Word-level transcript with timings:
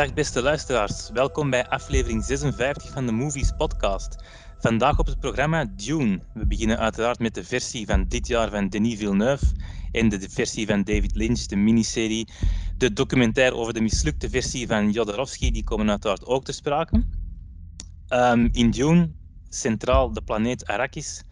Dag 0.00 0.14
beste 0.14 0.42
luisteraars, 0.42 1.10
welkom 1.10 1.50
bij 1.50 1.68
aflevering 1.68 2.24
56 2.24 2.90
van 2.92 3.06
de 3.06 3.12
Movies 3.12 3.52
Podcast. 3.56 4.24
Vandaag 4.58 4.98
op 4.98 5.06
het 5.06 5.20
programma 5.20 5.64
Dune. 5.76 6.20
We 6.34 6.46
beginnen 6.46 6.78
uiteraard 6.78 7.18
met 7.18 7.34
de 7.34 7.44
versie 7.44 7.86
van 7.86 8.08
dit 8.08 8.26
jaar 8.26 8.50
van 8.50 8.68
Denis 8.68 8.98
Villeneuve 8.98 9.44
en 9.92 10.08
de 10.08 10.30
versie 10.30 10.66
van 10.66 10.82
David 10.82 11.14
Lynch, 11.14 11.46
de 11.46 11.56
miniserie. 11.56 12.28
De 12.76 12.92
documentaire 12.92 13.56
over 13.56 13.74
de 13.74 13.80
mislukte 13.80 14.30
versie 14.30 14.66
van 14.66 14.90
Jodorowsky, 14.90 15.50
die 15.50 15.64
komen 15.64 15.90
uiteraard 15.90 16.26
ook 16.26 16.44
te 16.44 16.52
sprake. 16.52 17.04
Um, 18.08 18.48
in 18.52 18.70
Dune, 18.70 19.10
centraal 19.48 20.12
de 20.12 20.22
planeet 20.22 20.66
Arrakis, 20.66 21.22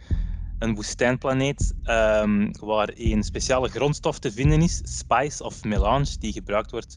een 0.59 0.75
woestijnplaneet 0.75 1.75
um, 1.85 2.51
waar 2.61 2.91
een 2.95 3.23
speciale 3.23 3.69
grondstof 3.69 4.19
te 4.19 4.33
vinden 4.33 4.63
is, 4.63 4.81
spice 4.85 5.45
of 5.45 5.65
melange, 5.65 6.19
die 6.19 6.33
gebruikt 6.33 6.71
wordt 6.71 6.97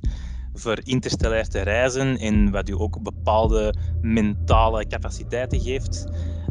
voor 0.53 0.79
interstellair 0.83 1.47
te 1.47 1.61
reizen 1.61 2.17
en 2.17 2.51
wat 2.51 2.69
u 2.69 2.73
ook 2.73 3.01
bepaalde 3.01 3.73
mentale 4.01 4.87
capaciteiten 4.87 5.59
geeft. 5.59 6.05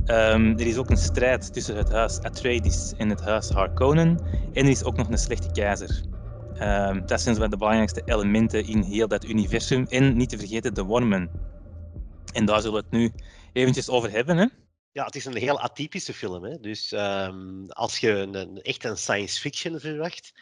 Um, 0.06 0.58
er 0.58 0.66
is 0.66 0.76
ook 0.76 0.90
een 0.90 0.96
strijd 0.96 1.52
tussen 1.52 1.76
het 1.76 1.92
huis 1.92 2.20
Atreides 2.20 2.94
en 2.96 3.08
het 3.08 3.20
huis 3.20 3.48
Harkonnen 3.48 4.20
en 4.52 4.64
er 4.64 4.70
is 4.70 4.84
ook 4.84 4.96
nog 4.96 5.08
een 5.08 5.18
slechte 5.18 5.50
keizer. 5.50 6.02
Um, 6.62 7.06
dat 7.06 7.20
zijn 7.20 7.50
de 7.50 7.56
belangrijkste 7.56 8.02
elementen 8.04 8.66
in 8.66 8.82
heel 8.82 9.08
dat 9.08 9.24
universum 9.24 9.86
en 9.88 10.16
niet 10.16 10.28
te 10.28 10.38
vergeten 10.38 10.74
de 10.74 10.82
wormen. 10.82 11.30
En 12.32 12.44
daar 12.44 12.60
zullen 12.60 12.76
we 12.76 12.82
het 12.82 12.90
nu 12.90 13.12
eventjes 13.52 13.88
over 13.88 14.10
hebben. 14.10 14.36
Hè? 14.36 14.46
Ja, 14.92 15.04
het 15.04 15.16
is 15.16 15.24
een 15.24 15.36
heel 15.36 15.60
atypische 15.60 16.12
film. 16.12 16.44
Hè? 16.44 16.56
Dus 16.60 16.92
um, 16.92 17.66
als 17.68 17.98
je 17.98 18.10
een, 18.10 18.62
echt 18.62 18.84
een 18.84 18.96
science 18.96 19.40
fiction 19.40 19.80
verwacht, 19.80 20.32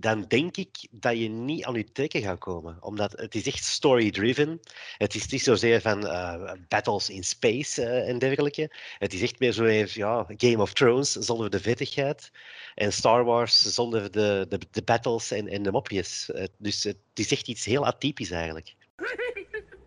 dan 0.00 0.24
denk 0.28 0.56
ik 0.56 0.86
dat 0.90 1.18
je 1.18 1.28
niet 1.28 1.64
aan 1.64 1.74
je 1.74 1.92
trekken 1.92 2.22
gaat 2.22 2.38
komen. 2.38 2.76
Omdat 2.80 3.12
het 3.12 3.34
is 3.34 3.46
echt 3.46 3.64
story-driven. 3.64 4.60
Het 4.96 5.14
is 5.14 5.26
niet 5.26 5.42
zozeer 5.42 5.80
van 5.80 6.04
uh, 6.04 6.52
battles 6.68 7.10
in 7.10 7.24
space 7.24 7.82
uh, 7.82 8.08
en 8.08 8.18
dergelijke. 8.18 8.70
Het 8.98 9.12
is 9.12 9.22
echt 9.22 9.38
meer 9.38 9.52
zo 9.52 9.64
even, 9.64 10.00
ja, 10.00 10.26
Game 10.36 10.62
of 10.62 10.72
Thrones 10.72 11.12
zonder 11.12 11.50
de 11.50 11.60
vettigheid. 11.60 12.30
En 12.74 12.92
Star 12.92 13.24
Wars 13.24 13.60
zonder 13.60 14.10
de, 14.10 14.46
de, 14.48 14.58
de 14.70 14.82
battles 14.82 15.30
en, 15.30 15.62
de 15.62 15.70
mopjes. 15.70 16.30
Dus 16.58 16.84
het 16.84 16.98
is 17.14 17.32
echt 17.32 17.48
iets 17.48 17.64
heel 17.64 17.86
atypisch 17.86 18.30
eigenlijk. 18.30 18.74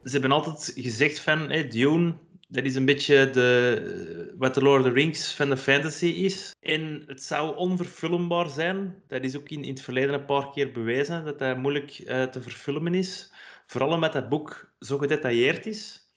Ze 0.03 0.11
hebben 0.11 0.31
altijd 0.31 0.71
gezegd 0.75 1.19
van, 1.19 1.39
hey, 1.39 1.67
Dune 1.67 2.15
dat 2.47 2.63
is 2.63 2.75
een 2.75 2.85
beetje 2.85 3.29
de, 3.29 4.33
wat 4.37 4.53
de 4.53 4.61
Lord 4.61 4.81
of 4.81 4.87
the 4.87 4.93
Rings 4.93 5.33
van 5.33 5.49
de 5.49 5.57
fantasy 5.57 6.05
is. 6.05 6.55
En 6.59 7.03
het 7.05 7.23
zou 7.23 7.55
onverfilmbaar 7.55 8.49
zijn. 8.49 9.03
Dat 9.07 9.23
is 9.23 9.35
ook 9.35 9.49
in, 9.49 9.63
in 9.63 9.69
het 9.69 9.81
verleden 9.81 10.13
een 10.13 10.25
paar 10.25 10.51
keer 10.51 10.71
bewezen, 10.71 11.25
dat 11.25 11.39
dat 11.39 11.57
moeilijk 11.57 11.99
uh, 11.99 12.23
te 12.23 12.41
verfilmen 12.41 12.93
is. 12.93 13.33
Vooral 13.65 13.91
omdat 13.91 14.13
dat 14.13 14.29
boek 14.29 14.73
zo 14.79 14.97
gedetailleerd 14.97 15.65
is. 15.65 16.09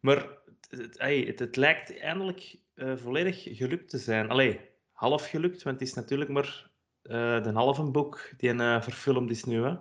Maar 0.00 0.28
het, 0.68 0.98
het, 0.98 1.38
het 1.38 1.56
lijkt 1.56 2.00
eindelijk 2.00 2.56
uh, 2.74 2.96
volledig 2.96 3.42
gelukt 3.42 3.88
te 3.88 3.98
zijn. 3.98 4.30
Allee, 4.30 4.60
half 4.92 5.28
gelukt, 5.28 5.62
want 5.62 5.80
het 5.80 5.88
is 5.88 5.94
natuurlijk 5.94 6.30
maar 6.30 6.70
uh, 7.02 7.42
de 7.42 7.50
halve 7.52 7.82
boek 7.82 8.30
die 8.36 8.50
een 8.50 8.82
verfilmd 8.82 9.30
is 9.30 9.44
nu. 9.44 9.62
Hè. 9.62 9.74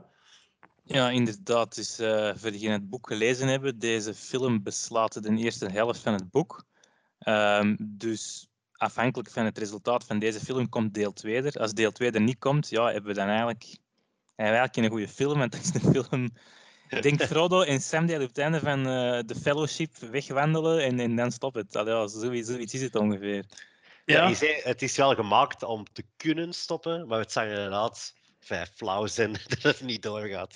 Ja, 0.92 1.09
inderdaad. 1.09 1.75
Dus 1.75 2.00
uh, 2.00 2.31
voor 2.36 2.52
diegenen 2.52 2.73
het 2.73 2.89
boek 2.89 3.08
gelezen 3.08 3.47
hebben, 3.47 3.80
deze 3.80 4.14
film 4.14 4.64
beslaat 4.64 5.23
de 5.23 5.38
eerste 5.38 5.70
helft 5.70 6.00
van 6.00 6.14
het 6.14 6.30
boek. 6.30 6.66
Um, 7.28 7.78
dus 7.80 8.48
afhankelijk 8.72 9.30
van 9.30 9.45
het 9.45 9.58
resultaat 9.58 10.03
van 10.03 10.20
deze 10.20 10.39
film 10.39 10.70
komt 10.70 10.94
deel 10.94 11.14
2 11.14 11.42
er. 11.42 11.61
Als 11.61 11.73
deel 11.73 11.92
2 11.92 12.11
er 12.11 12.22
niet 12.22 12.39
komt, 12.39 12.70
ja, 12.70 12.86
hebben 12.86 13.09
we 13.09 13.14
dan 13.14 13.27
eigenlijk, 13.27 13.77
eigenlijk 14.36 14.76
een 14.76 14.89
goede 14.89 15.08
film. 15.08 15.39
Want 15.39 15.52
dat 15.52 15.61
is 15.61 15.71
de 15.71 15.80
film... 15.80 16.30
Ik 16.89 17.02
denk 17.02 17.23
Frodo 17.23 17.61
en 17.61 17.82
Sam 17.82 18.05
die 18.05 18.15
op 18.15 18.21
het 18.21 18.38
einde 18.38 18.60
van 18.60 18.80
uh, 18.80 19.20
de 19.26 19.36
Fellowship 19.42 19.98
wegwandelen 19.98 20.83
en, 20.83 20.99
en 20.99 21.15
dan 21.15 21.32
stopt 21.32 21.55
het. 21.55 21.76
Allee, 21.76 21.94
ja, 21.94 22.08
zoiets, 22.08 22.49
zoiets 22.49 22.73
is 22.73 22.82
het 22.82 22.95
ongeveer. 22.95 23.45
Ja. 24.05 24.27
ja 24.27 24.33
zei, 24.33 24.61
het 24.64 24.82
is 24.82 24.98
wel 24.98 25.15
gemaakt 25.15 25.64
om 25.64 25.86
te 25.94 26.04
kunnen 26.17 26.54
stoppen, 26.54 27.08
maar 27.08 27.20
het 27.20 27.32
zag 27.32 27.45
inderdaad 27.45 28.14
vijf 28.45 28.71
flauw 28.75 29.07
zijn 29.07 29.31
dat 29.47 29.61
het 29.61 29.81
niet 29.81 30.02
doorgaat. 30.02 30.55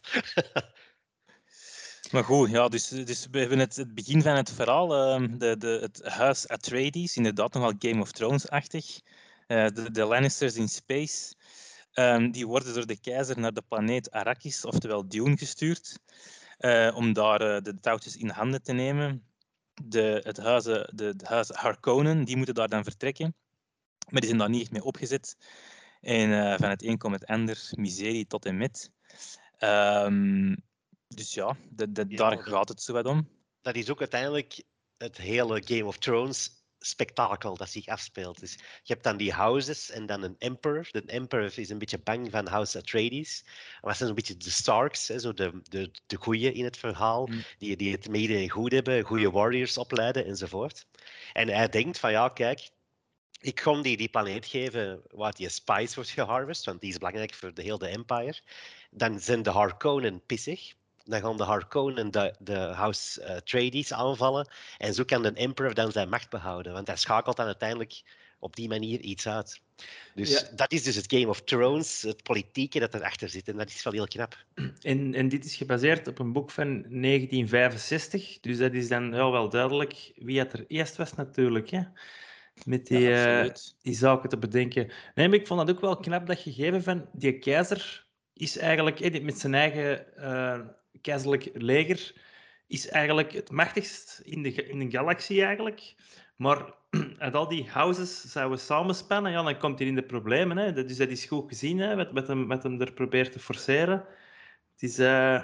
Maar 2.12 2.24
goed, 2.24 2.50
ja, 2.50 2.68
dus, 2.68 2.88
dus 2.88 3.28
we 3.32 3.40
hebben 3.40 3.60
het, 3.60 3.76
het 3.76 3.94
begin 3.94 4.22
van 4.22 4.36
het 4.36 4.52
verhaal. 4.52 5.20
Uh, 5.22 5.28
de, 5.38 5.58
de, 5.58 5.80
het 5.82 6.02
huis 6.04 6.48
Atreides, 6.48 7.18
inderdaad 7.18 7.54
nogal 7.54 7.74
Game 7.80 8.02
of 8.02 8.12
Thrones-achtig. 8.12 9.00
Uh, 9.48 9.68
de, 9.68 9.92
de, 9.92 10.06
Lannisters 10.06 10.56
in 10.56 10.70
space. 10.70 11.34
Um, 11.94 12.32
die 12.32 12.48
worden 12.48 12.74
door 12.74 12.86
de 12.86 13.00
keizer 13.00 13.40
naar 13.40 13.54
de 13.54 13.62
planeet 13.62 14.12
Arrakis, 14.12 14.66
oftewel 14.66 15.08
Dune, 15.08 15.38
gestuurd. 15.38 16.00
Uh, 16.60 16.96
om 16.96 17.14
daar 17.14 17.42
uh, 17.42 17.62
de 17.62 17.80
touwtjes 17.80 18.16
in 18.16 18.30
handen 18.30 18.64
te 18.64 18.74
nemen. 18.74 19.26
De, 19.84 20.22
het 20.24 20.38
huis, 20.38 20.64
de, 20.64 20.90
de 20.94 21.16
huis 21.24 21.50
Harkonnen, 21.50 22.24
die 22.26 22.36
moeten 22.38 22.56
daar 22.56 22.70
dan 22.70 22.84
vertrekken. 22.84 23.36
Maar 24.10 24.22
die 24.22 24.30
zijn 24.30 24.38
daar 24.38 24.50
niet 24.50 24.62
echt 24.62 24.72
mee 24.72 24.84
opgezet. 24.84 25.38
En 26.06 26.30
uh, 26.30 26.58
van 26.58 26.70
het 26.70 26.84
een 26.84 26.98
komt 26.98 27.14
het 27.14 27.26
ander, 27.26 27.70
miserie 27.72 28.28
tot 28.28 28.46
en 28.46 28.58
met. 28.58 28.92
Um, 29.60 30.56
dus 31.08 31.34
ja, 31.34 31.58
de, 31.70 31.92
de, 31.92 32.06
ja, 32.08 32.18
daar 32.18 32.38
gaat 32.38 32.70
het 32.70 32.82
zo 32.82 32.94
wat 32.94 33.06
om. 33.06 33.30
Dat 33.62 33.76
is 33.76 33.90
ook 33.90 34.00
uiteindelijk 34.00 34.64
het 34.98 35.18
hele 35.18 35.62
Game 35.66 35.86
of 35.86 35.98
Thrones 35.98 36.64
spektakel 36.80 37.58
dat 37.58 37.70
zich 37.70 37.88
afspeelt. 37.88 38.40
Dus 38.40 38.54
je 38.54 38.94
hebt 38.94 39.04
dan 39.04 39.18
die 39.18 39.32
houses 39.32 39.90
en 39.90 40.06
dan 40.06 40.24
een 40.24 40.36
emperor. 40.38 40.88
De 40.92 41.04
emperor 41.06 41.60
is 41.60 41.70
een 41.70 41.78
beetje 41.78 42.00
bang 42.00 42.32
van 42.32 42.48
House 42.48 42.78
Atreides. 42.78 43.42
Maar 43.44 43.82
dat 43.82 43.96
zijn 43.96 44.08
zo'n 44.08 44.16
beetje 44.16 44.38
de 44.38 44.50
Starks, 44.50 45.08
hè, 45.08 45.20
zo 45.20 45.34
de, 45.34 45.62
de, 45.64 45.92
de 46.06 46.16
goeie 46.16 46.52
in 46.52 46.64
het 46.64 46.78
verhaal, 46.78 47.26
mm. 47.26 47.44
die, 47.58 47.76
die 47.76 47.92
het 47.92 48.10
mede 48.10 48.50
goed 48.50 48.72
hebben, 48.72 49.04
goede 49.04 49.32
warriors 49.32 49.78
opleiden 49.78 50.26
enzovoort. 50.26 50.88
En 51.34 51.48
hij 51.48 51.70
denkt 51.70 52.00
van 52.00 52.12
ja, 52.12 52.30
kijk, 52.30 52.70
ik 53.46 53.60
ga 53.60 53.82
die, 53.82 53.98
die 53.98 54.10
planeet 54.10 54.46
geven 54.46 55.02
waar 55.12 55.36
die 55.36 55.50
spice 55.50 55.96
wordt 55.96 56.10
geharvest, 56.10 56.66
want 56.66 56.82
die 56.82 56.90
is 56.90 56.98
belangrijk 56.98 57.34
voor 57.34 57.54
de 57.54 57.62
hele 57.62 57.88
Empire. 57.88 58.40
Dan 58.92 59.20
zijn 59.20 59.44
de 59.44 59.50
Harkonnen 59.50 60.22
pissig. 60.26 60.74
Dan 61.04 61.22
gaan 61.22 61.38
de 61.38 61.44
Harkonnen 61.44 62.12
de, 62.12 62.36
de 62.40 62.58
House 62.58 63.22
uh, 63.22 63.36
Trades 63.36 63.94
aanvallen. 63.94 64.48
En 64.78 64.94
zo 64.94 65.04
kan 65.04 65.22
de 65.22 65.34
Emperor 65.34 65.74
dan 65.74 65.92
zijn 65.92 66.10
macht 66.10 66.30
behouden. 66.30 66.74
Want 66.74 66.88
hij 66.88 66.96
schakelt 66.96 67.38
dan 67.38 67.46
uiteindelijk 67.46 68.04
op 68.40 68.56
die 68.56 68.68
manier 68.68 69.00
iets 69.00 69.28
uit. 69.28 69.62
Dus 70.16 70.30
ja. 70.30 70.56
dat 70.56 70.72
is 70.72 70.84
dus 70.84 70.96
het 70.96 71.14
Game 71.14 71.28
of 71.28 71.42
Thrones, 71.42 72.02
het 72.02 72.24
politieke 72.24 72.80
dat 72.80 72.94
erachter 72.94 73.30
zit. 73.30 73.48
En 73.48 73.58
dat 73.58 73.70
is 73.70 73.84
wel 73.84 73.94
heel 73.94 74.08
knap. 74.08 74.46
En, 74.82 75.14
en 75.14 75.30
dit 75.30 75.46
is 75.46 75.56
gebaseerd 75.56 76.08
op 76.08 76.20
een 76.20 76.32
boek 76.32 76.52
van 76.52 76.68
1965. 76.68 78.40
Dus 78.40 78.58
dat 78.58 78.74
is 78.74 78.88
dan 78.88 79.12
wel, 79.12 79.32
wel 79.32 79.50
duidelijk 79.50 80.12
wie 80.16 80.40
het 80.40 80.54
er 80.54 80.66
eerst 80.68 80.96
was 80.96 81.14
natuurlijk. 81.14 81.70
Hè? 81.70 81.82
Met 82.64 82.88
die, 82.88 83.00
ja, 83.00 83.44
uh, 83.44 83.52
die 83.82 83.96
zaken 83.96 84.30
te 84.30 84.38
bedenken. 84.38 84.92
Nee, 85.16 85.28
maar 85.28 85.38
ik 85.38 85.48
vond 85.48 85.60
dat 85.60 85.76
ook 85.76 85.82
wel 85.82 85.98
knap 85.98 86.28
dat 86.28 86.40
gegeven 86.40 86.84
van 86.84 87.10
die 87.14 87.40
keizer 87.40 88.08
is 88.34 88.58
eigenlijk 88.58 89.24
met 89.24 89.40
zijn 89.40 89.54
eigen 89.54 90.06
uh, 90.18 90.60
keizerlijk 91.02 91.50
leger 91.54 92.14
is 92.68 92.88
eigenlijk 92.88 93.32
het 93.32 93.52
machtigst 93.52 94.22
in 94.24 94.44
de, 94.44 94.54
in 94.54 94.80
de 94.80 94.90
galaxie 94.90 95.44
eigenlijk. 95.44 95.96
Maar 96.36 96.74
uit 97.18 97.34
al 97.34 97.48
die 97.48 97.70
houses 97.70 98.22
zouden 98.22 98.58
we 98.58 98.64
samenspannen, 98.64 99.32
ja, 99.32 99.44
dan 99.44 99.58
komt 99.58 99.80
hij 99.80 99.88
in 99.88 99.96
de 99.96 100.06
problemen. 100.06 100.58
Hè. 100.58 100.74
Dus 100.74 100.98
dat 100.98 101.10
is 101.10 101.26
goed 101.26 101.50
gezien, 101.50 101.80
hè, 101.80 101.96
wat, 101.96 102.14
met 102.14 102.28
hem, 102.28 102.48
met 102.48 102.64
hem 102.64 102.82
er 102.82 102.94
probeert 102.94 103.32
te 103.32 103.40
forceren. 103.40 104.06
Het 104.72 104.84
is, 104.90 105.00
uh, 105.00 105.44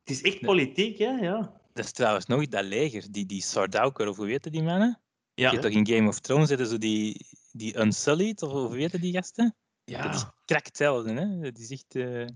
het 0.00 0.10
is 0.10 0.22
echt 0.22 0.40
politiek, 0.40 0.98
hè, 0.98 1.10
ja. 1.10 1.60
Dat 1.72 1.84
is 1.84 1.92
trouwens 1.92 2.26
nog 2.26 2.48
dat 2.48 2.64
leger, 2.64 3.04
die, 3.10 3.26
die 3.26 3.42
Sardauker, 3.42 4.08
of 4.08 4.16
hoe 4.16 4.26
weten 4.26 4.52
die 4.52 4.62
mannen? 4.62 5.00
Ja. 5.38 5.44
Je 5.44 5.56
hebt 5.58 5.62
toch 5.62 5.72
in 5.72 5.86
Game 5.86 6.08
of 6.08 6.18
Thrones 6.18 6.48
zitten 6.48 6.66
zo 6.66 6.78
die, 6.78 7.26
die 7.52 7.78
Unsullied, 7.78 8.42
of 8.42 8.50
hoe 8.52 8.74
weten 8.74 9.00
die 9.00 9.12
gasten? 9.12 9.54
Ja. 9.84 10.02
Dat 10.02 10.14
is 10.14 10.24
krak 10.44 10.66
hetzelfde, 10.66 11.12
hè? 11.12 11.40
Dat 11.40 11.58
is 11.58 11.70
echt... 11.70 11.94
Uh, 11.94 12.26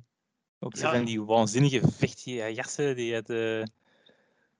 ook 0.59 0.77
zo 0.77 0.87
ja. 0.87 0.95
van 0.95 1.05
die 1.05 1.23
waanzinnige 1.23 1.81
vechtjassen 1.91 2.97
die 2.97 3.15
het... 3.15 3.31
Uh, 3.31 3.63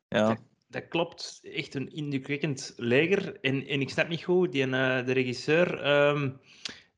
ja. 0.09 0.29
Dat, 0.29 0.39
dat, 0.69 0.89
klopt. 0.89 1.41
Echt 1.43 1.75
een 1.75 1.93
indrukwekkend 1.93 2.73
leger. 2.77 3.41
En, 3.41 3.67
en 3.67 3.81
ik 3.81 3.91
snap 3.91 4.09
niet 4.09 4.25
goed, 4.25 4.53
die, 4.53 4.67
uh, 4.67 5.05
de 5.07 5.13
regisseur 5.13 5.87
um, 6.09 6.41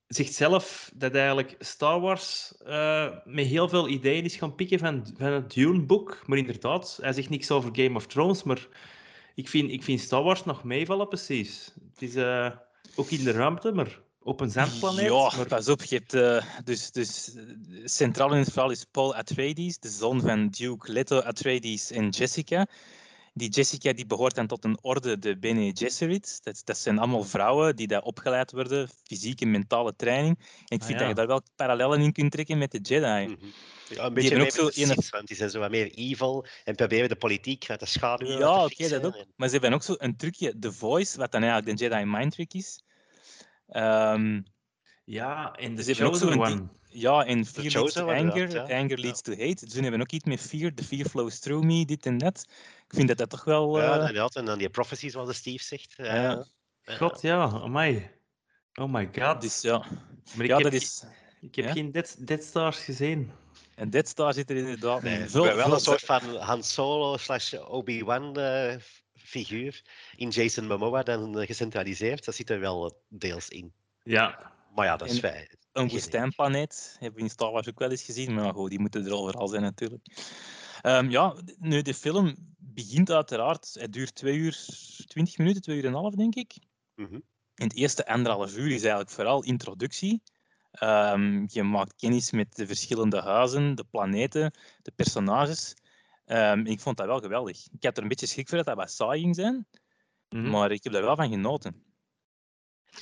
zegt 0.07 0.33
zelf 0.33 0.91
dat 0.95 1.15
eigenlijk 1.15 1.55
Star 1.59 2.01
Wars 2.01 2.55
uh, 2.67 3.17
met 3.25 3.47
heel 3.47 3.69
veel 3.69 3.89
ideeën 3.89 4.25
is 4.25 4.37
gaan 4.37 4.55
pikken 4.55 4.79
van, 4.79 5.07
van 5.17 5.33
het 5.33 5.53
Dune-boek. 5.53 6.23
Maar 6.27 6.39
inderdaad, 6.39 6.99
hij 7.01 7.13
zegt 7.13 7.31
niks 7.31 7.51
over 7.51 7.71
Game 7.73 7.97
of 7.97 8.07
Thrones, 8.07 8.43
maar 8.43 8.69
ik 9.35 9.49
vind, 9.49 9.71
ik 9.71 9.83
vind 9.83 10.01
Star 10.01 10.23
Wars 10.23 10.45
nog 10.45 10.65
meevallen, 10.65 11.09
precies. 11.09 11.73
Het 11.93 12.03
is 12.03 12.17
uh, 12.17 12.51
ook 12.95 13.11
in 13.11 13.25
de 13.25 13.31
ruimte, 13.31 13.73
maar 13.73 14.01
op 14.23 14.41
een 14.41 14.51
zandplaneet. 14.51 15.11
Ja, 15.11 15.33
maar... 15.37 15.47
pas 15.47 15.69
op. 15.69 15.83
Je 15.83 15.97
hebt, 15.97 16.15
uh, 16.15 16.65
dus, 16.65 16.91
dus, 16.91 17.37
centraal 17.85 18.33
in 18.33 18.39
het 18.39 18.53
verhaal 18.53 18.71
is 18.71 18.85
Paul 18.91 19.15
Atreides, 19.15 19.79
de 19.79 19.89
zoon 19.89 20.21
van 20.21 20.49
Duke 20.49 20.93
Leto 20.93 21.19
Atreides 21.19 21.91
en 21.91 22.09
Jessica. 22.09 22.67
Die 23.37 23.49
Jessica 23.49 23.93
die 23.93 24.07
behoort 24.07 24.35
dan 24.35 24.47
tot 24.47 24.65
een 24.65 24.79
orde, 24.83 25.19
de 25.19 25.39
Bene 25.39 25.71
Gesserit. 25.75 26.41
Dat, 26.43 26.61
dat 26.65 26.79
zijn 26.79 26.99
allemaal 26.99 27.25
vrouwen 27.25 27.77
die 27.77 27.87
daar 27.87 28.03
opgeleid 28.03 28.53
worden, 28.53 28.89
fysieke 29.05 29.45
en 29.45 29.51
mentale 29.51 29.97
training. 29.97 30.39
En 30.39 30.77
ik 30.77 30.81
Ah, 30.81 30.87
vind 30.87 30.99
ja. 30.99 30.99
dat 30.99 31.09
je 31.09 31.15
daar 31.15 31.27
wel 31.27 31.43
parallellen 31.57 32.01
in 32.01 32.13
kunt 32.13 32.33
trekken 32.33 32.59
met 32.59 32.71
de 32.71 32.79
Jedi. 32.79 33.05
Mhm. 33.27 33.47
Ja, 33.89 34.05
een 34.05 34.15
beetje 34.15 34.29
hebben 34.29 34.39
meer 34.39 34.41
ook 34.47 34.51
zo 34.51 34.81
de 34.81 34.87
ene- 34.87 34.93
Sith, 34.93 35.11
want 35.11 35.27
die 35.27 35.37
zijn 35.37 35.51
zo 35.51 35.59
wat 35.59 35.71
meer 35.71 35.91
evil 35.91 36.47
en 36.65 36.75
proberen 36.75 37.09
de 37.09 37.17
politiek 37.17 37.71
uit 37.71 37.81
de 37.81 37.87
schaduw 37.87 38.27
Ja, 38.39 38.65
oké, 38.65 38.89
dat 38.89 39.05
ook. 39.05 39.15
en- 39.17 39.27
Maar 39.37 39.49
ze 39.49 39.53
hebben 39.55 39.73
ook 39.73 39.83
zo 39.83 39.95
een 39.99 40.17
trucje, 40.17 40.59
The 40.59 40.73
Voice, 40.73 41.19
wat 41.19 41.33
dan 41.33 41.43
eigenlijk 41.43 41.79
de 41.79 41.85
Jedi 41.85 42.05
Mind 42.05 42.33
Trick 42.33 42.53
is. 42.55 42.83
Ehm, 43.69 44.41
Ja, 45.07 45.57
in 45.57 45.77
Ze 45.77 45.83
The 45.83 45.91
hebben 45.91 46.07
ook 46.07 46.17
zo 46.17 46.27
Chosen 46.27 46.41
een 46.41 46.47
die- 46.47 46.57
One. 46.61 46.69
ja, 46.89 47.25
en 47.25 47.47
fear 47.47 47.71
leads 47.73 47.93
to 47.95 48.07
anger, 48.11 48.51
ja. 48.51 48.79
anger 48.79 48.99
leads 48.99 49.21
to 49.23 49.33
hate. 49.33 49.67
Ze 49.71 49.81
hebben 49.81 50.01
ook 50.01 50.11
iets 50.13 50.25
met 50.25 50.41
fear, 50.41 50.75
the 50.75 50.85
fear 50.85 51.09
flows 51.09 51.39
through 51.39 51.65
me, 51.67 51.85
dit 51.85 52.07
en 52.07 52.19
dat. 52.19 52.45
Ik 52.95 53.01
vind 53.01 53.19
dat 53.19 53.19
dat 53.19 53.31
toch 53.31 53.45
wel... 53.45 53.81
Ja, 53.81 53.93
eh, 53.93 53.99
inderdaad. 53.99 54.37
En 54.37 54.45
dan 54.45 54.59
die 54.59 54.69
prophecies, 54.71 55.13
zoals 55.13 55.29
de 55.29 55.35
Steve 55.35 55.65
zegt. 55.65 55.95
Ja. 55.97 56.15
Ja. 56.15 56.47
Ja. 56.83 56.97
God, 56.97 57.21
ja, 57.21 57.43
amai. 57.43 58.11
Oh 58.75 58.93
my 58.93 59.11
god. 59.19 59.41
dus 59.41 59.61
ja, 59.61 59.79
maar 60.35 60.45
ik 60.45 60.51
ja 60.51 60.55
heb, 60.55 60.65
dat 60.65 60.73
is... 60.73 61.05
ik 61.41 61.55
heb 61.55 61.65
ja. 61.65 61.73
geen 61.73 61.93
Dead, 61.93 62.17
Dead 62.19 62.43
Stars 62.45 62.79
gezien. 62.79 63.33
En 63.75 63.91
Dead 63.91 64.09
Star 64.09 64.35
zit 64.35 64.51
er 64.51 64.57
inderdaad 64.57 65.03
Nee, 65.03 65.19
in. 65.19 65.31
Veel, 65.31 65.45
wel 65.45 65.57
veel- 65.65 65.73
een 65.73 65.81
soort 65.81 66.01
van 66.01 66.37
Han 66.37 66.63
Solo 66.63 67.17
slash 67.17 67.55
Obi-Wan 67.55 68.37
eh, 68.37 68.77
figuur 69.15 69.83
in 70.17 70.29
Jason 70.29 70.67
Momoa 70.67 71.03
dan 71.03 71.39
eh, 71.39 71.47
gecentraliseerd. 71.47 72.25
Dat 72.25 72.35
zit 72.35 72.51
er 72.51 72.61
wel 72.61 72.87
eh, 72.87 72.97
deels 73.09 73.49
in. 73.49 73.73
Ja. 74.03 74.53
Maar 74.75 74.87
ja, 74.87 74.97
dat 74.97 75.11
is 75.11 75.19
fijn. 75.19 75.57
Een 75.73 75.89
woestijnplaneet 75.89 76.97
hebben 76.99 77.19
we 77.19 77.25
in 77.25 77.31
Star 77.31 77.51
Wars 77.53 77.69
ook 77.69 77.79
wel 77.79 77.91
eens 77.91 78.03
gezien, 78.03 78.35
maar 78.35 78.55
goed, 78.55 78.71
die 78.71 78.81
moeten 78.81 79.07
er 79.07 79.15
overal 79.15 79.49
zijn 79.49 79.63
natuurlijk. 79.63 80.07
Ehm, 80.83 81.11
ja, 81.11 81.35
nu, 81.59 81.83
de 81.83 81.95
film 81.95 82.54
begint 82.75 83.11
uiteraard, 83.11 83.75
het 83.79 83.93
duurt 83.93 84.15
2 84.15 84.37
uur 84.37 84.65
20 85.07 85.39
minuten, 85.39 85.63
2 85.63 85.77
uur 85.77 85.85
en 85.85 85.89
een 85.89 85.95
half, 85.95 86.15
denk 86.15 86.35
ik. 86.35 86.55
Mhm. 86.95 87.15
En 87.55 87.69
het 87.69 87.75
eerste 87.75 88.07
anderhalf 88.07 88.57
uur 88.57 88.67
is 88.67 88.81
eigenlijk 88.81 89.11
vooral 89.11 89.43
introductie. 89.45 90.23
Ehm, 90.71 91.45
je 91.47 91.63
maakt 91.63 91.95
kennis 91.97 92.31
met 92.31 92.57
de 92.57 92.67
verschillende 92.67 93.21
huizen, 93.21 93.75
de 93.75 93.85
planeten, 93.85 94.55
de 94.83 94.93
personages. 94.97 95.75
Ehm, 96.25 96.67
ik 96.67 96.81
vond 96.81 96.97
dat 96.97 97.07
wel 97.07 97.21
geweldig. 97.21 97.67
Ik 97.73 97.85
had 97.85 97.97
er 97.97 98.03
een 98.03 98.09
beetje 98.09 98.27
schrik 98.27 98.49
voor 98.49 98.57
dat 98.57 98.67
dat 98.67 98.77
wat 98.77 98.91
saai 98.91 99.21
ging 99.21 99.35
zijn, 99.35 99.67
Mhm. 100.29 100.51
maar 100.51 100.71
ik 100.71 100.85
heb 100.85 100.95
er 100.95 101.03
wel 101.03 101.17
van 101.17 101.29
genoten. 101.29 101.83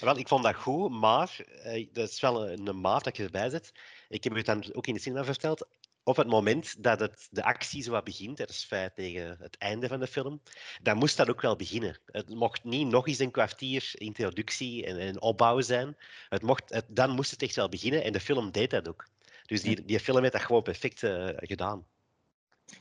Wel, 0.00 0.16
ik 0.16 0.28
vond 0.28 0.42
dat 0.42 0.54
goed, 0.54 0.90
maar 0.90 1.44
eh, 1.62 1.88
dat 1.92 2.08
is 2.08 2.20
wel 2.20 2.48
een, 2.50 2.66
een 2.66 2.80
maat 2.80 3.04
dat 3.04 3.16
je 3.16 3.24
erbij 3.24 3.50
zet. 3.50 3.72
Ik 4.08 4.24
heb 4.24 4.34
het 4.34 4.46
dan 4.46 4.74
ook 4.74 4.86
in 4.86 4.94
de 4.94 5.00
cinema 5.00 5.24
verteld. 5.24 5.68
Op 6.04 6.16
het 6.16 6.26
moment 6.26 6.82
dat 6.82 7.00
het, 7.00 7.28
de 7.30 7.42
actie 7.42 7.82
zo 7.82 7.90
wat 7.90 8.04
begint, 8.04 8.36
dat 8.36 8.50
is 8.50 8.64
feit 8.64 8.94
tegen 8.94 9.36
het 9.40 9.58
einde 9.58 9.88
van 9.88 10.00
de 10.00 10.06
film, 10.06 10.42
dan 10.82 10.96
moest 10.96 11.16
dat 11.16 11.28
ook 11.28 11.40
wel 11.40 11.56
beginnen. 11.56 11.98
Het 12.06 12.28
mocht 12.28 12.64
niet 12.64 12.86
nog 12.86 13.08
eens 13.08 13.18
een 13.18 13.30
kwartier 13.30 13.90
introductie 13.92 14.86
en, 14.86 14.98
en 14.98 15.20
opbouw 15.20 15.60
zijn. 15.60 15.96
Het 16.28 16.42
mocht, 16.42 16.62
het, 16.66 16.84
dan 16.88 17.10
moest 17.10 17.30
het 17.30 17.42
echt 17.42 17.56
wel 17.56 17.68
beginnen 17.68 18.04
en 18.04 18.12
de 18.12 18.20
film 18.20 18.50
deed 18.50 18.70
dat 18.70 18.88
ook. 18.88 19.06
Dus 19.46 19.62
die, 19.62 19.84
die 19.84 20.00
film 20.00 20.20
heeft 20.20 20.32
dat 20.32 20.42
gewoon 20.42 20.62
perfect 20.62 21.02
eh, 21.02 21.28
gedaan. 21.36 21.86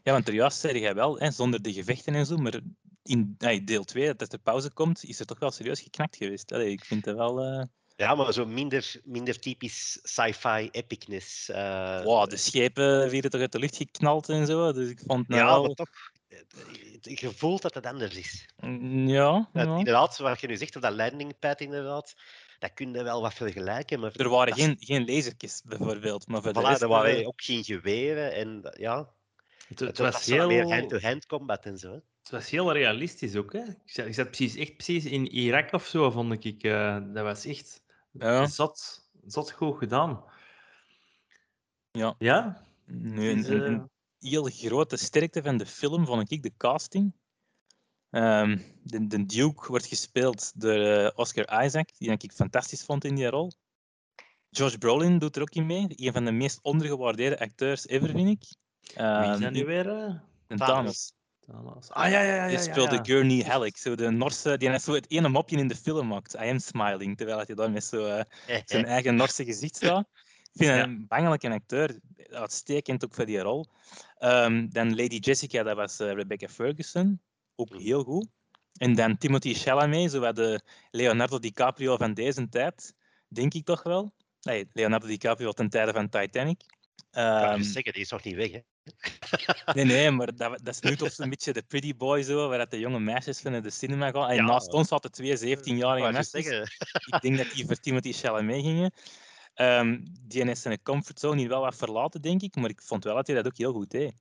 Ja, 0.03 0.11
want 0.11 0.27
er 0.27 0.33
juist 0.33 0.59
zei 0.59 0.79
jij 0.79 0.95
wel, 0.95 1.19
hè, 1.19 1.31
zonder 1.31 1.61
de 1.61 1.73
gevechten 1.73 2.15
en 2.15 2.25
zo, 2.25 2.37
maar 2.37 2.59
in 3.03 3.35
deel 3.65 3.83
2, 3.83 4.15
dat 4.15 4.31
de 4.31 4.37
pauze 4.37 4.71
komt, 4.73 5.03
is 5.03 5.19
er 5.19 5.25
toch 5.25 5.39
wel 5.39 5.51
serieus 5.51 5.81
geknakt 5.81 6.15
geweest. 6.15 6.51
Allee, 6.51 6.71
ik 6.71 6.85
vind 6.85 7.05
het 7.05 7.15
wel... 7.15 7.39
eh 7.43 7.63
Ja, 8.01 8.15
maar 8.15 8.33
zo 8.33 8.45
minder, 8.45 8.95
minder 9.03 9.39
typisch 9.39 9.99
sci-fi 10.03 10.69
epicness. 10.71 11.49
eh, 11.49 12.03
wow, 12.03 12.29
de 12.29 12.37
schepen 12.37 13.09
werden 13.11 13.29
toch 13.31 13.41
uit 13.41 13.51
de 13.51 13.59
lucht 13.59 13.75
geknald 13.77 14.29
en 14.29 14.45
zo, 14.45 14.71
dus 14.71 14.89
ik 14.89 15.01
vond 15.05 15.27
het 15.27 15.37
ja, 15.37 15.45
nou 15.45 15.61
maar 15.67 15.75
toch, 15.75 15.89
eh, 16.27 16.37
je 17.17 17.31
voelt 17.31 17.61
dat 17.61 17.73
het 17.73 17.85
anders 17.85 18.15
is. 18.15 18.49
Mm, 18.57 19.07
Ja, 19.07 19.49
Dat, 19.53 19.65
ja. 19.67 19.77
Inderdaad, 19.77 20.17
wat 20.17 20.41
je 20.41 20.47
nu 20.47 20.57
zegt, 20.57 20.75
op 20.75 20.81
dat 20.81 20.93
landingpad 20.93 21.61
inderdaad, 21.61 22.13
dat 22.59 22.73
kun 22.73 22.93
je 22.93 23.03
wel 23.03 23.21
wat 23.21 23.33
vergelijken. 23.33 23.99
Maar 23.99 24.11
Er 24.15 24.29
waren 24.29 24.47
dat 24.55 24.59
geen, 24.65 24.77
geen 24.79 25.05
lasertjes 25.05 25.61
bijvoorbeeld, 25.65 26.27
maar 26.27 26.41
voor 26.41 26.53
de 26.53 26.59
rest... 26.59 26.81
er 26.81 26.87
eh, 26.87 26.93
waren 26.93 27.25
ook 27.25 27.41
geen 27.41 27.63
geweren 27.63 28.33
en 28.33 28.59
eh, 28.63 28.81
ja, 28.81 28.97
Het, 29.67 29.79
het, 29.79 29.87
het 29.87 29.97
was 29.97 30.13
was 30.13 30.25
wel 30.25 30.47
meer 30.47 30.65
heel... 30.65 30.71
hand-to-hand 30.71 31.25
combat 31.25 31.65
en 31.65 31.77
zo. 31.77 32.01
Het 32.21 32.31
was 32.31 32.49
heel 32.49 32.71
realistisch 32.73 33.35
ook. 33.35 33.53
Hè? 33.53 33.59
Ik, 33.59 33.75
zat, 33.85 34.05
ik 34.05 34.13
zat 34.13 34.27
precies, 34.27 34.55
echt 34.55 34.75
precies 34.75 35.05
in 35.05 35.27
Irak 35.27 35.73
of 35.73 35.85
zo, 35.85 36.11
vond 36.11 36.45
ik. 36.45 36.63
eh, 36.63 36.97
dat 37.13 37.23
was 37.23 37.45
echt 37.45 37.80
Ja. 38.11 38.47
zot 38.47 39.51
goed 39.51 39.77
gedaan. 39.77 40.23
Ja. 41.91 42.15
Ja? 42.19 42.65
Nu, 42.85 43.29
Het 43.29 43.37
een, 43.37 43.39
is, 43.39 43.47
een, 43.47 43.61
eh, 43.63 43.71
een 43.71 43.89
heel 44.19 44.43
grote 44.43 44.97
sterkte 44.97 45.43
van 45.43 45.57
de 45.57 45.65
film 45.65 46.05
vond 46.05 46.31
ik 46.31 46.43
de 46.43 46.53
casting. 46.57 47.13
Ehm, 48.09 48.59
de, 48.83 49.07
de 49.07 49.25
Duke 49.25 49.67
wordt 49.67 49.85
gespeeld 49.85 50.61
door 50.61 50.79
eh, 50.79 51.09
Oscar 51.15 51.63
Isaac, 51.65 51.89
die 51.97 52.11
ik 52.11 52.31
fantastisch 52.31 52.83
vond 52.83 53.03
in 53.03 53.15
die 53.15 53.27
rol. 53.29 53.51
Josh 54.49 54.75
Brolin 54.75 55.19
doet 55.19 55.35
er 55.35 55.41
ook 55.41 55.55
in 55.55 55.65
mee, 55.65 55.85
een 55.89 56.13
van 56.13 56.25
de 56.25 56.31
meest 56.31 56.59
ondergewaardeerde 56.61 57.39
acteurs 57.39 57.87
ever, 57.87 58.09
vind 58.09 58.27
ik. 58.27 58.55
Wie 58.79 58.93
is 58.93 58.95
Ehm, 58.95 59.41
dat 59.41 59.51
nu 59.51 59.65
weer? 59.65 60.21
Thanos. 60.47 61.13
Thanos. 61.51 61.89
Ah, 61.89 62.09
ja, 62.09 62.21
ja, 62.21 62.35
ja. 62.35 62.47
Die 62.47 62.57
ja, 62.57 62.63
speelde 62.63 62.95
ja. 62.95 63.03
Gurney 63.03 63.43
Halleck, 63.43 63.77
zo 63.77 63.95
de 63.95 64.09
Norse, 64.09 64.57
die 64.57 64.69
net 64.69 64.81
zo 64.81 64.93
het 64.93 65.09
ene 65.11 65.29
mopje 65.29 65.57
in 65.57 65.67
de 65.67 65.75
film 65.75 66.07
maakt. 66.07 66.33
I 66.33 66.49
am 66.49 66.59
smiling, 66.59 67.17
terwijl 67.17 67.37
hij 67.45 67.55
daar 67.55 67.71
met 67.71 67.83
zo, 67.83 68.05
eh, 68.05 68.23
zijn 68.65 68.85
eigen 68.85 69.15
Norse 69.15 69.45
gezicht 69.45 69.75
staat. 69.75 70.07
Ik 70.53 70.65
vind 70.65 70.69
hem 70.69 70.89
een 70.89 71.07
bangelijke 71.07 71.49
acteur, 71.49 71.99
uitstekend 72.29 73.05
ook 73.05 73.13
voor 73.13 73.25
die 73.25 73.39
rol. 73.39 73.65
Ehm, 74.17 74.67
dan 74.69 74.95
Lady 74.95 75.15
Jessica, 75.15 75.63
dat 75.63 75.75
was 75.75 75.99
eh, 75.99 76.11
Rebecca 76.13 76.47
Ferguson, 76.47 77.21
ook 77.55 77.69
Mhm. 77.69 77.79
heel 77.79 78.03
goed. 78.03 78.27
En 78.77 78.95
dan 78.95 79.17
Timothy 79.17 79.53
Chalamet, 79.53 80.11
zo 80.11 80.19
wat 80.19 80.35
de 80.35 80.61
Leonardo 80.91 81.39
DiCaprio 81.39 81.97
van 81.97 82.13
deze 82.13 82.49
tijd, 82.49 82.95
denk 83.27 83.53
ik 83.53 83.65
toch 83.65 83.83
wel. 83.83 84.13
Nee, 84.41 84.69
Leonardo 84.73 85.07
DiCaprio 85.07 85.51
ten 85.51 85.69
tijde 85.69 85.93
van 85.93 86.09
Titanic. 86.09 86.61
Ik 87.11 87.49
kan 87.49 87.53
Ehm, 87.53 87.63
zeggen, 87.63 87.93
die 87.93 88.01
is 88.01 88.09
nog 88.09 88.23
niet 88.23 88.35
weg. 88.35 88.51
Hè? 88.51 88.59
Nee, 89.71 89.85
nee, 89.85 90.11
maar 90.11 90.35
dat, 90.35 90.59
dat 90.63 90.73
is 90.75 90.79
nu 90.81 90.95
toch 90.95 91.11
zo'n 91.11 91.29
beetje 91.29 91.53
de 91.53 91.63
pretty 91.63 91.95
boy 91.95 92.21
zo, 92.23 92.49
waar 92.49 92.57
dat 92.57 92.71
de 92.71 92.79
jonge 92.79 92.99
meisjes 92.99 93.39
van 93.39 93.51
naar 93.51 93.61
de 93.61 93.69
cinema 93.69 94.11
gaan. 94.11 94.29
En 94.29 94.35
Ja. 94.35 94.43
naast 94.43 94.73
ons 94.73 94.87
zaten 94.87 95.11
twee 95.11 95.31
Ik 95.31 95.37
17-jarige 95.37 95.97
wou 95.97 96.13
je 96.13 96.25
meisjes. 96.33 96.59
Ik 97.05 97.21
denk 97.21 97.37
dat 97.37 97.49
die 97.49 97.65
voor 97.65 97.75
Timothy 97.75 98.11
Chalamet 98.11 98.61
gingen. 98.61 98.91
Ehm 99.53 99.99
die 100.21 100.43
heeft 100.45 100.61
zijn 100.61 100.81
comfortzone 100.81 101.39
hier 101.39 101.49
wel 101.49 101.61
wat 101.61 101.75
verlaten, 101.75 102.21
denk 102.21 102.41
ik, 102.41 102.55
maar 102.55 102.69
ik 102.69 102.81
vond 102.81 103.03
wel 103.03 103.15
dat 103.15 103.27
hij 103.27 103.35
dat 103.35 103.45
ook 103.45 103.57
heel 103.57 103.73
goed 103.73 103.89
deed. 103.91 104.13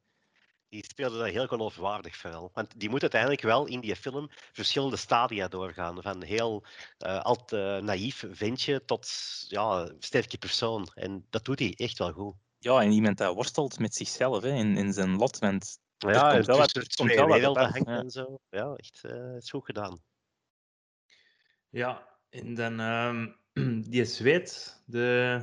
die 0.69 0.84
speelde 0.84 1.19
dat 1.19 1.26
heel 1.28 1.46
geloofwaardig 1.46 2.16
vooral. 2.16 2.50
Want 2.52 2.81
die 2.81 2.88
moet 2.90 3.02
uiteindelijk 3.02 3.43
wel 3.43 3.66
in 3.66 3.81
die 3.81 3.96
film 3.96 4.28
verschillende 4.52 4.96
stadia 4.96 5.48
doorgaan. 5.48 6.02
Van 6.02 6.22
heel 6.22 6.64
eh 6.98 7.20
alt 7.20 7.53
eh, 7.53 7.79
naïef 7.79 8.24
ventje 8.31 8.84
tot 8.84 9.08
ja, 9.48 9.93
sterke 9.98 10.38
persoon. 10.38 10.86
En 10.94 11.26
dat 11.31 11.44
doet 11.44 11.58
hij 11.58 11.74
echt 11.76 11.98
wel 11.98 12.12
goed. 12.12 12.34
Ja, 12.62 12.81
en 12.82 12.90
iemand 12.90 13.19
dat 13.19 13.34
worstelt 13.34 13.79
met 13.79 13.94
zichzelf 13.94 14.43
hè, 14.43 14.48
in, 14.48 14.76
in 14.76 14.93
zijn 14.93 15.17
lot. 15.17 15.38
Want 15.38 15.79
Ja, 15.98 16.32
komt 16.32 16.46
wel 16.46 16.60
er 16.60 16.72
komt 16.72 16.88
twee 16.90 17.17
wel 17.17 17.26
werelden 17.26 17.62
af, 17.62 17.72
hangt 17.72 17.88
ja. 17.88 17.98
en 17.98 18.10
zo. 18.10 18.38
Ja, 18.48 18.74
echt 18.74 19.05
eh, 19.05 19.36
is 19.36 19.50
goed 19.50 19.64
gedaan. 19.64 20.00
Ja, 21.69 22.08
en 22.31 22.55
dan 22.55 22.81
ehm, 22.81 23.26
die 23.90 24.05
Zweed, 24.05 24.82
de 24.86 25.40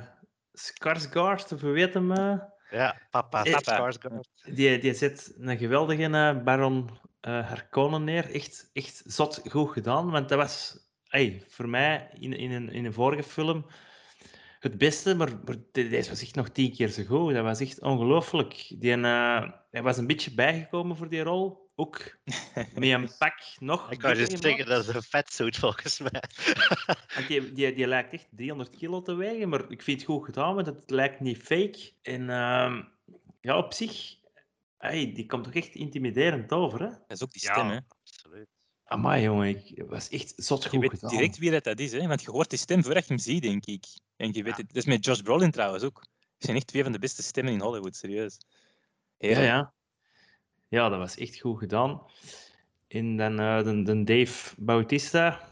Skarsgård, 0.51 1.51
of 1.53 1.62
hoe 1.62 1.71
weet 1.71 1.93
hem? 1.93 2.12
eh, 2.12 2.39
Ja, 2.69 3.01
papa, 3.12 3.43
Eh, 3.45 3.51
papa. 3.51 3.91
Die, 4.53 4.79
die 4.79 4.93
zet 4.93 5.33
een 5.38 5.57
geweldige 5.57 6.03
eh, 6.03 6.43
Baron 6.43 6.89
eh 7.21 7.47
Harkonnen 7.47 8.03
neer. 8.03 8.33
Echt, 8.33 8.69
echt 8.74 9.01
zot 9.05 9.41
goed 9.50 9.71
gedaan. 9.71 10.12
Want 10.12 10.29
dat 10.29 10.38
was 10.38 10.79
ey, 11.07 11.43
voor 11.47 11.69
mij 11.69 12.09
in, 12.13 12.33
in, 12.33 12.51
een, 12.51 12.69
in 12.69 12.86
een 12.86 12.93
vorige 12.93 13.24
film 13.24 13.65
het 14.59 14.77
beste, 14.77 15.15
maar, 15.15 15.29
maar 15.45 15.55
de- 15.71 15.89
deze 15.89 16.09
was 16.09 16.21
echt 16.21 16.35
nog 16.35 16.49
tien 16.49 16.73
keer 16.73 16.87
zo 16.89 17.03
goed. 17.03 17.33
Dat 17.33 17.43
was 17.43 17.59
echt 17.59 17.81
ongelooflijk. 17.81 18.75
Die, 18.79 18.93
eh, 18.93 19.49
hij 19.71 19.81
was 19.81 19.97
een 19.97 20.07
beetje 20.07 20.33
bijgekomen 20.33 20.97
voor 20.97 21.09
die 21.09 21.21
rol. 21.23 21.65
Ook 21.75 22.17
met 22.73 22.83
een 22.83 23.09
pak 23.17 23.33
nog. 23.59 23.91
Ik 23.91 23.99
kan 23.99 24.17
je 24.17 24.25
zeggen, 24.25 24.65
dat 24.65 24.87
is 24.87 24.95
een 24.95 25.01
fatsuit 25.03 25.57
volgens 25.57 25.99
mij. 25.99 26.23
Want 27.15 27.27
die, 27.27 27.51
die, 27.53 27.73
die 27.73 27.87
lijkt 27.87 28.13
echt 28.13 28.27
300 28.31 28.69
kilo 28.77 29.01
te 29.01 29.13
wegen, 29.15 29.49
maar 29.49 29.71
ik 29.71 29.81
vind 29.81 29.99
het 30.01 30.09
goed 30.09 30.25
gedaan, 30.25 30.55
want 30.55 30.67
het 30.67 30.89
lijkt 30.89 31.19
niet 31.19 31.37
fake. 31.37 31.91
En 32.01 32.29
ehm, 32.29 32.81
ja, 33.41 33.57
op 33.57 33.73
zich, 33.73 34.15
die 34.91 35.25
komt 35.25 35.43
toch 35.43 35.53
echt 35.53 35.75
intimiderend 35.75 36.51
over, 36.51 36.79
hè? 36.79 36.89
Dat 36.89 37.01
is 37.07 37.23
ook 37.23 37.31
die 37.31 37.41
stem, 37.41 37.67
hè. 37.69 37.79
absoluut. 38.01 38.47
Amai, 38.89 39.22
jongen, 39.24 39.48
ik 39.48 39.72
het 39.77 39.88
was 39.88 40.10
echt 40.10 40.34
zot 40.36 40.63
Je 40.63 40.70
goed 40.70 40.79
weet 40.82 40.89
gedaan. 40.89 41.10
direct 41.10 41.38
wie 41.38 41.51
dat, 41.51 41.63
dat 41.63 41.79
is, 41.79 41.91
hè. 41.91 42.08
Want 42.08 42.22
je 42.22 42.32
hoort 42.32 42.50
die 42.50 42.60
stem 42.60 42.84
voordat 42.84 43.08
je 43.08 43.13
hem 43.13 43.22
ziet, 43.24 43.41
denk 43.41 43.65
ik. 43.65 43.86
En 44.15 44.27
je 44.34 44.44
weet 44.44 44.56
Ja. 44.56 44.62
het. 44.62 44.67
Dat 44.67 44.75
is 44.77 44.86
met 44.86 45.06
Josh 45.06 45.20
Brolin 45.22 45.51
trouwens 45.51 45.84
ook. 45.84 45.96
Dat 45.96 46.10
zijn 46.46 46.56
echt 46.58 46.67
twee 46.67 46.84
van 46.84 46.91
de 46.91 47.00
beste 47.00 47.24
stemmen 47.24 47.53
in 47.53 47.60
Hollywood, 47.62 47.96
serieus. 47.96 48.38
Ja, 49.17 49.27
Heerlijk. 49.27 49.48
ja. 49.48 49.74
Ja, 50.70 50.89
dat 50.89 51.00
was 51.00 51.17
echt 51.17 51.39
goed 51.39 51.60
gedaan. 51.60 52.01
En 52.88 53.17
dan 53.17 53.39
eh, 53.39 53.63
de, 53.63 53.82
de 53.84 54.03
Dave 54.03 54.53
Bautista, 54.58 55.50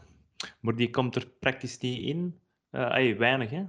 maar 0.60 0.74
die 0.76 0.90
komt 0.90 1.16
er 1.16 1.26
praktisch 1.40 1.78
niet 1.78 2.02
in. 2.02 2.40
Eh 2.70 2.94
ey, 2.94 3.16
weinig, 3.16 3.50
hè? 3.50 3.64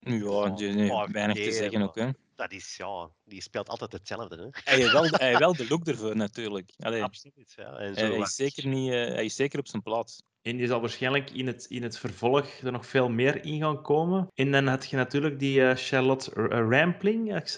Ja, 0.00 0.48
die- 0.48 0.72
nee, 0.72 0.90
Oh, 0.92 1.08
weinig 1.08 1.36
te 1.36 1.52
zeggen 1.52 1.78
maar- 1.78 1.88
ook, 1.88 1.94
hè. 1.94 2.08
Dat 2.36 2.52
is, 2.52 2.76
ja, 2.76 3.08
die 3.24 3.42
speelt 3.42 3.68
altijd 3.68 3.92
hetzelfde. 3.92 4.36
Hè? 4.36 4.46
Hij 4.64 4.76
heeft 4.80 4.92
wel, 4.92 5.04
hij 5.10 5.38
wel 5.38 5.54
de 5.56 5.66
look 5.68 5.86
ervoor, 5.86 6.16
natuurlijk. 6.16 6.70
Allee, 6.78 7.02
Absoluut, 7.02 7.52
ja. 7.56 7.72
En 7.78 7.94
zo 7.94 8.00
hij, 8.00 8.18
is 8.18 8.34
zeker 8.34 8.66
niet, 8.66 8.90
eh, 8.92 8.96
hij 8.96 9.24
is 9.24 9.34
zeker 9.36 9.58
op 9.58 9.66
zijn 9.68 9.82
plaats. 9.82 10.22
En 10.42 10.56
die 10.56 10.66
zal 10.66 10.80
waarschijnlijk 10.80 11.30
in 11.30 11.46
het, 11.46 11.64
in 11.68 11.82
het 11.82 11.98
vervolg 11.98 12.58
er 12.60 12.72
nog 12.72 12.86
veel 12.86 13.08
meer 13.08 13.44
in 13.44 13.60
gaan 13.60 13.82
komen. 13.82 14.28
En 14.34 14.50
dan 14.52 14.66
had 14.66 14.90
je 14.90 14.96
natuurlijk 14.96 15.38
die 15.38 15.62
eh, 15.68 15.76
Charlotte 15.76 16.30
R- 16.40 16.50
eh, 16.52 16.78
Rampling, 16.80 17.36
ik 17.36 17.48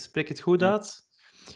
spreek 0.00 0.28
het 0.28 0.40
goed 0.40 0.60
Ja. 0.60 0.70
uit. 0.72 1.03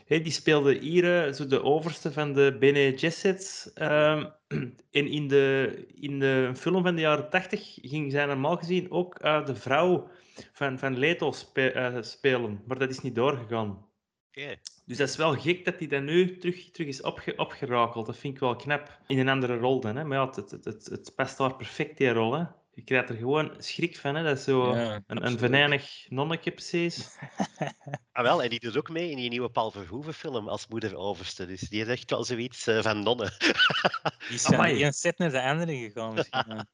Hey, 0.07 0.23
die 0.23 0.33
speelde 0.33 0.79
hier 0.79 1.27
eh, 1.27 1.33
zo 1.33 1.47
de 1.47 1.63
overste 1.63 2.13
van 2.13 2.33
de 2.33 2.57
Bene 2.59 2.99
Gesserit. 2.99 3.71
Ehm, 3.75 4.27
en 4.91 5.07
in 5.07 5.29
de, 5.29 5.85
in 5.95 6.19
de 6.19 6.53
film 6.57 6.83
van 6.83 6.95
de 6.95 7.01
jaren 7.01 7.31
80 7.31 7.79
ging 7.83 8.13
zij 8.13 8.27
normaal 8.27 8.57
gezien 8.57 8.91
ook 8.91 9.19
eh, 9.19 9.47
de 9.47 9.55
vrouw 9.55 10.09
van, 10.53 10.79
van 10.79 10.99
Leto 10.99 11.33
spe- 11.33 11.71
eh, 11.71 12.03
spelen. 12.03 12.63
Maar 12.67 12.79
dat 12.79 12.91
is 12.91 13.01
niet 13.01 13.15
doorgegaan. 13.15 13.87
Oké. 14.29 14.57
Dus 14.85 14.97
dat 14.97 15.09
is 15.09 15.17
wel 15.17 15.35
gek 15.35 15.65
dat 15.65 15.79
hij 15.79 15.87
dan 15.87 16.05
nu 16.05 16.39
terug, 16.39 16.71
terug 16.71 16.89
is 16.89 17.03
opge, 17.03 17.37
opgerakeld. 17.37 18.07
Dat 18.07 18.17
vind 18.17 18.35
ik 18.35 18.41
wel 18.41 18.57
knap. 18.57 18.99
In 19.07 19.19
een 19.19 19.29
andere 19.29 19.57
rol 19.57 19.81
dan. 19.81 19.97
Hè? 19.97 20.05
Maar 20.05 20.19
ja, 20.19 20.27
het, 20.27 20.51
het, 20.51 20.65
het, 20.65 20.87
het 20.87 21.13
past 21.17 21.39
daar 21.39 21.57
perfect, 21.57 21.99
die 21.99 22.13
rol. 22.13 22.33
Hè? 22.33 22.45
Je 22.79 22.85
krijgt 22.85 23.09
er 23.09 23.17
gewoon 23.17 23.55
schrik 23.59 23.99
van. 23.99 24.15
Hè? 24.15 24.23
Dat 24.23 24.39
is 24.39 24.45
zo 24.45 24.77
Ja, 24.77 25.01
een, 25.07 25.27
een 25.27 25.39
venijnig 25.39 26.07
nonneke 26.09 26.51
precies. 26.51 27.09
Ah, 28.13 28.25
wel, 28.25 28.43
en 28.43 28.49
die 28.51 28.61
doet 28.61 28.77
ook 28.77 28.89
mee 28.89 29.11
in 29.11 29.17
die 29.17 29.29
nieuwe 29.29 29.51
Paul 29.51 29.71
Verhoeven 29.71 30.15
film 30.15 30.49
als 30.49 30.67
moeder 30.67 30.97
overste. 30.97 31.47
Dus 31.47 31.61
die 31.61 31.81
is 31.81 31.89
echt 31.89 32.11
wel 32.11 32.25
zoiets 32.25 32.67
eh, 32.67 32.83
van 32.83 33.03
nonnen. 33.03 33.33
Die 34.29 34.35
is 34.35 34.43
van 34.43 34.55
Amai. 34.55 34.83
één 34.83 34.93
set 34.93 35.19
naar 35.19 35.31
de 35.31 35.43
andere 35.43 35.77
gegaan. 35.77 36.15
Misschien, 36.15 36.45
ja. 36.57 36.67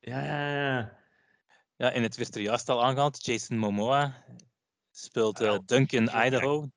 Ja, 0.00 0.24
ja, 0.24 0.54
ja. 0.54 0.98
Ja, 1.76 1.92
en 1.92 2.02
het 2.02 2.16
werd 2.16 2.34
er 2.34 2.40
juist 2.40 2.68
al 2.68 2.84
aangehaald. 2.84 3.24
Jason 3.24 3.56
Momoa 3.58 4.24
speelt 4.90 5.40
Ah, 5.40 5.54
eh. 5.54 5.60
Duncan 5.64 6.24
Idaho, 6.26 6.68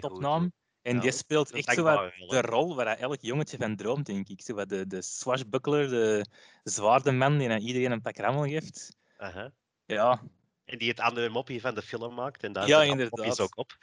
topnaam. 0.00 0.52
En 0.84 0.94
Ja, 0.94 1.00
die 1.00 1.12
speelt 1.12 1.50
echt 1.52 1.72
zo 1.74 1.82
wat 1.82 2.12
de 2.28 2.40
rol 2.40 2.74
waar 2.76 2.86
elk 2.86 3.20
jongetje 3.20 3.56
van 3.56 3.76
droomt, 3.76 4.06
denk 4.06 4.28
ik. 4.28 4.42
Zo 4.42 4.54
wat 4.54 4.68
de, 4.68 4.86
de 4.86 5.02
swashbuckler, 5.02 5.88
de 5.88 6.26
zwaarde 6.62 7.12
man 7.12 7.38
die 7.38 7.50
aan 7.50 7.60
iedereen 7.60 7.90
een 7.90 8.02
pak 8.02 8.16
rammel 8.16 8.42
geeft. 8.44 8.96
Aha. 9.16 9.52
Ja, 9.86 10.22
En 10.64 10.78
die 10.78 10.88
het 10.88 11.00
andere 11.00 11.28
moppie 11.28 11.60
van 11.60 11.74
de 11.74 11.82
film 11.82 12.14
maakt. 12.14 12.42
En 12.42 12.52
daar 12.52 12.66
Ja, 12.68 12.82
inderdaad. 12.82 13.40
ook 13.40 13.56
op. 13.58 13.76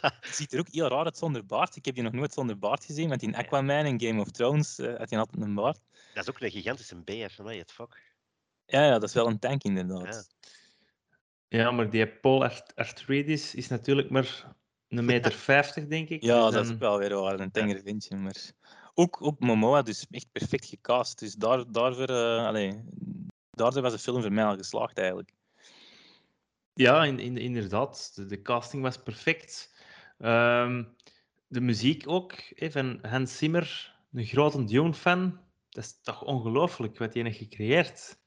het 0.00 0.34
ziet 0.34 0.52
er 0.52 0.58
ook 0.58 0.68
heel 0.70 0.88
raar 0.88 1.04
uit 1.04 1.16
zonder 1.16 1.46
baard. 1.46 1.76
Ik 1.76 1.84
heb 1.84 1.94
die 1.94 2.02
nog 2.04 2.12
nooit 2.12 2.32
zonder 2.32 2.58
baard 2.58 2.84
gezien, 2.84 3.08
want 3.08 3.22
in 3.22 3.36
Aquaman 3.36 3.84
en 3.84 4.00
Game 4.00 4.20
of 4.20 4.30
Thrones 4.30 4.78
eh, 4.78 4.96
had 4.98 5.10
hij 5.10 5.18
altijd 5.18 5.42
een 5.42 5.54
baard. 5.54 5.78
Dat 6.14 6.22
is 6.28 6.30
ook 6.30 6.40
een 6.40 6.50
gigantische 6.50 6.96
beer. 7.02 7.30
Van 7.30 7.48
het 7.48 7.72
fuck. 7.72 8.14
Ja, 8.66 8.84
ja, 8.84 8.92
dat 8.92 9.02
is 9.02 9.14
wel 9.14 9.26
een 9.26 9.38
tank 9.38 9.62
inderdaad. 9.62 10.28
ja, 11.48 11.70
maar 11.70 11.90
die 11.90 12.08
Paul 12.08 12.42
Art- 12.42 12.74
Arthritis 12.74 13.54
is 13.54 13.68
natuurlijk 13.68 14.10
maar 14.10 14.54
een 14.88 15.04
meter 15.04 15.32
vijftig, 15.32 15.86
denk 15.86 16.08
ik. 16.08 16.22
Ja, 16.22 16.44
Dus 16.44 16.54
dat 16.54 16.64
is 16.64 16.72
ook 16.72 16.78
wel 16.78 16.98
weer 16.98 17.14
waar, 17.14 17.40
een 17.40 17.50
tenger 17.50 17.80
vindje. 17.80 18.16
Maar 18.16 18.52
ook, 18.94 19.22
ook 19.22 19.40
Momoa, 19.40 19.82
dus 19.82 20.06
echt 20.10 20.32
perfect 20.32 20.66
gecast. 20.66 21.18
Dus 21.18 21.34
daar, 21.34 21.72
daarvoor, 21.72 22.08
eh 22.08 22.46
allee, 22.46 22.80
daardoor 23.50 23.82
was 23.82 23.92
de 23.92 23.98
film 23.98 24.22
voor 24.22 24.32
mij 24.32 24.44
al 24.44 24.56
geslaagd 24.56 24.98
eigenlijk. 24.98 25.32
Ja, 26.74 27.04
in, 27.04 27.18
in, 27.18 27.36
inderdaad. 27.36 28.12
De, 28.14 28.26
de 28.26 28.42
casting 28.42 28.82
was 28.82 29.02
perfect. 29.02 29.74
Ehm, 30.18 30.84
de 31.48 31.60
muziek 31.60 32.08
ook, 32.08 32.34
van 32.56 32.98
Hans 33.02 33.38
Zimmer, 33.38 33.96
een 34.12 34.24
grote 34.24 34.64
Dune-fan. 34.64 35.40
Dat 35.68 35.84
is 35.84 36.00
toch 36.02 36.24
ongelooflijk 36.24 36.98
wat 36.98 37.14
hij 37.14 37.22
heeft 37.22 37.38
gecreëerd. 37.38 38.18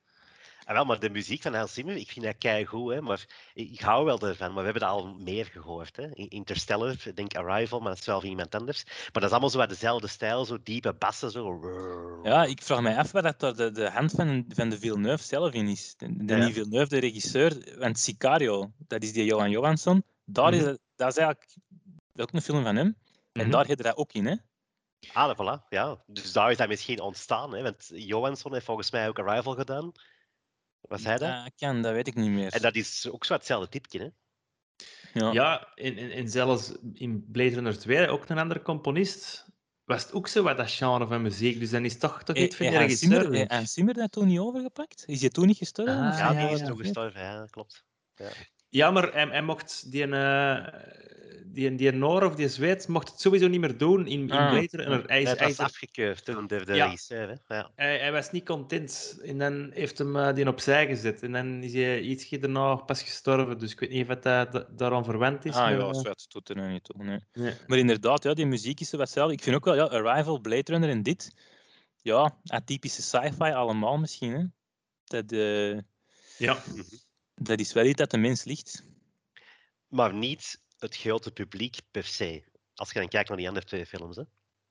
Ah, 0.70 0.76
wel, 0.76 0.86
maar 0.86 1.00
de 1.00 1.10
muziek 1.10 1.42
van 1.42 1.54
Hans 1.54 1.74
Zimmer, 1.74 1.96
ik 1.96 2.12
vind 2.12 2.26
dat 2.26 2.38
keigoed, 2.38 2.94
hè, 2.94 3.02
maar 3.02 3.26
ik, 3.54 3.80
hou 3.80 4.06
wel 4.06 4.20
ervan. 4.20 4.48
Maar 4.54 4.64
we 4.64 4.70
hebben 4.72 4.82
dat 4.82 4.90
al 4.92 5.14
meer 5.20 5.46
gehoord. 5.46 5.96
Hè. 5.96 6.08
In- 6.14 6.30
Interstellar, 6.30 6.96
ik 7.06 7.16
denk 7.16 7.36
Arrival, 7.36 7.80
maar 7.80 7.90
dat 7.90 8.00
is 8.00 8.06
wel 8.06 8.20
van 8.20 8.30
iemand 8.30 8.56
anders. 8.56 8.84
Maar 8.86 9.10
dat 9.12 9.24
is 9.24 9.30
allemaal 9.32 9.50
zo 9.50 9.58
wat 9.58 9.70
dezelfde 9.70 10.08
stijl, 10.08 10.46
zo 10.46 10.58
diepe 10.64 10.94
bassen, 10.94 11.32
zo. 11.32 11.60
Ja, 12.24 12.44
ik 12.46 12.62
vraag 12.62 12.82
mij 12.82 12.98
af 12.98 13.12
waar 13.12 13.36
dat 13.38 13.58
de, 13.58 13.72
de 13.72 13.90
hand 13.90 14.12
van, 14.12 14.46
van 14.50 14.70
de 14.70 14.80
Villeneuve 14.80 15.24
zelf 15.24 15.54
in 15.54 15.68
is. 15.68 15.96
Ja. 15.98 16.08
niet 16.38 16.54
Villeneuve, 16.54 16.90
de 16.90 17.00
regisseur, 17.00 17.76
want 17.80 18.00
Sicario, 18.00 18.72
dat 18.88 19.04
is 19.04 19.14
die 19.14 19.26
Johan 19.26 19.50
Johansson. 19.50 20.04
Daar 20.26 20.54
is 20.54 20.62
Mhm. 20.64 20.76
dat 20.96 21.08
is 21.12 21.18
eigenlijk 21.18 21.56
ook 22.16 22.34
een 22.34 22.42
film 22.42 22.64
van 22.64 22.76
hem. 22.76 22.96
En 23.32 23.42
Mhm. 23.42 23.50
daar 23.52 23.66
heeft 23.66 23.82
hij 23.82 23.90
dat 23.92 24.00
ook 24.00 24.14
in, 24.14 24.26
hè? 24.26 24.36
Ah, 25.14 25.36
voilà, 25.38 25.68
ja. 25.70 25.98
Dus 26.08 26.32
daar 26.32 26.52
is 26.52 26.58
dat 26.58 26.68
misschien 26.68 27.00
ontstaan, 27.02 27.54
hè, 27.54 27.62
want 27.62 27.90
Johansson 27.94 28.54
heeft 28.54 28.66
volgens 28.66 28.92
mij 28.92 29.08
ook 29.08 29.20
Arrival 29.20 29.54
gedaan. 29.56 29.92
Was 30.81 31.03
hij 31.03 31.17
dat? 31.17 31.43
Dat 31.43 31.51
kan, 31.55 31.81
dat 31.81 31.93
weet 31.93 32.07
ik 32.07 32.15
niet 32.15 32.31
meer. 32.31 32.53
En 32.53 32.62
dat 32.62 32.75
is 32.75 33.09
ook 33.09 33.25
zo 33.25 33.33
hetzelfde 33.33 33.69
tipje, 33.69 34.00
hè? 34.00 34.07
ja. 35.19 35.31
Ja, 35.31 35.74
en, 35.75 35.98
en, 35.98 36.12
en 36.12 36.29
zelfs 36.29 36.71
in 36.93 37.25
Blade 37.31 37.53
Runner 37.53 37.79
2, 37.79 38.07
ook 38.07 38.29
een 38.29 38.38
andere 38.38 38.62
componist, 38.62 39.48
was 39.83 40.03
het 40.03 40.13
ook 40.13 40.27
zo 40.27 40.43
wat 40.43 40.57
dat 40.57 40.71
genre 40.71 41.07
van 41.07 41.21
muziek. 41.21 41.59
Dus 41.59 41.69
dan 41.69 41.86
is 41.86 41.91
het 41.91 42.01
toch, 42.01 42.24
toch 42.24 42.36
iets 42.36 42.55
van 42.55 42.65
eh, 42.65 42.71
eh, 42.71 43.00
denk 43.00 43.33
ik. 43.33 43.51
Hans 43.51 43.74
Zimmer 43.74 43.93
dat 43.93 44.12
toen 44.12 44.27
niet 44.27 44.39
overgepakt? 44.39 45.03
Is 45.05 45.21
hij 45.21 45.29
toen 45.29 45.48
niet 45.48 45.57
gestorven? 45.57 45.95
Ah, 45.95 46.17
Ja, 46.17 46.29
die 46.29 46.38
hij 46.39 46.53
is 46.53 46.63
toen 46.63 46.77
gestorven, 46.77 47.21
ja, 47.21 47.48
klopt. 47.50 47.83
Ja, 48.69 48.91
maar 48.91 49.13
hij, 49.13 49.27
hij 49.27 49.41
mocht 49.41 49.91
die, 49.91 50.03
eh 50.03 50.67
die, 51.53 51.75
die 51.75 51.91
Noor 51.91 52.24
of 52.24 52.36
die 52.36 52.48
Zweed 52.48 52.88
mocht 52.88 53.10
het 53.12 53.22
sowieso 53.22 53.48
niet 53.48 53.60
meer 53.60 53.77
doen 53.77 54.08
in, 54.08 54.20
in 54.20 54.32
Ah, 54.32 54.50
Blade 54.51 54.77
Runner. 54.77 55.03
Hij, 55.08 55.22
is, 55.22 55.32
hij, 55.38 55.50
is 55.50 55.60
afgekeurd 55.60 56.25
toen 56.25 56.48
door 56.48 56.65
de 56.65 56.74
Ja. 56.75 56.86
regisseur, 56.86 57.27
hè? 57.27 57.56
Ja. 57.56 57.72
hij, 57.75 58.00
hij 58.00 58.12
was 58.12 58.32
niet 58.32 58.46
content. 58.46 59.20
En 59.24 59.38
dan 59.38 59.72
heeft 59.74 59.98
hem 59.98 60.15
eh, 60.15 60.34
die 60.36 60.48
opzij 60.48 60.88
gezet. 60.88 61.24
En 61.24 61.32
dan 61.32 61.63
is 61.63 61.74
hij 61.74 62.01
ietsje 62.01 62.38
daarna 62.39 62.75
pas 62.75 63.01
gestorven. 63.03 63.58
Dus 63.60 63.72
ik 63.72 63.79
weet 63.79 63.89
niet 63.89 64.01
of 64.01 64.08
het 64.08 64.24
da- 64.24 64.46
da- 64.46 64.68
daaraan 64.75 65.03
verwant 65.06 65.46
is. 65.46 65.53
Ah 65.53 65.62
maar, 65.62 65.72
ja, 65.72 65.88
eh, 65.88 65.94
zo, 65.94 66.10
het 66.10 66.25
doet 66.29 66.50
er 66.50 66.56
nou 66.56 66.72
niet 66.72 66.84
toe. 66.84 67.03
Nee. 67.03 67.20
nee. 67.34 67.53
Maar 67.68 67.77
inderdaad, 67.77 68.24
ja, 68.24 68.34
die 68.34 68.46
muziek 68.46 68.79
is 68.79 68.89
zo 68.89 68.98
wat 68.98 69.06
hetzelfde. 69.06 69.34
Ik 69.34 69.44
vind 69.44 69.56
ook 69.56 69.65
wel, 69.65 69.75
ja, 69.75 69.84
Arrival, 69.84 70.39
Blade 70.39 70.72
Runner 70.72 70.89
en 70.89 71.03
dit. 71.03 71.34
Ja, 72.01 72.38
atypische 72.46 73.01
sci-fi 73.01 73.51
allemaal 73.51 73.98
misschien. 73.98 74.32
Hè. 74.32 74.44
Dat, 75.03 75.32
eh, 75.32 75.77
Ja. 76.38 76.58
dat 77.36 77.60
is 77.60 77.74
wel 77.74 77.86
iets 77.86 77.98
dat 78.00 78.12
de 78.12 78.18
mens 78.18 78.44
ligt. 78.44 78.84
Maar 79.88 80.13
niet 80.13 80.62
het 80.79 80.98
grote 80.98 81.31
publiek 81.31 81.77
per 81.91 82.03
se. 82.03 82.43
Als 82.75 82.91
je 82.91 83.00
dan 83.00 83.07
kijkt 83.07 83.27
naar 83.29 83.38
die 83.38 83.48
andere 83.48 83.65
twee 83.65 83.86
films, 83.86 84.15
hè? 84.15 84.24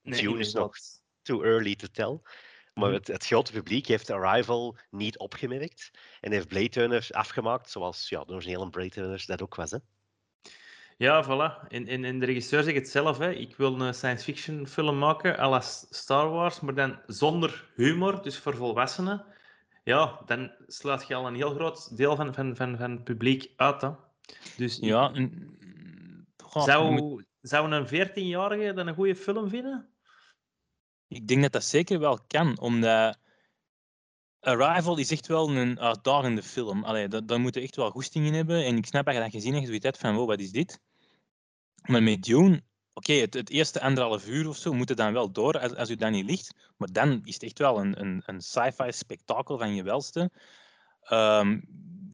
Nee, 0.02 0.20
Dune 0.22 0.38
is 0.38 0.52
nog 0.52 0.76
too 1.22 1.42
early 1.42 1.76
to 1.76 1.86
tell. 1.92 2.20
Maar 2.74 2.88
Mhm. 2.88 2.98
het, 2.98 3.06
het 3.06 3.26
grote 3.26 3.52
publiek 3.52 3.86
heeft 3.86 4.10
Arrival 4.10 4.76
niet 4.90 5.18
opgemerkt 5.18 5.90
en 6.20 6.32
heeft 6.32 6.48
Blade 6.48 6.80
Runner 6.80 7.08
afgemaakt, 7.10 7.70
zoals 7.70 8.08
ja, 8.08 8.24
de 8.24 8.32
originele 8.32 8.70
Blade 8.70 9.00
Runner 9.00 9.22
dat 9.26 9.42
ook 9.42 9.54
was. 9.54 9.70
Hè? 9.70 9.78
Ja, 10.96 11.24
voilà. 11.24 11.68
En, 11.68 11.86
en, 11.86 12.04
en 12.04 12.18
de 12.18 12.26
regisseur 12.26 12.62
zegt 12.62 12.76
het 12.76 12.88
zelf. 12.88 13.18
Hè. 13.18 13.32
Ik 13.32 13.56
wil 13.56 13.80
een 13.80 13.94
science 13.94 14.24
fiction 14.24 14.66
film 14.66 14.98
maken, 14.98 15.38
à 15.38 15.48
la 15.48 15.60
Star 15.90 16.28
Wars, 16.30 16.60
maar 16.60 16.74
dan 16.74 17.00
zonder 17.06 17.70
humor, 17.76 18.22
dus 18.22 18.38
voor 18.38 18.56
volwassenen. 18.56 19.24
Ja, 19.84 20.20
dan 20.26 20.52
slaat 20.66 21.06
je 21.06 21.14
al 21.14 21.26
een 21.26 21.34
heel 21.34 21.54
groot 21.54 21.96
deel 21.96 22.16
van, 22.16 22.34
van, 22.34 22.56
van, 22.56 22.76
van 22.76 22.90
het 22.90 23.04
publiek 23.04 23.50
uit. 23.56 23.80
Hè. 23.80 23.90
Dus 24.56 24.78
Ja, 24.80 25.12
en- 25.12 25.56
Zou, 26.64 26.90
moet- 26.90 27.24
zou 27.40 27.72
een 27.72 27.86
14-jarige 27.86 28.72
dan 28.72 28.86
een 28.86 28.94
goede 28.94 29.16
film 29.16 29.48
vinden? 29.48 29.92
ik 31.08 31.28
denk 31.28 31.42
dat 31.42 31.52
dat 31.52 31.64
zeker 31.64 31.98
wel 31.98 32.18
kan, 32.26 32.58
omdat 32.60 33.18
Arrival 34.40 34.98
is 34.98 35.10
echt 35.10 35.26
wel 35.26 35.50
een 35.50 35.80
uitdagende 35.80 36.42
film. 36.42 36.84
Allee, 36.84 37.08
da- 37.08 37.20
daar 37.20 37.40
moet 37.40 37.54
je 37.54 37.60
echt 37.60 37.76
wel 37.76 37.90
goesting 37.90 38.26
in 38.26 38.34
hebben. 38.34 38.64
En 38.64 38.76
ik 38.76 38.86
snap 38.86 39.04
dat 39.04 39.14
je 39.14 39.20
dat 39.20 39.30
gezien 39.30 39.52
hebt, 39.54 39.66
zoiets 39.66 39.84
hebt 39.84 39.98
van, 39.98 40.14
wow, 40.14 40.28
wat 40.28 40.40
is 40.40 40.50
dit? 40.50 40.80
Maar 41.82 42.02
met 42.02 42.22
Dune, 42.22 42.62
oké, 42.92 43.12
het, 43.12 43.34
het 43.34 43.50
eerste 43.50 43.80
anderhalf 43.80 44.26
uur 44.28 44.48
of 44.48 44.56
zo 44.56 44.72
moet 44.72 44.88
het 44.88 44.98
dan 44.98 45.12
wel 45.12 45.32
door, 45.32 45.58
als, 45.58 45.74
als 45.74 45.90
u 45.90 45.96
dat 45.96 46.10
niet 46.10 46.24
ligt. 46.24 46.54
Maar 46.76 46.92
dan 46.92 47.20
is 47.24 47.34
het 47.34 47.42
echt 47.42 47.58
wel 47.58 47.80
een, 47.80 48.00
een, 48.00 48.22
een 48.26 48.40
sci-fi 48.40 48.92
spektakel 48.92 49.58
van 49.58 49.74
je 49.74 49.82
welste. 49.82 50.30
Ehm, 51.00 51.60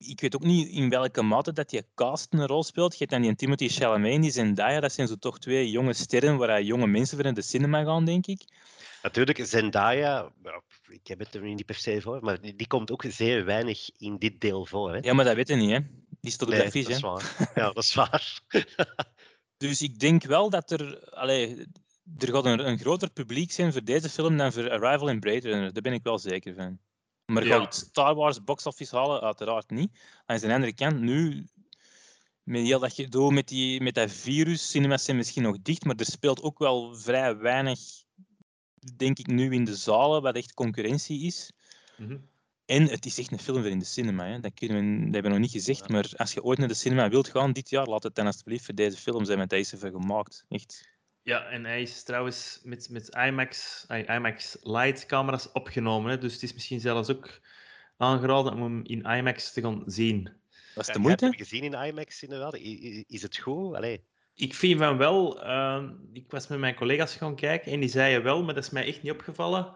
ik 0.07 0.21
weet 0.21 0.35
ook 0.35 0.45
niet 0.45 0.69
in 0.69 0.89
welke 0.89 1.23
mate 1.23 1.53
dat 1.53 1.71
die 1.71 1.83
cast 1.95 2.33
een 2.33 2.47
rol 2.47 2.63
speelt. 2.63 2.93
Je 2.93 2.99
hebt 2.99 3.11
dan 3.11 3.23
die 3.23 3.35
Timothy 3.35 3.69
Chalamet 3.69 4.13
en 4.13 4.21
die 4.21 4.31
Zendaya. 4.31 4.81
Dat 4.81 4.93
zijn 4.93 5.09
zo 5.09 5.15
toch 5.15 5.39
twee 5.39 5.71
jonge 5.71 5.93
sterren 5.93 6.37
waar 6.37 6.63
jonge 6.63 6.87
mensen 6.87 7.17
voor 7.17 7.27
in 7.27 7.35
de 7.35 7.43
cinema 7.43 7.85
gaan, 7.85 8.05
denk 8.05 8.27
ik. 8.27 8.43
Natuurlijk, 9.03 9.47
Zendaya, 9.47 10.33
ik 10.89 11.07
heb 11.07 11.19
het 11.19 11.35
er 11.35 11.43
niet 11.43 11.67
per 11.67 11.75
se 11.75 12.01
voor, 12.01 12.19
maar 12.23 12.41
die, 12.41 12.55
die 12.57 12.67
komt 12.67 12.91
ook 12.91 13.05
zeer 13.09 13.45
weinig 13.45 13.91
in 13.99 14.17
dit 14.19 14.41
deel 14.41 14.67
voor. 14.67 14.93
Hè? 14.93 14.99
Ja, 14.99 15.13
maar 15.13 15.25
dat 15.25 15.35
weet 15.35 15.49
je 15.49 15.55
niet, 15.55 15.71
hè. 15.71 15.79
Die 16.21 16.33
staat 16.33 16.49
op 16.49 16.55
Nee, 16.55 16.63
dat 16.63 16.75
is 16.75 16.87
hè. 16.87 16.99
waar. 16.99 17.53
Ja, 17.55 17.73
dat 17.73 17.83
is 17.85 17.95
waar. 17.95 18.41
Dus 19.57 19.83
ik 19.83 19.99
denk 19.99 20.25
wel 20.25 20.51
dat 20.51 20.71
er... 20.71 21.11
Allee, 21.11 21.67
er 22.19 22.29
gaat 22.29 22.45
een, 22.45 22.67
een 22.67 22.79
groter 22.79 23.11
publiek 23.11 23.53
zijn 23.53 23.73
voor 23.73 23.85
deze 23.85 24.09
film 24.09 24.37
dan 24.37 24.53
voor 24.53 24.71
Arrival 24.71 25.09
en 25.09 25.21
Blade 25.21 25.49
Runner. 25.49 25.73
Daar 25.73 25.83
ben 25.83 25.93
ik 25.93 26.03
wel 26.03 26.19
zeker 26.19 26.55
van. 26.55 26.79
Maar 27.27 27.45
Ja. 27.45 27.57
gaat 27.57 27.65
het 27.65 27.75
Star 27.75 28.15
Wars 28.15 28.45
box 28.45 28.67
office 28.67 28.97
halen? 28.97 29.21
Uiteraard 29.21 29.71
niet. 29.71 29.91
Aan 30.27 30.39
de 30.39 30.53
andere 30.53 30.75
kant, 30.75 31.01
nu... 31.01 31.47
Met 32.43 32.63
heel 32.63 32.79
dat 32.79 32.93
gedoe 32.93 33.33
met, 33.33 33.49
die, 33.49 33.81
met 33.81 33.95
dat 33.95 34.11
virus, 34.11 34.71
cinemas 34.71 35.05
zijn 35.05 35.17
misschien 35.17 35.43
nog 35.43 35.57
dicht, 35.63 35.85
maar 35.85 35.95
er 35.97 36.05
speelt 36.05 36.43
ook 36.43 36.59
wel 36.59 36.95
vrij 36.95 37.37
weinig, 37.37 37.81
denk 38.97 39.19
ik, 39.19 39.27
nu 39.27 39.53
in 39.53 39.65
de 39.65 39.77
zalen, 39.77 40.23
wat 40.23 40.37
echt 40.37 40.55
concurrentie 40.55 41.21
is. 41.23 41.53
Mhm. 41.97 42.17
En 42.67 42.89
het 42.89 43.07
is 43.07 43.19
echt 43.19 43.33
een 43.33 43.39
film 43.39 43.61
voor 43.63 43.71
in 43.71 43.79
de 43.79 43.85
cinema. 43.85 44.27
Hè. 44.27 44.41
Dat, 44.41 44.55
kunnen 44.55 44.77
we, 44.77 45.05
dat 45.05 45.13
hebben 45.13 45.23
we 45.23 45.29
nog 45.29 45.39
niet 45.39 45.51
gezegd, 45.51 45.89
maar 45.89 46.13
als 46.17 46.33
je 46.33 46.43
ooit 46.43 46.59
naar 46.59 46.69
de 46.69 46.75
cinema 46.75 47.09
wilt 47.09 47.29
gaan 47.29 47.53
dit 47.53 47.71
jaar, 47.71 47.87
laat 47.87 48.03
het 48.03 48.15
dan 48.15 48.27
alsjeblieft 48.27 48.65
voor 48.65 48.75
deze 48.75 48.97
film 48.97 49.25
zijn 49.25 49.39
met 49.39 49.51
deze 49.51 49.79
van 49.79 49.91
gemaakt. 49.91 50.45
Echt. 50.49 50.89
Ja, 51.25 51.45
en 51.45 51.65
hij 51.65 51.83
is 51.83 52.03
trouwens 52.03 52.61
met, 52.63 52.89
met 52.91 53.09
IMAX, 53.09 53.85
IMAX 53.89 54.57
Light 54.63 55.07
camera's 55.07 55.49
opgenomen. 55.53 56.11
Hè, 56.11 56.19
dus 56.19 56.33
het 56.33 56.43
is 56.43 56.53
misschien 56.53 56.81
zelfs 56.81 57.11
ook 57.11 57.41
aangeraden 57.97 58.53
om 58.53 58.63
hem 58.63 58.85
in 58.85 59.03
IMAX 59.03 59.53
te 59.53 59.61
gaan 59.61 59.83
zien. 59.87 60.33
Was 60.75 60.87
de 60.87 60.99
moeite? 60.99 61.25
Heb 61.25 61.35
je 61.35 61.45
gezien 61.45 61.63
in 61.63 61.87
IMAX 61.87 62.23
inderdaad? 62.23 62.55
Is 63.07 63.23
het 63.23 63.39
goed? 63.39 63.75
Allee. 63.75 64.05
Ik 64.35 64.55
vind 64.55 64.79
van 64.79 64.97
wel. 64.97 65.47
Uh, 65.47 65.83
ik 66.13 66.31
was 66.31 66.47
met 66.47 66.59
mijn 66.59 66.75
collega's 66.75 67.17
gaan 67.17 67.37
kijken 67.37 67.73
en 67.73 67.81
die 67.81 67.89
zeiden 67.89 68.23
wel, 68.23 68.43
maar 68.43 68.55
dat 68.55 68.65
is 68.65 68.71
mij 68.71 68.87
echt 68.87 69.03
niet 69.03 69.13
opgevallen. 69.13 69.73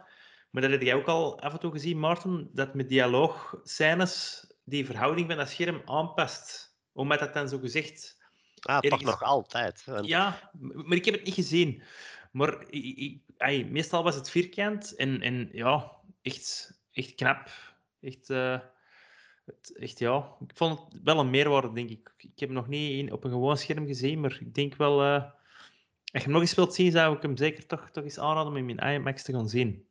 Maar 0.51 0.63
dat 0.63 0.71
heb 0.71 0.83
jij 0.83 0.95
ook 0.95 1.07
al 1.07 1.41
af 1.41 1.53
en 1.53 1.59
toe 1.59 1.73
gezien, 1.73 1.99
Maarten, 1.99 2.51
dat 2.53 2.75
met 2.75 2.89
dialoogscènes 2.89 4.47
die 4.65 4.87
verhouding 4.87 5.27
van 5.29 5.37
dat 5.37 5.51
scherm 5.51 5.83
aanpast. 5.85 6.77
Omdat 6.93 7.19
dat 7.19 7.35
dan 7.35 7.49
zo 7.49 7.59
gezegd... 7.59 8.18
Ah, 8.61 8.75
ergens... 8.81 9.03
toch 9.03 9.11
nog 9.11 9.23
altijd. 9.23 9.87
Ja, 10.03 10.51
maar 10.61 10.97
ik 10.97 11.05
heb 11.05 11.15
het 11.15 11.25
niet 11.25 11.35
gezien. 11.35 11.83
Maar 12.33 12.65
ik, 12.71 13.19
ik, 13.37 13.71
meestal 13.71 14.03
was 14.03 14.15
het 14.15 14.31
vierkant 14.31 14.95
en, 14.95 15.21
en 15.21 15.49
ja, 15.53 15.93
echt, 16.23 16.79
echt 16.93 17.15
knap. 17.15 17.51
Echt, 18.01 18.31
uh, 18.31 18.59
het, 19.45 19.77
echt, 19.79 19.99
ja. 19.99 20.37
Ik 20.41 20.51
vond 20.55 20.93
het 20.93 21.03
wel 21.03 21.19
een 21.19 21.31
meerwaarde, 21.31 21.73
denk 21.73 21.91
ik. 21.91 22.15
Ik 22.17 22.39
heb 22.39 22.49
hem 22.49 22.59
nog 22.59 22.69
niet 22.69 22.99
in, 22.99 23.13
op 23.13 23.25
een 23.25 23.31
gewoon 23.31 23.59
scherm 23.59 23.87
gezien, 23.87 24.21
maar 24.21 24.39
ik 24.41 24.55
denk 24.55 24.77
wel... 24.77 25.05
Uh, 25.05 25.23
als 26.13 26.23
je 26.23 26.29
hem 26.29 26.33
nog 26.33 26.41
eens 26.41 26.55
wilt 26.55 26.75
zien, 26.75 26.91
zou 26.91 27.17
ik 27.17 27.23
hem 27.23 27.37
zeker 27.37 27.67
toch, 27.67 27.91
toch 27.91 28.05
eens 28.05 28.19
aanraden 28.19 28.53
om 28.53 28.69
in 28.69 28.79
IMAX 28.79 29.23
te 29.23 29.33
gaan 29.33 29.49
zien. 29.49 29.87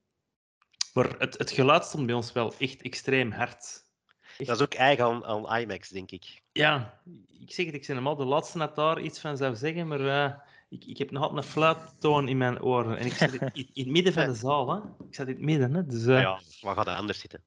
Maar 0.94 1.16
het, 1.18 1.38
het 1.38 1.52
geluid 1.52 1.86
stond 1.86 2.06
bij 2.06 2.16
ons 2.16 2.32
wel 2.32 2.54
echt 2.58 2.82
extreem 2.82 3.32
hard. 3.32 3.86
Dat 4.38 4.56
is 4.56 4.62
ook 4.62 4.74
eigen 4.74 5.06
aan, 5.06 5.26
aan, 5.26 5.60
IMAX, 5.60 5.90
denk 5.90 6.12
ik. 6.12 6.42
Ja, 6.52 7.00
ik 7.40 7.52
zeg 7.54 7.66
het, 7.66 7.76
ik 7.76 7.82
ben 7.88 7.90
helemaal 7.90 8.16
de 8.16 8.26
laatste 8.26 8.58
dat 8.58 8.76
daar 8.76 9.02
iets 9.02 9.20
van 9.20 9.38
zou 9.38 9.56
zeggen, 9.56 9.88
maar 9.88 10.02
uh, 10.02 10.34
ik, 10.70 10.86
ik 10.86 10.98
heb 10.98 11.12
nog 11.12 11.24
altijd 11.24 11.44
een 11.44 11.52
fluittoon 11.52 12.28
in 12.28 12.38
mijn 12.38 12.62
oren. 12.62 12.98
En 12.98 13.06
ik 13.06 13.14
zit 13.14 13.34
in, 13.34 13.52
in, 13.54 13.68
het 13.74 13.88
midden 13.88 14.14
van 14.14 14.26
de 14.26 14.36
zaal, 14.46 14.70
hè. 14.70 15.06
Ik 15.08 15.16
zat 15.16 15.28
in 15.28 15.34
het 15.34 15.44
midden, 15.44 15.74
hè. 15.74 15.86
Dus, 15.86 16.06
uh, 16.06 16.22
ja, 16.22 16.40
waar 16.62 16.76
gaat 16.76 16.86
hij 16.86 16.96
anders 16.96 17.20
zitten? 17.20 17.44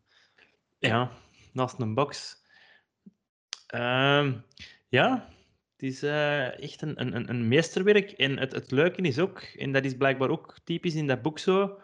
Ja, 0.78 1.10
naast 1.52 1.78
een 1.78 1.94
box. 1.94 2.36
Uh, 3.74 4.32
ja, 4.88 5.28
het 5.72 5.82
is 5.82 6.02
uh, 6.02 6.62
echt 6.62 6.82
een, 6.82 7.00
een, 7.00 7.28
een 7.28 7.48
meesterwerk. 7.48 8.10
En 8.10 8.38
het, 8.38 8.52
het 8.52 8.70
leuke 8.70 9.02
is 9.02 9.18
ook, 9.18 9.40
en 9.40 9.72
dat 9.72 9.84
is 9.84 9.96
blijkbaar 9.96 10.30
ook 10.30 10.58
typisch 10.64 10.94
in 10.94 11.06
dat 11.06 11.22
boek 11.22 11.38
zo, 11.38 11.80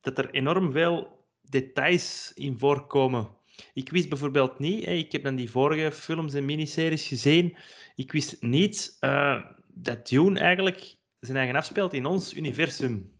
dat 0.00 0.18
er 0.18 0.30
enorm 0.30 0.72
veel 0.72 1.24
details 1.42 2.32
in 2.34 2.58
voorkomen. 2.58 3.38
Ik 3.74 3.90
wist 3.90 4.08
bijvoorbeeld 4.08 4.58
niet, 4.58 4.86
ik 4.86 5.12
heb 5.12 5.22
dan 5.22 5.36
die 5.36 5.50
vorige 5.50 5.92
films 5.92 6.34
en 6.34 6.44
miniseries 6.44 7.06
gezien, 7.06 7.56
ik 7.94 8.12
wist 8.12 8.42
niet 8.42 8.96
uh, 9.00 9.44
dat 9.68 10.08
Dune 10.08 10.40
eigenlijk 10.40 10.96
zijn 11.20 11.36
eigen 11.36 11.56
afspeelt 11.56 11.92
in 11.92 12.06
ons 12.06 12.34
universum. 12.34 13.12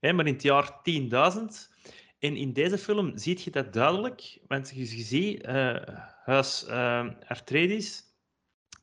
Hè, 0.00 0.12
maar 0.12 0.26
in 0.26 0.32
het 0.32 0.42
jaar 0.42 0.80
10.000. 0.90 1.72
En 2.18 2.36
in 2.36 2.52
deze 2.52 2.78
film 2.78 3.18
zie 3.18 3.40
je 3.44 3.50
dat 3.50 3.72
duidelijk, 3.72 4.38
want 4.46 4.72
je, 4.74 4.84
ziet 4.84 5.46
uh, 5.46 5.76
huis 6.24 6.64
uh, 6.68 7.06
Artredis, 7.26 8.02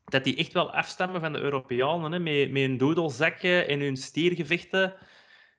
dat 0.03 0.23
die 0.23 0.35
echt 0.35 0.53
wel 0.53 0.73
afstammen 0.73 1.21
van 1.21 1.33
de 1.33 1.39
Europeanen, 1.39 2.11
hè, 2.11 2.19
met, 2.19 2.51
met 2.51 2.61
hun 2.61 2.77
doedelzakken 2.77 3.67
en 3.67 3.79
hun 3.79 3.97
stiergevechten. 3.97 4.93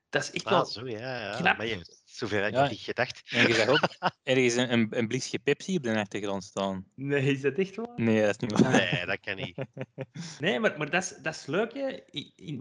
Dat 0.09 0.23
is 0.23 0.31
echt 0.31 0.45
ah, 0.45 0.51
wel 0.51 0.65
zo, 0.65 0.87
ja, 0.87 1.19
ja. 1.19 1.35
Knap. 1.35 1.57
Maar 1.57 1.67
je, 1.67 2.02
zover 2.15 2.43
heb 2.43 2.53
ik 2.53 2.69
niet 2.69 2.79
gedacht. 2.79 3.21
En 3.25 3.47
je 3.47 3.53
zag 3.53 3.67
ook 3.67 3.89
ergens 4.23 4.55
een, 4.55 4.73
een, 4.73 4.87
een 4.89 5.07
blikje 5.07 5.39
Pepsi 5.39 5.75
op 5.75 5.83
de 5.83 5.99
achtergrond 5.99 6.43
staan. 6.43 6.85
Nee, 6.95 7.31
is 7.31 7.41
dat 7.41 7.53
echt 7.53 7.75
waar? 7.75 7.87
Nee, 7.95 8.21
dat 8.21 8.29
is 8.29 8.49
niet 8.49 8.59
waar. 8.59 8.71
Nee, 8.71 9.05
dat 9.05 9.19
kan 9.19 9.35
niet. 9.35 9.55
nee, 10.39 10.59
maar, 10.59 10.77
maar 10.77 10.89
dat, 10.89 11.03
is, 11.03 11.13
dat 11.21 11.35
is 11.35 11.45
leuk. 11.45 11.73
Hè. 11.73 11.99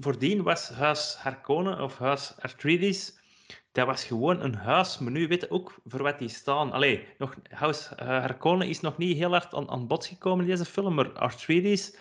Voordien 0.00 0.42
was 0.42 0.68
Huis 0.68 1.14
Harkonnen 1.18 1.80
of 1.80 1.98
Huis 1.98 2.32
Arthritis 2.38 3.20
dat 3.72 3.86
was 3.86 4.04
gewoon 4.04 4.40
een 4.40 4.54
huis, 4.54 4.98
maar 4.98 5.12
nu 5.12 5.26
weten 5.28 5.50
ook 5.50 5.74
voor 5.84 6.02
wat 6.02 6.18
die 6.18 6.28
staan. 6.28 6.72
Allee, 6.72 7.06
nog, 7.18 7.34
Huis 7.48 7.90
uh, 8.00 8.06
Harkonnen 8.06 8.68
is 8.68 8.80
nog 8.80 8.98
niet 8.98 9.16
heel 9.16 9.30
hard 9.30 9.54
aan, 9.54 9.70
aan 9.70 9.86
bod 9.86 10.06
gekomen 10.06 10.44
in 10.44 10.50
deze 10.50 10.64
film, 10.64 10.94
maar 10.94 11.12
Arthritis 11.12 11.96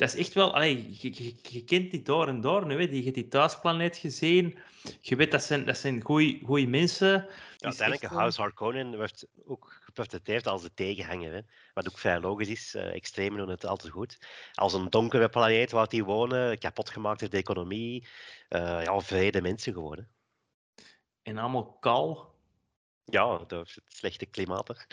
dat 0.00 0.14
is 0.14 0.14
echt 0.14 0.34
wel, 0.34 0.54
allee, 0.54 0.96
je, 1.00 1.34
je, 1.42 1.64
kent 1.64 1.90
die 1.90 2.02
door 2.02 2.28
en 2.28 2.40
door 2.40 2.66
nu, 2.66 2.74
hè. 2.74 2.80
Je 2.90 3.02
hebt 3.02 3.14
die 3.14 3.28
thuisplaneet 3.28 3.96
gezien. 3.96 4.58
Je 5.00 5.16
weet 5.16 5.30
dat 5.30 5.42
zijn, 5.42 5.64
dat 5.64 5.78
zijn 5.78 6.02
goede 6.02 6.66
mensen. 6.66 7.08
Ja, 7.08 7.26
uiteindelijk, 7.58 8.02
echt... 8.02 8.12
House 8.12 8.40
Harkonnen 8.40 8.98
werd 8.98 9.26
ook 9.44 9.78
geportretteerd 9.80 10.46
als 10.46 10.62
de 10.62 10.74
tegenhanger. 10.74 11.32
Hè. 11.32 11.40
Wat 11.74 11.88
ook 11.88 11.98
vrij 11.98 12.20
logisch 12.20 12.48
is. 12.48 12.74
Uh, 12.74 12.94
extremen 12.94 13.38
doen 13.38 13.48
het 13.48 13.64
altijd 13.64 13.92
goed. 13.92 14.18
Als 14.54 14.72
een 14.72 14.90
donkere 14.90 15.28
planeet 15.28 15.70
waar 15.70 15.88
die 15.88 16.04
wonen, 16.04 16.58
kapot 16.58 16.90
gemaakt 16.90 17.20
door 17.20 17.28
de 17.28 17.36
economie. 17.36 18.06
Uh, 18.48 18.84
ja, 18.84 19.00
vrede 19.00 19.42
mensen 19.42 19.72
geworden. 19.72 20.08
En 21.22 21.38
allemaal 21.38 21.72
kaal. 21.72 22.34
Ja, 23.04 23.38
door 23.46 23.60
het 23.60 23.80
slechte 23.86 24.26
klimaat. 24.26 24.68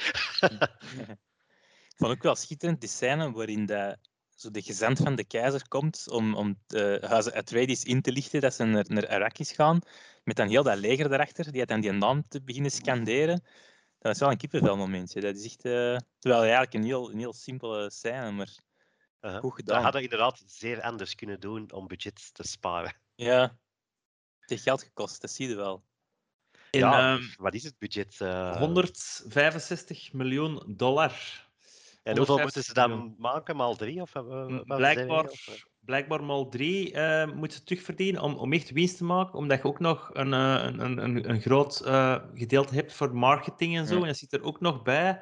Ik 1.87 2.03
vond 2.03 2.11
ook 2.11 2.23
wel 2.23 2.35
schitterend 2.35 2.79
die 2.79 2.89
scène 2.89 3.31
waarin 3.31 3.65
de 3.65 3.97
zo 4.37 4.51
de 4.51 4.61
gezant 4.61 4.97
van 4.99 5.15
de 5.15 5.23
keizer 5.23 5.67
komt 5.67 6.09
om, 6.09 6.35
om 6.35 6.59
de 6.67 7.05
huizen 7.07 7.33
Atreides 7.33 7.83
in 7.83 8.01
te 8.01 8.11
lichten 8.11 8.41
dat 8.41 8.53
ze 8.53 8.63
naar, 8.63 8.85
naar 8.87 9.07
Arrakis 9.07 9.51
gaan, 9.51 9.79
met 10.23 10.35
dan 10.35 10.47
heel 10.47 10.63
dat 10.63 10.77
leger 10.77 11.09
daarachter, 11.09 11.51
die 11.51 11.65
dan 11.65 11.81
die 11.81 11.91
naam 11.91 12.27
te 12.27 12.41
beginnen 12.41 12.71
scanderen. 12.71 13.43
Dat 13.99 14.13
is 14.13 14.19
wel 14.19 14.31
een 14.31 14.37
kippenvelmomentje. 14.37 15.21
Dat 15.21 15.35
is 15.35 15.45
echt, 15.45 15.65
uh, 15.65 15.97
terwijl 16.19 16.41
eigenlijk 16.41 16.73
een 16.73 16.83
heel, 16.83 17.11
een 17.11 17.17
heel 17.17 17.33
simpele 17.33 17.91
scène, 17.91 18.31
maar 18.31 18.57
uh, 19.21 19.37
goed 19.37 19.55
gedaan. 19.55 19.75
Dat 19.75 19.83
hadden 19.83 20.01
inderdaad 20.01 20.43
zeer 20.45 20.81
anders 20.81 21.15
kunnen 21.15 21.39
doen 21.39 21.71
om 21.71 21.87
budget 21.87 22.33
te 22.33 22.47
sparen. 22.47 22.95
Ja, 23.15 23.41
het 24.39 24.49
heeft 24.49 24.63
geld 24.63 24.83
gekost, 24.83 25.21
dat 25.21 25.31
zie 25.31 25.49
je 25.49 25.55
wel. 25.55 25.83
ja, 26.71 27.13
um, 27.13 27.33
wat 27.37 27.53
is 27.53 27.63
het 27.63 27.77
budget? 27.77 28.19
Uh... 28.21 28.57
165 28.57 30.13
miljoen 30.13 30.63
dollar. 30.67 31.46
En 32.07 32.17
hoeveel 32.17 32.37
moeten 32.37 32.63
ze 32.63 32.73
dan 32.73 33.15
maken? 33.17 33.55
Maal 33.55 33.75
drie? 33.75 34.01
Of, 34.01 34.15
uh, 34.15 34.59
blijkbaar, 34.65 35.23
of, 35.23 35.65
blijkbaar 35.79 36.23
maal 36.23 36.49
drie 36.49 36.93
uh, 36.93 37.31
moeten 37.33 37.57
ze 37.57 37.63
terugverdienen 37.63 38.21
om, 38.21 38.35
om 38.35 38.53
echt 38.53 38.71
winst 38.71 38.97
te 38.97 39.03
maken. 39.03 39.33
Omdat 39.33 39.57
je 39.57 39.67
ook 39.67 39.79
nog 39.79 40.09
een, 40.13 40.31
een, 40.31 40.99
een, 41.03 41.29
een 41.29 41.41
groot 41.41 41.81
uh, 41.85 42.17
gedeelte 42.33 42.75
hebt 42.75 42.93
voor 42.93 43.15
marketing 43.15 43.77
en 43.77 43.87
zo. 43.87 43.95
Ja. 43.95 44.01
En 44.01 44.07
dat 44.07 44.17
zit 44.17 44.33
er 44.33 44.43
ook 44.43 44.59
nog 44.59 44.83
bij. 44.83 45.21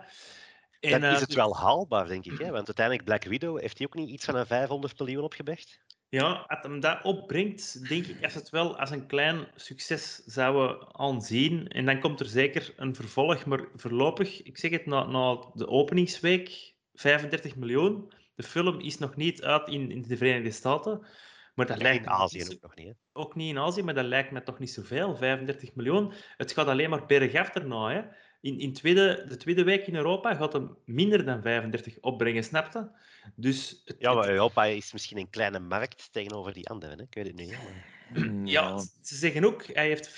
En, 0.80 1.02
dan 1.02 1.14
is 1.14 1.20
het 1.20 1.34
wel 1.34 1.58
haalbaar, 1.58 2.08
denk 2.08 2.26
ik. 2.26 2.38
Hè? 2.38 2.52
Want 2.52 2.66
uiteindelijk 2.66 3.06
Black 3.06 3.24
Widow 3.24 3.60
heeft 3.60 3.78
hij 3.78 3.88
ook 3.88 3.96
niet 3.96 4.10
iets 4.10 4.26
van 4.26 4.36
een 4.36 4.46
500 4.46 5.00
miljoen 5.00 5.24
opgebracht? 5.24 5.84
Ja, 6.10 6.46
als 6.48 6.60
hem 6.62 6.80
dat 6.80 7.04
opbrengt, 7.04 7.90
denk 7.90 8.06
ik 8.06 8.22
dat 8.22 8.34
het 8.34 8.50
wel 8.50 8.78
als 8.80 8.90
een 8.90 9.08
klein 9.08 9.48
succes 9.56 10.16
zouden 10.26 10.96
aanzien. 10.96 11.68
En 11.68 11.86
dan 11.86 12.00
komt 12.00 12.20
er 12.20 12.26
zeker 12.26 12.74
een 12.76 12.96
vervolg. 12.96 13.46
Maar 13.46 13.66
voorlopig, 13.76 14.44
ik 14.44 14.58
zeg 14.58 14.72
het, 14.72 14.86
na, 14.86 15.06
na 15.06 15.46
de 15.54 15.68
openingsweek 15.68 16.75
35 16.96 17.56
miljoen. 17.56 18.12
De 18.36 18.44
film 18.44 18.80
is 18.80 18.98
nog 18.98 19.16
niet 19.16 19.44
uit 19.44 19.68
in, 19.68 19.92
in 19.92 20.02
de 20.02 20.18
Verenigde 20.18 20.52
Staten. 20.52 21.06
Maar 21.56 21.66
dat 21.66 21.82
lijkt 21.82 22.06
in 22.06 22.12
Azië 22.12 22.44
ook 22.44 22.62
nog 22.62 22.76
niet. 22.76 22.88
Hè? 22.88 22.94
Ook 23.14 23.36
niet 23.36 23.50
in 23.50 23.60
Azië, 23.60 23.84
maar 23.84 23.94
dat 23.94 24.06
lijkt 24.06 24.32
me 24.32 24.44
toch 24.44 24.60
niet 24.60 24.72
zoveel. 24.72 25.16
35 25.16 25.76
miljoen. 25.76 26.14
Het 26.38 26.52
gaat 26.52 26.68
alleen 26.68 26.90
maar 26.90 27.06
bergaf 27.06 27.56
erna. 27.56 27.90
Hè. 27.90 28.02
In, 28.42 28.60
in 28.60 28.74
tweede, 28.74 29.26
de 29.28 29.38
tweede 29.38 29.64
week 29.64 29.88
in 29.88 29.96
Europa 29.96 30.36
gaat 30.36 30.54
het 30.54 30.72
minder 30.86 31.26
dan 31.26 31.42
35 31.42 31.98
opbrengen, 32.00 32.44
snapte? 32.44 32.92
Dus 33.36 33.82
het, 33.86 33.96
ja, 34.00 34.14
maar 34.14 34.30
Europa 34.30 34.66
is 34.66 34.94
misschien 34.94 35.18
een 35.18 35.30
kleine 35.30 35.60
markt 35.60 36.08
tegenover 36.12 36.54
die 36.54 36.70
anderen. 36.70 36.98
Hè? 36.98 37.04
Ik 37.04 37.14
weet 37.14 37.28
het 37.28 37.36
niet. 37.36 37.58
Ja, 38.44 38.80
ze 39.02 39.16
zeggen 39.16 39.46
ook, 39.46 39.66
hij 39.66 39.88
heeft 39.88 40.10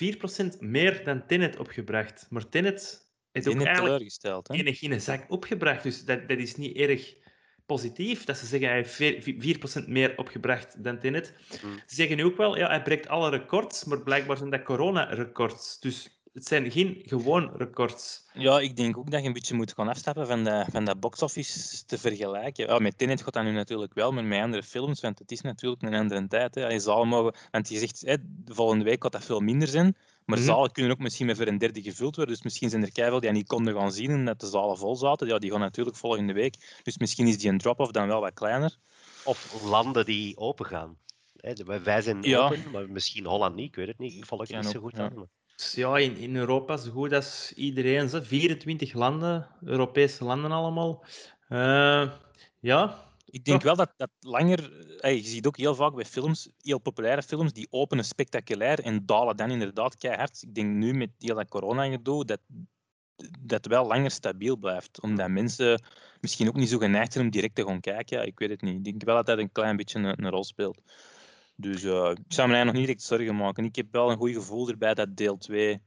4% 0.56 0.58
meer 0.58 1.04
dan 1.04 1.26
Tenet 1.26 1.58
opgebracht. 1.58 2.26
Maar 2.30 2.48
Tenet 2.48 3.07
is 3.46 3.54
ook 3.54 3.62
eigenlijk 3.62 4.48
enig 4.48 4.82
in 4.82 4.92
een 4.92 5.00
zak 5.00 5.24
opgebracht. 5.28 5.82
Dus 5.82 6.04
dat, 6.04 6.28
dat 6.28 6.38
is 6.38 6.56
niet 6.56 6.76
erg 6.76 7.14
positief 7.66 8.24
dat 8.24 8.36
ze 8.36 8.46
zeggen 8.46 8.68
hij 8.68 8.86
heeft 8.98 9.84
4% 9.84 9.88
meer 9.88 10.12
opgebracht 10.16 10.84
dan 10.84 10.98
Tenet. 10.98 11.32
Mm. 11.62 11.76
Ze 11.86 11.94
zeggen 11.94 12.16
nu 12.16 12.24
ook 12.24 12.36
wel, 12.36 12.56
ja, 12.56 12.68
hij 12.68 12.82
breekt 12.82 13.08
alle 13.08 13.30
records, 13.30 13.84
maar 13.84 14.00
blijkbaar 14.00 14.36
zijn 14.36 14.50
dat 14.50 14.62
corona-records. 14.62 15.80
Dus 15.80 16.18
het 16.32 16.46
zijn 16.46 16.70
geen 16.70 17.02
gewoon 17.04 17.50
records. 17.56 18.28
Ja, 18.32 18.60
ik 18.60 18.76
denk 18.76 18.98
ook 18.98 19.10
dat 19.10 19.20
je 19.20 19.26
een 19.26 19.32
beetje 19.32 19.54
moet 19.54 19.72
gaan 19.72 19.88
afstappen 19.88 20.26
van 20.26 20.44
dat, 20.44 20.66
van 20.70 20.84
dat 20.84 21.00
box-office 21.00 21.84
te 21.84 21.98
vergelijken. 21.98 22.66
Ja, 22.66 22.78
met 22.78 22.98
Tenet 22.98 23.22
gaat 23.22 23.32
dat 23.32 23.44
nu 23.44 23.52
natuurlijk 23.52 23.94
wel, 23.94 24.12
maar 24.12 24.24
met 24.24 24.42
andere 24.42 24.62
films, 24.62 25.00
want 25.00 25.18
het 25.18 25.30
is 25.30 25.40
natuurlijk 25.40 25.82
een 25.82 25.94
andere 25.94 26.26
tijd. 26.26 26.54
Hè. 26.54 26.68
Je 26.68 26.80
zal 26.80 27.04
mogen, 27.04 27.34
want 27.50 27.68
je 27.68 27.78
zegt, 27.78 28.00
hè, 28.00 28.16
de 28.20 28.54
volgende 28.54 28.84
week 28.84 29.02
gaat 29.02 29.12
dat 29.12 29.24
veel 29.24 29.40
minder 29.40 29.68
zijn. 29.68 29.96
Maar 30.28 30.38
mm 30.38 30.44
zalen 30.44 30.72
kunnen 30.72 30.92
ook 30.92 30.98
misschien 30.98 31.26
met 31.26 31.36
voor 31.36 31.46
een 31.46 31.58
derde 31.58 31.82
gevuld 31.82 32.16
worden. 32.16 32.34
Dus 32.34 32.44
misschien 32.44 32.70
zijn 32.70 32.82
er 32.82 32.92
keiveel 32.92 33.20
die 33.20 33.30
niet 33.30 33.46
konden 33.46 33.74
gaan 33.74 33.92
zien 33.92 34.10
en 34.10 34.24
dat 34.24 34.40
de 34.40 34.46
zalen 34.46 34.78
vol 34.78 34.96
zaten. 34.96 35.26
Ja, 35.26 35.38
die 35.38 35.50
gaan 35.50 35.60
natuurlijk 35.60 35.96
volgende 35.96 36.32
week. 36.32 36.80
Dus 36.82 36.98
misschien 36.98 37.26
is 37.26 37.38
die 37.38 37.50
een 37.50 37.58
drop-off 37.58 37.90
dan 37.90 38.06
wel 38.06 38.20
wat 38.20 38.34
kleiner. 38.34 38.76
Of 39.24 39.62
landen 39.62 40.04
die 40.04 40.36
open 40.36 40.66
gaan. 40.66 40.98
wij 41.82 42.02
zijn 42.02 42.22
ja. 42.22 42.44
open, 42.44 42.70
maar 42.72 42.90
misschien 42.90 43.24
Holland 43.24 43.54
niet. 43.54 43.68
Ik 43.68 43.74
weet 43.74 43.86
het 43.86 43.98
niet. 43.98 44.14
Ik 44.14 44.26
volg 44.26 44.40
het 44.40 44.60
niet 44.60 44.70
zo 44.70 44.80
goed 44.80 44.98
aan. 44.98 45.28
Ja, 45.74 45.98
in, 45.98 46.16
in 46.16 46.36
Europa 46.36 46.76
zo 46.76 46.90
goed 46.90 47.12
als 47.12 47.52
iedereen. 47.52 48.08
Zo. 48.08 48.20
24 48.22 48.92
landen, 48.92 49.48
Europese 49.64 50.24
landen 50.24 50.50
allemaal. 50.50 51.04
Uh, 51.48 52.10
ja. 52.60 53.07
Ik 53.30 53.44
denk 53.44 53.62
wel 53.62 53.76
dat 53.76 53.92
dat 53.96 54.10
langer... 54.20 54.86
Hey, 54.98 55.16
je 55.16 55.22
ziet 55.22 55.46
ook 55.46 55.56
heel 55.56 55.74
vaak 55.74 55.94
bij 55.94 56.04
films, 56.04 56.48
heel 56.60 56.78
populaire 56.78 57.22
films, 57.22 57.52
die 57.52 57.66
openen 57.70 58.04
spectaculair 58.04 58.80
en 58.80 59.06
dalen 59.06 59.36
dan 59.36 59.50
inderdaad 59.50 59.96
keihard. 59.96 60.42
Ik 60.42 60.54
denk 60.54 60.74
nu 60.74 60.94
met 60.94 61.10
heel 61.18 61.34
dat 61.34 61.48
corona-gedoe, 61.48 62.24
dat 62.24 62.40
dat 63.40 63.66
wel 63.66 63.86
langer 63.86 64.10
stabiel 64.10 64.56
blijft. 64.56 65.00
Omdat 65.00 65.28
mensen 65.28 65.82
misschien 66.20 66.48
ook 66.48 66.56
niet 66.56 66.68
zo 66.68 66.78
geneigd 66.78 67.12
zijn 67.12 67.24
om 67.24 67.30
direct 67.30 67.54
te 67.54 67.66
gaan 67.66 67.80
kijken. 67.80 68.18
Ja, 68.18 68.24
ik 68.24 68.38
weet 68.38 68.50
het 68.50 68.62
niet. 68.62 68.76
Ik 68.76 68.84
denk 68.84 69.04
wel 69.04 69.16
dat 69.16 69.26
dat 69.26 69.38
een 69.38 69.52
klein 69.52 69.76
beetje 69.76 69.98
een, 69.98 70.30
rol 70.30 70.44
speelt. 70.44 70.80
Dus 71.56 71.82
uh, 71.84 72.10
ik 72.10 72.32
zou 72.32 72.50
eigenlijk 72.50 72.64
nog 72.64 72.74
niet 72.74 72.84
direct 72.86 73.02
zorgen 73.02 73.36
maken. 73.36 73.64
Ik 73.64 73.76
heb 73.76 73.86
wel 73.90 74.10
een 74.10 74.16
goed 74.16 74.32
gevoel 74.32 74.68
erbij 74.68 74.94
dat 74.94 75.16
deel 75.16 75.36
2 75.36 75.80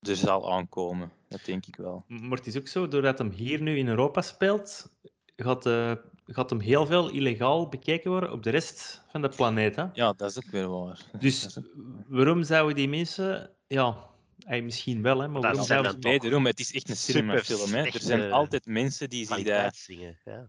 er 0.00 0.16
zal 0.16 0.52
aankomen. 0.52 1.12
Dat 1.28 1.44
denk 1.44 1.66
ik 1.66 1.76
wel. 1.76 2.04
Maar 2.06 2.38
het 2.38 2.46
is 2.46 2.56
ook 2.56 2.68
zo, 2.68 2.88
doordat 2.88 3.18
hem 3.18 3.30
hier 3.30 3.62
nu 3.62 3.78
in 3.78 3.88
Europa 3.88 4.22
speelt, 4.22 4.90
gaat, 5.36 5.66
uh, 5.66 5.92
gaat 6.34 6.50
hem 6.50 6.60
heel 6.60 6.86
veel 6.86 7.08
illegaal 7.08 7.68
bekeken 7.68 8.10
worden 8.10 8.32
op 8.32 8.42
de 8.42 8.50
rest 8.50 9.02
van 9.10 9.22
de 9.22 9.28
planeet. 9.28 9.76
Hè? 9.76 9.84
Ja, 9.92 10.12
dat 10.12 10.30
is 10.30 10.36
ook 10.36 10.50
weer 10.50 10.68
waar. 10.68 11.00
Dus 11.18 11.58
waarom 12.06 12.42
zouden 12.42 12.76
die 12.76 12.88
mensen... 12.88 13.50
Ja, 13.66 13.96
Hey, 14.46 14.62
misschien 14.62 15.02
wel, 15.02 15.20
hè, 15.20 15.28
maar 15.28 15.40
dat 15.40 15.42
waarom 15.42 15.64
zouden 15.64 16.00
Nee, 16.00 16.18
daarom, 16.18 16.46
het 16.46 16.60
is 16.60 16.72
echt 16.72 16.88
een 16.88 16.96
cinemafilm. 16.96 17.72
Hè. 17.72 17.84
Er 17.84 18.00
zijn 18.00 18.32
altijd 18.32 18.66
mensen 18.66 19.10
die 19.10 19.26
zich 19.26 19.42
dat... 19.42 19.84
Ja. 20.24 20.48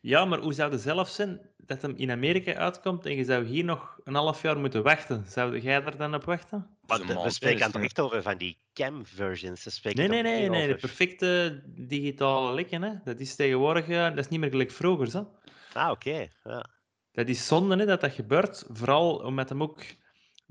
ja, 0.00 0.24
maar 0.24 0.38
hoe 0.38 0.52
zou 0.52 0.72
het 0.72 0.80
zelf 0.80 1.08
zijn 1.08 1.40
dat 1.56 1.82
hem 1.82 1.94
in 1.96 2.10
Amerika 2.10 2.54
uitkomt 2.54 3.06
en 3.06 3.14
je 3.14 3.24
zou 3.24 3.44
hier 3.44 3.64
nog 3.64 3.98
een 4.04 4.14
half 4.14 4.42
jaar 4.42 4.58
moeten 4.58 4.82
wachten? 4.82 5.24
Zou 5.28 5.60
jij 5.60 5.84
er 5.84 5.96
dan 5.96 6.14
op 6.14 6.24
wachten? 6.24 6.66
Maar 6.98 7.22
we 7.22 7.30
spreken 7.30 7.72
dan 7.72 7.82
echt 7.82 8.00
over 8.00 8.22
van 8.22 8.38
die 8.38 8.58
cam-versions. 8.72 9.82
Nee, 9.82 10.08
nee, 10.08 10.22
nee, 10.22 10.48
nee, 10.48 10.66
de 10.66 10.74
perfecte 10.74 11.62
digitale 11.66 12.54
lekken. 12.54 12.82
Hè. 12.82 12.92
Dat 13.04 13.20
is 13.20 13.34
tegenwoordig 13.34 13.88
uh, 13.88 14.08
dat 14.08 14.18
is 14.18 14.28
niet 14.28 14.40
meer 14.40 14.50
gelijk 14.50 14.70
vroeger. 14.70 15.10
Zo. 15.10 15.30
Ah, 15.72 15.90
oké. 15.90 16.28
Ja. 16.44 16.66
Dat 17.12 17.28
is 17.28 17.46
zonde 17.46 17.76
hè, 17.76 17.86
dat 17.86 18.00
dat 18.00 18.12
gebeurt. 18.12 18.64
Vooral 18.68 19.16
omdat 19.16 19.48
hem 19.48 19.62
ook 19.62 19.84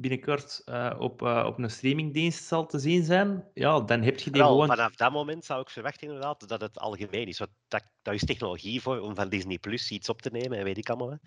binnenkort 0.02 0.62
uh, 0.66 0.96
op, 1.00 1.22
uh, 1.22 1.44
op 1.48 1.58
een 1.58 1.70
streamingdienst 1.70 2.44
zal 2.44 2.66
te 2.66 2.80
zien 2.80 3.04
zijn, 3.04 3.44
ja, 3.54 3.80
dan 3.80 4.02
heb 4.02 4.20
je 4.20 4.32
die 4.32 4.42
Wel, 4.42 4.52
gewoon... 4.52 4.68
Vanaf 4.68 4.96
dat 4.96 5.12
moment 5.12 5.46
zou 5.46 5.62
ik 5.62 5.70
verwachten 5.70 6.08
inderdaad 6.08 6.48
dat 6.48 6.62
het 6.62 6.80
algemeen 6.80 7.28
is. 7.28 7.40
Want 7.40 7.52
dat, 7.68 8.14
is 8.14 8.26
technologie 8.26 8.82
voor 8.82 9.00
om 9.00 9.16
van 9.16 9.30
Disney 9.30 9.58
Plus 9.58 9.92
iets 9.92 10.10
op 10.10 10.22
te 10.22 10.30
nemen 10.32 10.58
en 10.58 10.64
weet 10.64 10.78
ik 10.78 10.90
allemaal. 10.90 11.20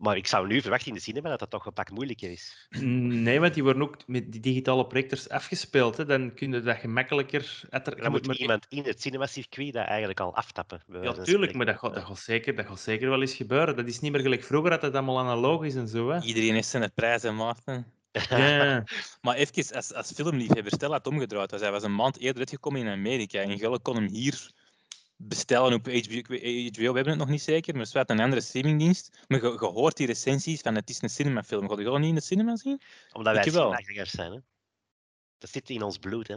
Maar 0.00 0.16
ik 0.16 0.26
zou 0.26 0.46
nu 0.46 0.60
verwachten 0.60 0.88
in 0.88 0.94
de 0.94 1.00
cinema 1.00 1.28
dat 1.28 1.38
dat 1.38 1.50
toch 1.50 1.66
een 1.66 1.72
pak 1.72 1.90
moeilijker 1.90 2.30
is. 2.30 2.68
Nee, 2.80 3.40
want 3.40 3.54
die 3.54 3.62
worden 3.62 3.82
ook 3.82 3.96
met 4.06 4.32
die 4.32 4.40
digitale 4.40 4.86
projectors 4.86 5.28
afgespeeld. 5.28 5.96
Hè. 5.96 6.04
Dan 6.04 6.34
kun 6.34 6.52
je 6.52 6.60
dat 6.60 6.76
gemakkelijker... 6.76 7.60
Dan 7.70 8.10
moet 8.10 8.26
maar... 8.26 8.36
iemand 8.36 8.66
in 8.68 8.84
het 8.84 9.02
cinemacircuit 9.02 9.72
dat 9.72 9.86
eigenlijk 9.86 10.20
al 10.20 10.36
aftappen. 10.36 10.82
Ja, 11.02 11.12
tuurlijk, 11.12 11.54
maar 11.54 11.66
dat 11.66 11.78
gaat, 11.78 11.94
dat, 11.94 12.04
gaat 12.04 12.18
zeker, 12.18 12.56
dat 12.56 12.66
gaat 12.66 12.80
zeker 12.80 13.08
wel 13.08 13.20
eens 13.20 13.34
gebeuren. 13.34 13.76
Dat 13.76 13.86
is 13.86 14.00
niet 14.00 14.12
meer 14.12 14.20
gelijk 14.20 14.44
vroeger, 14.44 14.70
dat 14.70 14.82
het 14.82 14.94
allemaal 14.94 15.18
analoog 15.18 15.64
is 15.64 15.74
en 15.74 15.88
zo. 15.88 16.10
Hè. 16.10 16.20
Iedereen 16.20 16.54
heeft 16.54 16.68
zijn 16.68 16.92
prijzen, 16.94 17.36
Maarten. 17.36 17.86
Ja. 18.28 18.84
maar 19.22 19.34
even, 19.36 19.74
als, 19.76 19.94
als 19.94 20.12
filmliefhebber, 20.12 20.72
stel 20.72 20.90
dat 20.90 21.04
het 21.04 21.14
omgedraaid 21.14 21.50
was. 21.50 21.60
Hij 21.60 21.70
was 21.70 21.82
een 21.82 21.94
maand 21.94 22.18
eerder 22.18 22.38
uitgekomen 22.38 22.80
in 22.80 22.88
Amerika. 22.88 23.40
En 23.40 23.58
Gulle 23.58 23.78
kon 23.78 23.94
hem 23.94 24.08
hier 24.08 24.50
bestellen 25.22 25.72
op 25.72 25.86
HBO. 25.86 26.20
HBO. 26.68 26.70
We 26.76 26.84
hebben 26.84 27.06
het 27.06 27.18
nog 27.18 27.28
niet 27.28 27.42
zeker, 27.42 27.74
maar 27.74 27.86
het 27.86 27.94
is 27.94 28.02
een 28.06 28.20
andere 28.20 28.40
streamingdienst. 28.40 29.24
Maar 29.28 29.42
je, 29.42 29.58
hoort 29.58 29.96
die 29.96 30.06
recensies 30.06 30.60
van 30.60 30.74
het 30.74 30.90
is 30.90 31.02
een 31.02 31.10
cinemafilm. 31.10 31.68
Ga 31.68 31.76
je 31.76 31.82
gewoon 31.82 32.00
niet 32.00 32.08
in 32.08 32.14
de 32.14 32.20
cinema 32.20 32.56
zien? 32.56 32.80
Omdat 33.12 33.34
wij 33.34 33.42
cinemagangers 33.42 34.10
zijn, 34.10 34.32
hè? 34.32 34.38
Dat 35.38 35.50
zit 35.50 35.70
in 35.70 35.82
ons 35.82 35.98
bloed, 35.98 36.28
hè? 36.28 36.36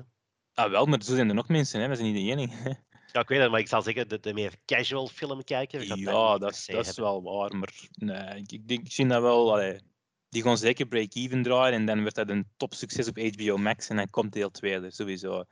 Ah, 0.53 0.71
wel, 0.71 0.85
maar 0.85 1.03
zo 1.03 1.15
zijn 1.15 1.29
er 1.29 1.35
nog 1.35 1.47
mensen, 1.47 1.81
hè? 1.81 1.87
We 1.87 1.95
zijn 1.95 2.13
niet 2.13 2.25
de 2.25 2.31
enige. 2.31 2.77
Ja, 3.11 3.19
ik 3.19 3.27
weet 3.27 3.39
het, 3.39 3.51
maar 3.51 3.59
ik 3.59 3.67
zal 3.67 3.81
zeggen, 3.81 4.07
de, 4.07 4.19
de 4.19 4.33
meer 4.33 4.53
casual 4.65 5.07
filmkijker... 5.07 5.97
Ja, 5.97 6.37
dat, 6.37 6.51
is, 6.51 6.65
dat 6.65 6.87
is 6.87 6.97
wel 6.97 7.23
waar, 7.23 7.55
maar 7.55 7.73
nee, 7.93 8.39
ik, 8.39 8.51
ik, 8.51 8.61
ik 8.65 8.91
zie 8.91 9.07
dat 9.07 9.21
wel... 9.21 9.51
Allee, 9.51 9.79
die 10.33 10.41
gewoon 10.41 10.57
zeker 10.57 10.85
break-even 10.85 11.43
draaien 11.43 11.73
en 11.73 11.85
dan 11.85 12.01
wordt 12.01 12.15
dat 12.15 12.29
een 12.29 12.47
topsucces 12.57 13.07
op 13.07 13.17
HBO 13.17 13.57
Max 13.57 13.89
en 13.89 13.95
dan 13.95 14.09
komt 14.09 14.33
deel 14.33 14.51
2 14.51 14.73
er 14.73 14.91
sowieso. 14.91 15.43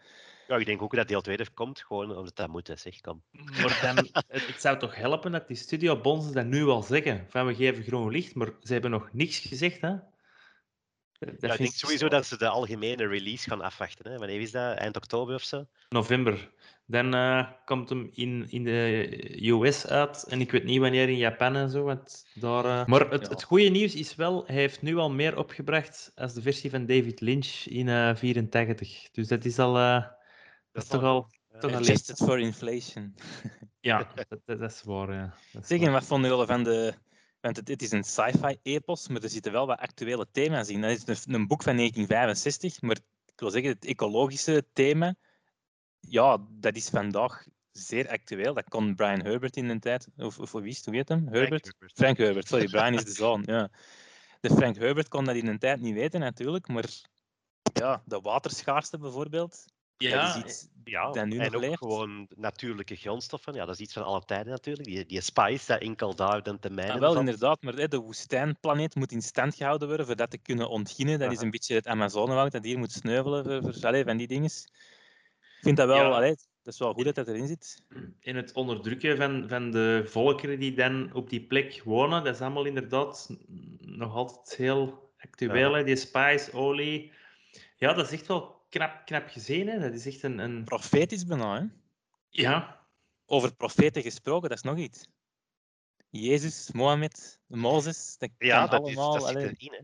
Ja, 0.51 0.57
ik 0.57 0.65
denk 0.65 0.81
ook 0.81 0.95
dat 0.95 1.07
deel 1.07 1.21
2 1.21 1.37
er 1.37 1.51
komt, 1.53 1.81
gewoon 1.81 2.17
omdat 2.17 2.35
dat 2.35 2.47
moet, 2.47 2.71
zeg. 2.75 3.01
Kom. 3.01 3.23
Maar 3.31 3.79
dan, 3.81 4.07
het, 4.27 4.55
zou 4.61 4.77
toch 4.77 4.95
helpen 4.95 5.31
dat 5.31 5.47
die 5.47 5.57
studio 5.57 6.01
Bonzen 6.01 6.33
dat 6.33 6.45
nu 6.45 6.65
wel 6.65 6.83
zeggen, 6.83 7.25
van 7.29 7.45
we 7.45 7.55
geven 7.55 7.83
groen 7.83 8.11
licht, 8.11 8.35
maar 8.35 8.49
ze 8.61 8.73
hebben 8.73 8.91
nog 8.91 9.09
niks 9.11 9.39
gezegd, 9.39 9.81
hè? 9.81 9.89
Dat 11.19 11.35
ja, 11.39 11.51
ik 11.51 11.57
denk 11.57 11.71
sowieso 11.71 12.07
dat 12.07 12.25
ze 12.25 12.37
de 12.37 12.47
algemene 12.47 13.07
release 13.07 13.49
gaan 13.49 13.61
afwachten. 13.61 14.11
Hè? 14.11 14.17
Wanneer 14.17 14.41
is 14.41 14.51
dat? 14.51 14.77
Eind 14.77 14.95
oktober 14.95 15.35
of 15.35 15.43
zo? 15.43 15.65
November. 15.89 16.51
Dan 16.85 17.15
uh, 17.15 17.47
komt 17.65 17.89
hem 17.89 18.09
in, 18.13 18.45
in 18.49 18.63
de 18.63 19.49
US 19.49 19.87
uit. 19.87 20.25
En 20.29 20.41
ik 20.41 20.51
weet 20.51 20.63
niet 20.63 20.79
wanneer 20.79 21.09
in 21.09 21.17
Japan 21.17 21.55
en 21.55 21.69
zo. 21.69 21.83
Want 21.83 22.25
daar, 22.33 22.65
uh... 22.65 22.85
Maar 22.85 23.09
het, 23.09 23.29
het 23.29 23.43
goede 23.43 23.69
nieuws 23.69 23.95
is 23.95 24.15
wel, 24.15 24.43
hij 24.45 24.55
heeft 24.55 24.81
nu 24.81 24.97
al 24.97 25.11
meer 25.11 25.37
opgebracht 25.37 26.11
als 26.15 26.33
de 26.33 26.41
versie 26.41 26.69
van 26.69 26.85
David 26.85 27.21
Lynch 27.21 27.65
in 27.65 27.85
1984. 27.85 29.03
Uh, 29.03 29.09
dus 29.11 29.27
dat 29.27 29.45
is 29.45 29.59
al. 29.59 29.75
Dat, 30.71 30.83
is 30.83 30.89
toch 30.89 31.03
al. 31.03 31.27
Toch 31.59 31.73
Adjusted 31.73 32.17
for 32.17 32.39
inflation. 32.39 33.15
ja, 33.79 34.11
dat, 34.29 34.39
dat, 34.45 34.71
is 34.71 34.83
waar. 34.83 35.13
Ja. 35.13 35.33
zeg, 35.61 35.81
en 35.81 35.91
wat 35.91 36.05
vonden 36.05 36.31
jullie 36.31 36.45
van 36.45 36.63
de 36.63 36.93
want 37.41 37.55
het, 37.55 37.67
het 37.67 37.81
is 37.81 37.91
een 37.91 38.03
sci-fi 38.03 38.57
epos, 38.63 39.07
maar 39.07 39.21
er 39.21 39.29
zitten 39.29 39.51
wel 39.51 39.67
wat 39.67 39.79
actuele 39.79 40.27
thema's 40.31 40.69
in. 40.69 40.81
Dat 40.81 40.89
is 40.89 41.25
een, 41.25 41.33
een, 41.33 41.47
boek 41.47 41.63
van 41.63 41.75
1965, 41.75 42.81
maar 42.81 42.97
ik 43.25 43.39
wil 43.39 43.49
zeggen, 43.49 43.71
het 43.71 43.85
ecologische 43.85 44.65
thema, 44.73 45.15
ja, 45.99 46.37
dat 46.49 46.75
is 46.75 46.89
vandaag 46.89 47.45
zeer 47.71 48.09
actueel. 48.09 48.53
Dat 48.53 48.69
kon 48.69 48.95
Brian 48.95 49.21
Herbert 49.21 49.57
in 49.57 49.67
de 49.67 49.79
tijd, 49.79 50.07
of, 50.17 50.39
of 50.39 50.51
wie 50.51 50.65
is 50.65 50.85
hoe 50.85 50.95
heet 50.95 51.09
hem? 51.09 51.27
Herbert? 51.27 51.65
Frank 51.67 51.77
Herbert. 51.77 51.97
Frank 51.97 52.17
Herbert, 52.17 52.47
sorry, 52.47 52.67
Brian 52.75 52.93
is 52.93 53.05
de 53.05 53.11
zoon. 53.11 53.43
Ja. 53.45 53.69
De 54.39 54.49
Frank 54.49 54.75
Herbert 54.75 55.07
kon 55.07 55.25
dat 55.25 55.35
in 55.35 55.47
een 55.47 55.59
tijd 55.59 55.81
niet 55.81 55.93
weten 55.93 56.19
natuurlijk, 56.19 56.67
maar 56.67 56.85
ja, 57.73 58.01
de 58.05 58.19
waterschaarste 58.19 58.97
bijvoorbeeld, 58.97 59.65
ja, 60.01 60.33
dat 60.33 60.35
is 60.35 60.43
iets 60.43 60.69
ja, 60.83 61.11
dat 61.11 61.25
nu 61.25 61.37
en 61.37 61.55
ook 61.55 61.77
gewoon 61.77 62.27
natuurlijke 62.35 62.95
grondstoffen. 62.95 63.53
Ja, 63.53 63.65
dat 63.65 63.75
is 63.75 63.81
iets 63.81 63.93
van 63.93 64.03
alle 64.03 64.25
tijden 64.25 64.51
natuurlijk. 64.51 64.87
Die, 64.87 65.05
die 65.05 65.21
spice, 65.21 65.71
dat 65.71 65.81
enkel 65.81 66.15
daar 66.15 66.43
dan 66.43 66.59
te 66.59 66.69
mijnen. 66.69 66.95
Ja, 66.95 66.99
wel, 66.99 67.19
inderdaad. 67.19 67.61
Maar 67.61 67.89
de 67.89 67.97
woestijnplaneet 67.97 68.95
moet 68.95 69.11
in 69.11 69.21
stand 69.21 69.55
gehouden 69.55 69.87
worden 69.87 70.05
voor 70.05 70.15
dat 70.15 70.29
te 70.29 70.37
kunnen 70.37 70.69
ontginnen. 70.69 71.19
Dat 71.19 71.31
is 71.31 71.41
een 71.41 71.51
beetje 71.51 71.75
het 71.75 71.87
Amazonewoud 71.87 72.51
dat 72.51 72.63
hier 72.63 72.77
moet 72.77 72.91
sneuvelen 72.91 73.43
voor, 73.43 73.73
voor 73.73 73.87
allee, 73.87 74.03
van 74.03 74.17
die 74.17 74.27
dingen. 74.27 74.49
Ik 74.49 75.59
vind 75.61 75.77
dat 75.77 75.87
wel... 75.87 75.95
Ja. 75.95 76.09
Allee, 76.09 76.35
dat 76.63 76.73
is 76.73 76.79
wel 76.79 76.93
goed 76.93 77.05
dat 77.05 77.15
dat 77.15 77.27
erin 77.27 77.47
zit. 77.47 77.83
In 78.19 78.35
het 78.35 78.53
onderdrukken 78.53 79.17
van, 79.17 79.45
van 79.47 79.71
de 79.71 80.03
volkeren 80.05 80.59
die 80.59 80.73
dan 80.73 81.09
op 81.13 81.29
die 81.29 81.41
plek 81.41 81.81
wonen, 81.83 82.23
dat 82.23 82.35
is 82.35 82.41
allemaal 82.41 82.65
inderdaad 82.65 83.29
nog 83.79 84.15
altijd 84.15 84.57
heel 84.57 85.11
actueel. 85.17 85.77
Ja. 85.77 85.83
Die 85.83 85.95
spice, 85.95 86.53
olie. 86.53 87.11
Ja, 87.77 87.93
dat 87.93 88.05
is 88.05 88.11
echt 88.11 88.27
wel 88.27 88.60
knap, 88.71 89.05
knap 89.05 89.29
gezien. 89.29 89.67
Hè? 89.67 89.79
Dat 89.79 89.93
is 89.93 90.05
echt 90.05 90.23
een, 90.23 90.39
een... 90.39 90.63
Profetisch 90.63 91.25
bijna, 91.25 91.61
hè? 91.61 91.65
Ja. 92.29 92.85
Over 93.25 93.55
profeten 93.55 94.01
gesproken, 94.01 94.49
dat 94.49 94.57
is 94.57 94.63
nog 94.63 94.77
iets. 94.77 95.07
Jezus, 96.09 96.71
Mohammed, 96.71 97.39
Mozes, 97.47 98.17
dat 98.17 98.29
ja, 98.37 98.67
dat 98.67 98.79
allemaal... 98.79 99.15
Is, 99.15 99.21
dat 99.21 99.31
zit 99.31 99.37
erin, 99.37 99.73
hè? 99.73 99.83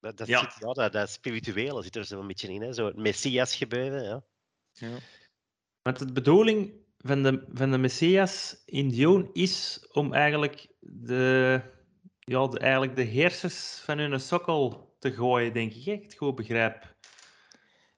Dat, 0.00 0.16
dat, 0.16 0.26
ja. 0.26 0.40
Zit, 0.40 0.54
ja, 0.58 0.72
dat, 0.72 0.92
dat 0.92 1.10
spirituele 1.10 1.82
zit 1.82 1.96
er 1.96 2.04
zo 2.04 2.20
een 2.20 2.26
beetje 2.26 2.52
in, 2.52 2.62
hè? 2.62 2.72
Zo 2.72 2.86
het 2.86 2.96
Messias 2.96 3.56
gebeuren, 3.56 4.02
ja. 4.02 4.22
ja. 4.72 4.98
Want 5.82 5.98
de 5.98 6.12
bedoeling 6.12 6.72
van 6.98 7.22
de, 7.22 7.44
van 7.52 7.70
de 7.70 7.78
Messias 7.78 8.62
in 8.64 8.88
Dune 8.88 9.28
is 9.32 9.86
om 9.92 10.12
eigenlijk 10.12 10.68
de, 10.80 11.60
ja, 12.18 12.46
de, 12.46 12.58
eigenlijk 12.58 12.96
de 12.96 13.02
heersers 13.02 13.80
van 13.84 13.98
hun 13.98 14.20
sokkel 14.20 14.94
te 14.98 15.12
gooien, 15.12 15.52
denk 15.52 15.74
ik. 15.74 16.02
Echt 16.02 16.16
goed 16.16 16.34
begrijp. 16.34 16.91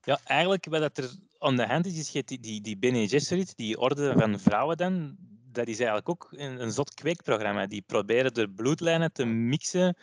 Ja, 0.05 0.21
eigenlijk 0.25 0.64
wat 0.64 0.99
er 0.99 1.11
aan 1.38 1.57
de 1.57 1.67
hand 1.67 1.87
is, 1.87 1.99
is 1.99 2.25
die, 2.25 2.40
die, 2.40 2.61
die 2.61 2.79
Bene 2.79 3.09
Gesserit, 3.09 3.57
die 3.57 3.79
orde 3.79 4.12
van 4.17 4.40
vrouwen 4.40 4.77
dan, 4.77 5.17
dat 5.53 5.69
is 5.69 5.77
eigenlijk 5.77 6.09
ook 6.09 6.29
een, 6.31 6.62
een 6.62 6.73
zot 6.73 6.95
kweekprogramma. 6.95 7.67
Die 7.67 7.83
proberen 7.83 8.35
de 8.35 8.51
bloedlijnen 8.51 9.12
te 9.12 9.25
mixen. 9.25 9.97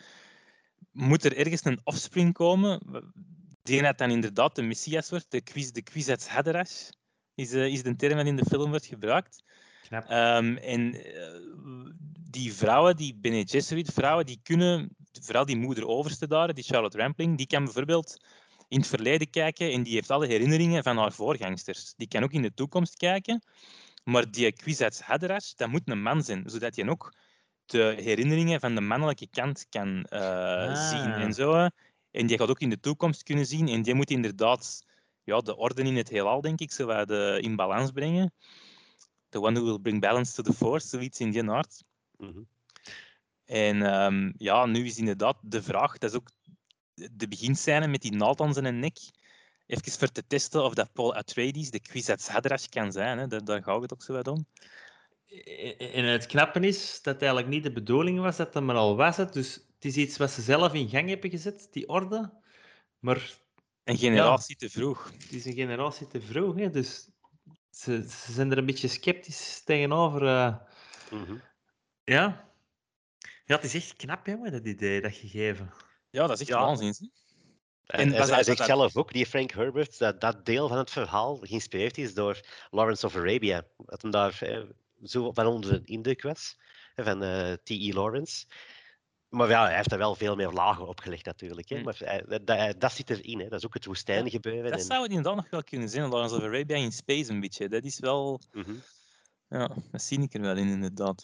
Moet 0.92 1.24
er 1.24 1.36
ergens 1.36 1.64
een 1.64 1.80
offspring 1.84 2.32
komen, 2.32 2.80
die 3.62 3.82
dat 3.82 3.98
dan 3.98 4.10
inderdaad 4.10 4.54
de 4.54 4.62
Messias 4.62 5.10
wordt, 5.10 5.30
de, 5.30 5.40
quiz, 5.40 5.70
de 5.70 5.82
Kwisatz 5.82 6.26
Haderach, 6.26 6.90
is, 7.34 7.52
uh, 7.52 7.66
is 7.66 7.82
de 7.82 7.96
term 7.96 8.18
die 8.18 8.26
in 8.26 8.36
de 8.36 8.44
film 8.44 8.70
wordt 8.70 8.86
gebruikt. 8.86 9.42
Um, 9.92 10.56
en 10.56 10.94
uh, 10.94 11.92
die 12.30 12.52
vrouwen, 12.52 12.96
die 12.96 13.14
Bene 13.14 13.44
Gesserit 13.46 13.92
vrouwen, 13.92 14.26
die 14.26 14.40
kunnen, 14.42 14.96
vooral 15.20 15.44
die 15.44 15.56
moeder 15.56 15.86
overste 15.86 16.26
daar, 16.26 16.54
die 16.54 16.64
Charlotte 16.64 16.98
Rampling, 16.98 17.36
die 17.36 17.46
kan 17.46 17.64
bijvoorbeeld 17.64 18.24
in 18.72 18.78
het 18.78 18.86
verleden 18.86 19.30
kijken 19.30 19.72
en 19.72 19.82
die 19.82 19.94
heeft 19.94 20.10
alle 20.10 20.26
herinneringen 20.26 20.82
van 20.82 20.96
haar 20.96 21.12
voorgangsters. 21.12 21.94
Die 21.96 22.08
kan 22.08 22.22
ook 22.22 22.32
in 22.32 22.42
de 22.42 22.54
toekomst 22.54 22.96
kijken, 22.96 23.42
maar 24.04 24.30
die 24.30 24.52
Kwisatz 24.52 25.00
Haderach, 25.00 25.54
dat 25.54 25.68
moet 25.68 25.82
een 25.84 26.02
man 26.02 26.22
zijn, 26.22 26.42
zodat 26.46 26.76
je 26.76 26.90
ook 26.90 27.12
de 27.66 27.94
herinneringen 27.98 28.60
van 28.60 28.74
de 28.74 28.80
mannelijke 28.80 29.26
kant 29.30 29.66
kan 29.68 30.06
uh, 30.10 30.88
zien 30.90 31.12
en 31.12 31.32
zo. 31.32 31.68
En 32.10 32.26
die 32.26 32.38
gaat 32.38 32.48
ook 32.48 32.60
in 32.60 32.70
de 32.70 32.80
toekomst 32.80 33.22
kunnen 33.22 33.46
zien. 33.46 33.68
En 33.68 33.82
die 33.82 33.94
moet 33.94 34.10
inderdaad 34.10 34.86
ja, 35.24 35.40
de 35.40 35.56
orde 35.56 35.82
in 35.82 35.96
het 35.96 36.08
heelal, 36.08 36.40
denk 36.40 36.60
ik, 36.60 36.72
zo 36.72 37.04
de, 37.04 37.38
in 37.40 37.56
balans 37.56 37.90
brengen. 37.90 38.32
The 39.28 39.40
one 39.40 39.58
who 39.58 39.64
will 39.64 39.78
bring 39.78 40.00
balance 40.00 40.34
to 40.34 40.42
the 40.42 40.52
force, 40.52 40.88
zoiets 40.88 41.20
in 41.20 41.30
die 41.30 41.50
aard. 41.50 41.84
Mm 42.16 42.46
En 43.44 43.94
um, 43.94 44.34
ja, 44.36 44.66
nu 44.66 44.84
is 44.84 44.98
inderdaad 44.98 45.36
de 45.40 45.62
vraag, 45.62 45.98
dat 45.98 46.10
is 46.10 46.16
ook 46.16 46.30
de 47.12 47.28
beginscène 47.28 47.86
met 47.86 48.02
die 48.02 48.12
naald 48.12 48.40
aan 48.40 48.54
zijn 48.54 48.78
nek. 48.78 48.98
Even 49.66 49.92
voor 49.92 50.08
te 50.08 50.26
testen 50.26 50.64
of 50.64 50.74
dat 50.74 50.92
Paul 50.92 51.14
Atreides 51.14 51.70
de 51.70 51.80
Kwisatz 51.80 52.28
Haderach 52.28 52.68
kan 52.68 52.92
zijn. 52.92 53.18
Hè. 53.18 53.26
Daar, 53.26 53.44
daar 53.44 53.62
gaat 53.62 53.82
het 53.82 53.92
ook 53.92 54.02
zo 54.02 54.12
wat 54.12 54.28
om. 54.28 54.46
En 55.78 56.04
het 56.04 56.26
knappe 56.26 56.60
is 56.60 57.02
dat 57.02 57.14
het 57.14 57.22
eigenlijk 57.22 57.52
niet 57.52 57.62
de 57.62 57.72
bedoeling 57.72 58.20
was 58.20 58.36
dat 58.36 58.54
het 58.54 58.64
maar 58.64 58.76
al 58.76 58.96
was. 58.96 59.16
Het. 59.16 59.32
Dus 59.32 59.54
het 59.54 59.84
is 59.84 59.96
iets 59.96 60.16
wat 60.16 60.30
ze 60.30 60.42
zelf 60.42 60.72
in 60.72 60.88
gang 60.88 61.08
hebben 61.08 61.30
gezet, 61.30 61.68
die 61.70 61.88
orde. 61.88 62.32
Maar... 62.98 63.40
Een 63.84 63.98
generatie 63.98 64.56
te 64.56 64.70
vroeg. 64.70 65.12
Het 65.12 65.32
is 65.32 65.44
een 65.44 65.54
generatie 65.54 66.06
te 66.06 66.20
vroeg, 66.20 66.56
hè. 66.56 66.70
Dus 66.70 67.08
ze, 67.70 68.04
ze 68.08 68.32
zijn 68.32 68.50
er 68.50 68.58
een 68.58 68.66
beetje 68.66 68.88
sceptisch 68.88 69.62
tegenover. 69.64 70.22
Uh... 70.22 70.56
Mm 71.10 71.24
-hmm. 71.24 71.42
Ja. 72.04 72.50
Ja, 73.44 73.54
het 73.54 73.64
is 73.64 73.74
echt 73.74 73.96
knap, 73.96 74.26
hè, 74.26 74.50
dat 74.50 74.66
idee, 74.66 75.00
dat 75.00 75.14
gegeven. 75.14 75.72
Ja, 76.12 76.26
dat 76.26 76.30
is 76.30 76.40
echt 76.40 76.48
ja. 76.48 76.64
waanzin. 76.64 77.10
En, 77.86 78.12
en 78.12 78.28
hij 78.28 78.42
zegt 78.42 78.64
zelf 78.64 78.96
ook, 78.96 79.12
die 79.12 79.26
Frank 79.26 79.50
Herbert, 79.50 79.98
dat 79.98 80.20
dat 80.20 80.46
deel 80.46 80.68
van 80.68 80.78
het 80.78 80.90
verhaal 80.90 81.36
geïnspireerd 81.36 81.98
is 81.98 82.14
door 82.14 82.40
Lawrence 82.70 83.06
of 83.06 83.16
Arabia. 83.16 83.62
Dat 83.76 84.02
hem 84.02 84.10
daar 84.10 84.42
eh, 84.42 84.62
zo 85.02 85.32
van 85.32 85.46
onder 85.46 85.70
de 85.70 85.80
indruk 85.84 86.22
was, 86.22 86.58
van 86.96 87.22
uh, 87.22 87.52
T.E. 87.52 87.92
Lawrence. 87.92 88.46
Maar 89.28 89.48
ja, 89.48 89.64
hij 89.64 89.76
heeft 89.76 89.92
er 89.92 89.98
wel 89.98 90.14
veel 90.14 90.36
meer 90.36 90.50
lagen 90.50 90.88
opgelegd 90.88 91.24
natuurlijk. 91.24 91.68
Hè. 91.68 91.76
Mm. 91.78 91.84
Maar 91.84 92.24
dat, 92.44 92.80
dat, 92.80 92.92
zit 92.92 93.10
erin, 93.10 93.40
hè. 93.40 93.48
dat 93.48 93.58
is 93.58 93.66
ook 93.66 93.74
het 93.74 93.86
woestijngebeuren. 93.86 94.70
Dat 94.70 94.80
en... 94.80 94.86
zou 94.86 95.02
het 95.02 95.10
inderdaad 95.10 95.36
nog 95.36 95.50
wel 95.50 95.64
kunnen 95.64 95.88
zijn, 95.88 96.08
Lawrence 96.08 96.36
of 96.36 96.42
Arabia 96.42 96.76
in 96.76 96.92
space 96.92 97.30
een 97.30 97.40
beetje. 97.40 97.68
Dat 97.68 97.84
is 97.84 97.98
wel... 97.98 98.40
Mm 98.52 98.62
-hmm. 98.62 98.82
Ja, 99.48 99.70
dat 99.90 100.02
zie 100.02 100.20
ik 100.20 100.34
er 100.34 100.40
wel 100.40 100.56
in, 100.56 100.68
inderdaad. 100.68 101.22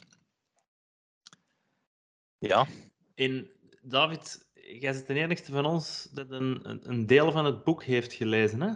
Ja. 2.38 2.66
In 3.14 3.51
David, 3.83 4.46
jij 4.68 4.92
bent 4.92 5.07
de 5.07 5.14
enigste 5.14 5.52
van 5.52 5.66
ons 5.66 6.09
dat 6.12 6.31
een, 6.31 6.78
een 6.88 7.07
deel 7.07 7.33
van 7.33 7.44
het 7.44 7.64
boek 7.64 7.85
heeft 7.85 8.12
gelezen, 8.12 8.61
hè? 8.61 8.72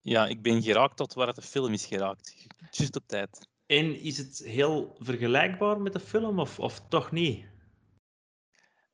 Ja, 0.00 0.26
ik 0.26 0.42
ben 0.42 0.62
geraakt 0.62 0.96
tot 0.96 1.14
waar 1.14 1.26
het 1.26 1.36
de 1.36 1.42
film 1.42 1.72
is 1.72 1.86
geraakt. 1.86 2.46
Juist 2.70 2.96
op 2.96 3.06
tijd. 3.06 3.48
En 3.66 4.00
is 4.00 4.18
het 4.18 4.38
heel 4.44 4.96
vergelijkbaar 4.98 5.80
met 5.80 5.92
de 5.92 6.00
film, 6.00 6.38
of, 6.38 6.58
of 6.58 6.80
toch 6.88 7.10
niet? 7.10 7.46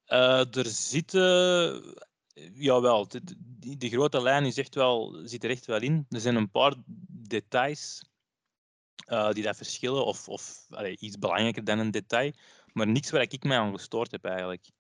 Uh, 0.06 0.56
er 0.56 0.66
zitten... 0.66 1.82
Jawel, 2.54 3.08
de, 3.08 3.20
de, 3.24 3.76
de, 3.76 3.88
grote 3.88 4.22
lijn 4.22 4.44
is 4.44 4.56
echt 4.56 4.74
wel, 4.74 5.20
zit 5.24 5.44
er 5.44 5.50
echt 5.50 5.66
wel 5.66 5.80
in. 5.80 6.06
Er 6.08 6.20
zijn 6.20 6.34
een 6.34 6.50
paar 6.50 6.74
details 7.08 8.10
uh, 9.08 9.32
die 9.32 9.42
dat 9.42 9.56
verschillen, 9.56 10.04
of, 10.04 10.28
of 10.28 10.66
allee, 10.70 10.96
iets 10.98 11.18
belangrijker 11.18 11.64
dan 11.64 11.78
een 11.78 11.90
detail, 11.90 12.32
maar 12.72 12.86
niks 12.86 13.10
waar 13.10 13.22
ik 13.22 13.42
mij 13.42 13.58
aan 13.58 13.74
gestoord 13.74 14.10
heb 14.10 14.24
eigenlijk. 14.24 14.70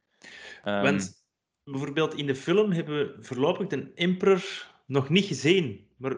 Um, 0.64 0.82
Want 0.82 1.24
bijvoorbeeld 1.64 2.14
in 2.14 2.26
de 2.26 2.36
film 2.36 2.72
hebben 2.72 2.98
we 2.98 3.24
voorlopig 3.24 3.66
de 3.66 3.92
Emperor 3.94 4.74
nog 4.86 5.08
niet 5.08 5.24
gezien, 5.24 5.86
maar 5.96 6.16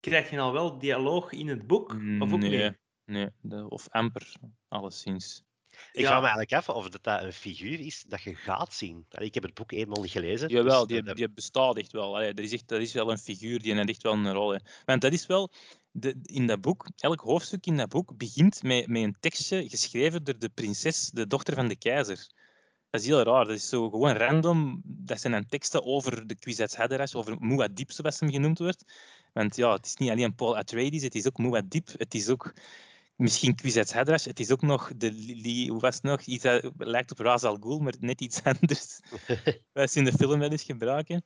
krijg 0.00 0.30
je 0.30 0.40
al 0.40 0.52
wel 0.52 0.78
dialoog 0.78 1.32
in 1.32 1.48
het 1.48 1.66
boek? 1.66 1.90
Of 2.18 2.32
ook 2.32 2.38
nee, 2.40 2.64
niet? 2.64 2.78
Nee, 3.04 3.28
de, 3.40 3.68
of 3.68 3.88
amper, 3.88 4.32
alleszins. 4.68 5.44
Ik 5.92 6.00
ja. 6.00 6.06
vraag 6.06 6.20
me 6.20 6.26
eigenlijk 6.26 6.52
af 6.52 6.68
of 6.68 6.88
dat, 6.88 7.02
dat 7.02 7.22
een 7.22 7.32
figuur 7.32 7.80
is 7.80 8.04
dat 8.08 8.22
je 8.22 8.34
gaat 8.34 8.74
zien. 8.74 9.06
Ik 9.10 9.34
heb 9.34 9.42
het 9.42 9.54
boek 9.54 9.72
eenmaal 9.72 10.02
niet 10.02 10.10
gelezen. 10.10 10.48
Jawel, 10.48 10.86
dus 10.86 11.02
die, 11.02 11.14
die 11.14 11.30
bestaat 11.30 11.76
echt 11.76 11.92
wel. 11.92 12.16
Allee, 12.16 12.32
er 12.32 12.42
is 12.42 12.52
echt, 12.52 12.68
dat 12.68 12.80
is 12.80 12.92
wel 12.92 13.10
een 13.10 13.18
figuur 13.18 13.62
die 13.62 13.74
heeft 13.74 13.88
echt 13.88 14.02
wel 14.02 14.12
een 14.12 14.32
rol. 14.32 14.52
Hè. 14.52 14.58
Want 14.84 15.00
dat 15.00 15.12
is 15.12 15.26
wel, 15.26 15.50
de, 15.90 16.18
in 16.22 16.46
dat 16.46 16.60
boek, 16.60 16.88
elk 16.96 17.20
hoofdstuk 17.20 17.66
in 17.66 17.76
dat 17.76 17.88
boek 17.88 18.16
begint 18.16 18.62
met, 18.62 18.86
met 18.86 19.02
een 19.02 19.16
tekstje 19.20 19.68
geschreven 19.68 20.24
door 20.24 20.38
de 20.38 20.48
prinses, 20.48 21.10
de 21.10 21.26
dochter 21.26 21.54
van 21.54 21.68
de 21.68 21.76
keizer. 21.76 22.26
Dat 22.96 23.04
is 23.04 23.10
heel 23.10 23.22
raar. 23.22 23.44
Dat 23.44 23.56
is 23.56 23.68
zo 23.68 23.90
gewoon 23.90 24.16
random. 24.16 24.82
Dat 24.84 25.20
zijn 25.20 25.32
dan 25.32 25.46
teksten 25.46 25.84
over 25.84 26.26
de 26.26 26.34
Kwisatz 26.34 26.74
Haderach, 26.74 27.14
over 27.14 27.36
Muad'Dib, 27.40 27.90
zoals 27.90 28.20
hem 28.20 28.30
genoemd 28.30 28.58
wordt. 28.58 28.84
Want 29.32 29.56
ja, 29.56 29.72
het 29.72 29.86
is 29.86 29.96
niet 29.96 30.10
alleen 30.10 30.34
Paul 30.34 30.56
Atreides, 30.56 31.02
het 31.02 31.14
is 31.14 31.26
ook 31.26 31.38
Muad'Dib, 31.38 31.88
het 31.96 32.14
is 32.14 32.28
ook 32.28 32.52
misschien 33.16 33.54
Kwisatz 33.54 33.92
Haderach, 33.92 34.24
het 34.24 34.40
is 34.40 34.50
ook 34.50 34.62
nog 34.62 34.90
de 34.96 35.66
hoe 35.68 35.80
was 35.80 35.94
het 35.94 36.02
nog? 36.02 36.20
Iets 36.20 36.42
dat 36.42 36.70
lijkt 36.76 37.10
op 37.10 37.18
Ra's 37.18 37.42
al 37.42 37.56
Ghul, 37.56 37.78
maar 37.78 37.94
net 38.00 38.20
iets 38.20 38.42
anders. 38.60 39.00
Wat 39.72 39.92
ze 39.92 39.98
in 39.98 40.04
de 40.04 40.12
film 40.12 40.38
wel 40.38 40.50
eens 40.50 40.62
gebruiken. 40.62 41.24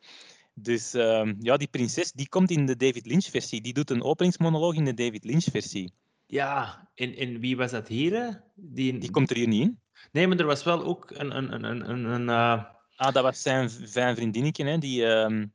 Dus 0.54 0.94
um, 0.94 1.36
ja, 1.40 1.56
die 1.56 1.68
prinses 1.68 2.12
die 2.12 2.28
komt 2.28 2.50
in 2.50 2.66
de 2.66 2.76
David 2.76 3.06
Lynch-versie. 3.06 3.60
Die 3.60 3.72
doet 3.72 3.90
een 3.90 4.02
openingsmonoloog 4.02 4.74
in 4.74 4.84
de 4.84 4.94
David 4.94 5.24
Lynch-versie. 5.24 5.92
Ja, 6.26 6.88
en, 6.94 7.16
en 7.16 7.40
wie 7.40 7.56
was 7.56 7.70
dat 7.70 7.88
hier? 7.88 8.44
Die, 8.54 8.98
die 8.98 9.10
komt 9.10 9.30
er 9.30 9.36
hier 9.36 9.48
niet 9.48 9.62
in. 9.62 9.80
Nee, 10.12 10.26
maar 10.26 10.38
er 10.38 10.46
was 10.46 10.64
wel 10.64 10.84
ook 10.84 11.10
een... 11.10 11.36
een, 11.36 11.52
een, 11.52 11.90
een, 11.90 12.04
een 12.04 12.28
uh... 12.28 12.64
Ah, 12.96 13.12
dat 13.12 13.22
was 13.22 13.42
zijn, 13.42 13.70
zijn 13.70 14.16
vriendinnetje, 14.16 14.64
hè, 14.64 14.78
die... 14.78 15.04
Um, 15.04 15.52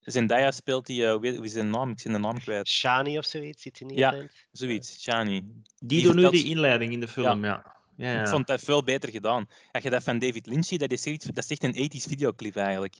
Zendaya 0.00 0.50
speelt 0.50 0.86
die, 0.86 1.02
uh, 1.02 1.18
wie 1.18 1.42
is 1.42 1.52
zijn 1.52 1.70
naam? 1.70 1.90
Ik 1.90 2.00
zie 2.00 2.12
de 2.12 2.18
naam 2.18 2.38
kwijt. 2.38 2.68
Shani 2.68 3.18
of 3.18 3.24
zoiets, 3.24 3.62
zit 3.62 3.78
hij 3.78 3.88
niet 3.88 3.98
Ja, 3.98 4.12
in 4.12 4.30
zoiets, 4.52 5.02
Shani. 5.02 5.40
Die, 5.40 5.62
die 5.78 6.02
doet 6.02 6.14
nu 6.14 6.30
die 6.30 6.44
inleiding 6.44 6.92
in 6.92 7.00
de 7.00 7.08
film, 7.08 7.44
ja. 7.44 7.62
Ja. 7.64 7.76
Ja, 7.96 8.20
Ik 8.20 8.28
vond 8.28 8.46
dat 8.46 8.60
veel 8.60 8.82
beter 8.82 9.10
gedaan. 9.10 9.46
Als 9.72 9.82
je 9.82 9.90
dat 9.90 10.02
van 10.02 10.18
David 10.18 10.46
Lynch 10.46 10.64
ziet, 10.64 10.80
dat 10.80 10.90
is 10.90 11.06
echt, 11.06 11.34
dat 11.34 11.44
is 11.44 11.50
echt 11.50 11.64
een 11.64 11.72
ethisch 11.72 12.04
videoclip 12.04 12.56
eigenlijk. 12.56 12.94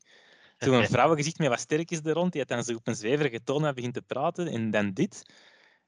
Zo'n 0.59 0.87
vrouwengezicht 0.97 1.39
met 1.39 1.49
wat 1.49 1.61
sterkjes 1.61 2.01
er 2.05 2.13
rond, 2.13 2.33
die 2.33 2.41
het 2.41 2.51
dan 2.51 2.65
zo 2.65 2.75
op 2.75 2.87
een 2.87 2.97
zweverige 2.97 3.43
toon 3.45 3.75
begint 3.75 3.95
te 3.95 4.03
praten, 4.03 4.47
en 4.47 4.71
dan 4.71 4.93
dit, 4.93 5.23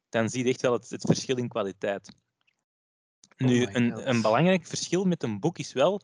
dan 0.08 0.28
zie 0.28 0.44
je 0.44 0.50
echt 0.50 0.60
wel 0.60 0.72
het, 0.72 0.90
het 0.90 1.04
verschil 1.04 1.36
in 1.36 1.48
kwaliteit. 1.48 2.12
Nu, 3.38 3.64
oh 3.64 3.72
een, 3.72 4.08
een, 4.08 4.22
belangrijk 4.22 4.66
verschil 4.66 5.04
met 5.04 5.22
een 5.22 5.40
boek 5.40 5.58
is 5.58 5.72
wel, 5.72 6.00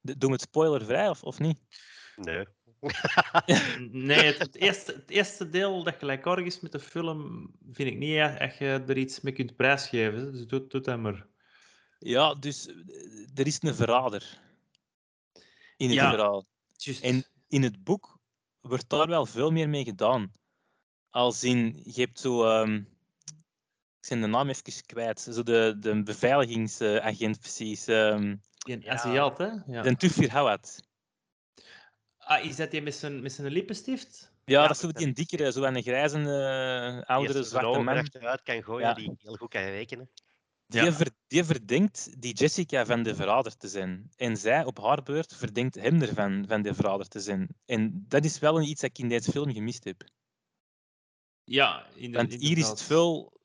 doen 0.00 0.30
we 0.30 0.32
het 0.32 0.40
spoilervrij 0.40 1.08
of, 1.08 1.22
of 1.22 1.38
niet? 1.38 1.58
Nee. 2.16 2.46
nee, 4.08 4.24
het, 4.24 4.38
het, 4.38 4.54
eerste, 4.54 4.92
het 4.92 5.10
eerste 5.10 5.48
deel 5.48 5.82
dat 5.82 5.94
gelijkaardig 5.98 6.44
is 6.44 6.60
met 6.60 6.72
de 6.72 6.80
film, 6.80 7.50
vind 7.72 7.88
ik 7.88 7.96
niet 7.96 8.16
echt 8.16 8.58
je 8.58 8.84
er 8.86 8.96
iets 8.96 9.20
mee 9.20 9.32
kunt 9.32 9.56
prijsgeven. 9.56 10.32
Dus 10.32 10.46
doe, 10.46 10.66
doe 10.66 10.80
dat 10.80 10.98
maar. 10.98 11.26
Ja, 11.98 12.34
dus 12.34 12.66
eh, 12.66 12.74
er 13.34 13.46
is 13.46 13.58
een 13.62 13.74
verrader 13.74 14.40
in 15.76 15.90
het 15.90 15.98
verhaal. 15.98 16.46
Just. 16.76 17.02
En 17.02 17.26
in 17.48 17.62
het 17.62 17.84
boek 17.84 18.18
wordt 18.60 18.88
daar 18.88 19.08
wel 19.08 19.26
veel 19.26 19.50
meer 19.50 19.68
mee 19.68 19.84
gedaan. 19.84 20.32
Als 21.10 21.44
in, 21.44 21.80
je 21.84 22.00
hebt 22.00 22.20
zo... 22.20 22.60
Um, 22.60 22.95
ben 24.08 24.20
de 24.20 24.26
naam 24.26 24.48
even 24.48 24.86
kwijt. 24.86 25.20
Zo 25.20 25.42
de, 25.42 25.76
de 25.78 26.02
beveiligingsagent 26.02 27.40
precies. 27.40 27.86
Um, 27.86 28.40
een 28.66 28.88
Aziat, 28.88 29.38
hè? 29.38 29.48
Ja. 29.66 29.82
De 29.82 29.96
Tufir 29.96 30.30
Hawat. 30.30 30.84
Ah, 32.18 32.44
is 32.44 32.56
dat 32.56 32.70
die 32.70 32.82
met 32.82 32.94
zijn, 32.94 33.22
met 33.22 33.32
zijn 33.32 33.52
lippenstift? 33.52 34.32
Ja, 34.44 34.60
ja 34.60 34.66
dat 34.66 34.76
is 34.76 34.82
zo 34.82 34.92
die 34.92 35.12
dikkere, 35.12 35.52
zo 35.52 35.62
een 35.62 35.82
grijze, 35.82 36.18
uh, 36.18 37.02
oudere 37.02 37.42
zwarte 37.42 37.80
man. 37.80 37.96
achteruit 37.96 38.42
kan 38.42 38.62
gooien, 38.62 38.88
ja. 38.88 38.94
die 38.94 39.16
heel 39.18 39.34
goed 39.34 39.48
kan 39.50 39.62
rekenen. 39.62 40.10
Die, 40.66 40.82
ja. 40.82 40.92
ver, 40.92 41.10
die 41.26 41.44
verdenkt 41.44 42.22
die 42.22 42.34
Jessica 42.34 42.86
van 42.86 43.02
de 43.02 43.14
verrader 43.14 43.56
te 43.56 43.68
zijn. 43.68 44.10
En 44.16 44.36
zij 44.36 44.64
op 44.64 44.78
haar 44.78 45.02
beurt 45.02 45.34
verdenkt 45.36 45.74
hem 45.74 46.02
ervan 46.02 46.44
van 46.48 46.62
de 46.62 46.74
verrader 46.74 47.08
te 47.08 47.20
zijn. 47.20 47.48
En 47.64 48.04
dat 48.08 48.24
is 48.24 48.38
wel 48.38 48.60
iets 48.60 48.80
dat 48.80 48.90
ik 48.90 48.98
in 48.98 49.08
deze 49.08 49.30
film 49.30 49.52
gemist 49.52 49.84
heb. 49.84 50.04
Ja, 51.44 51.86
in 51.94 52.10
de, 52.10 52.16
Want 52.16 52.34
hier 52.34 52.58
is 52.58 52.68
het 52.68 52.82
veel 52.82 53.35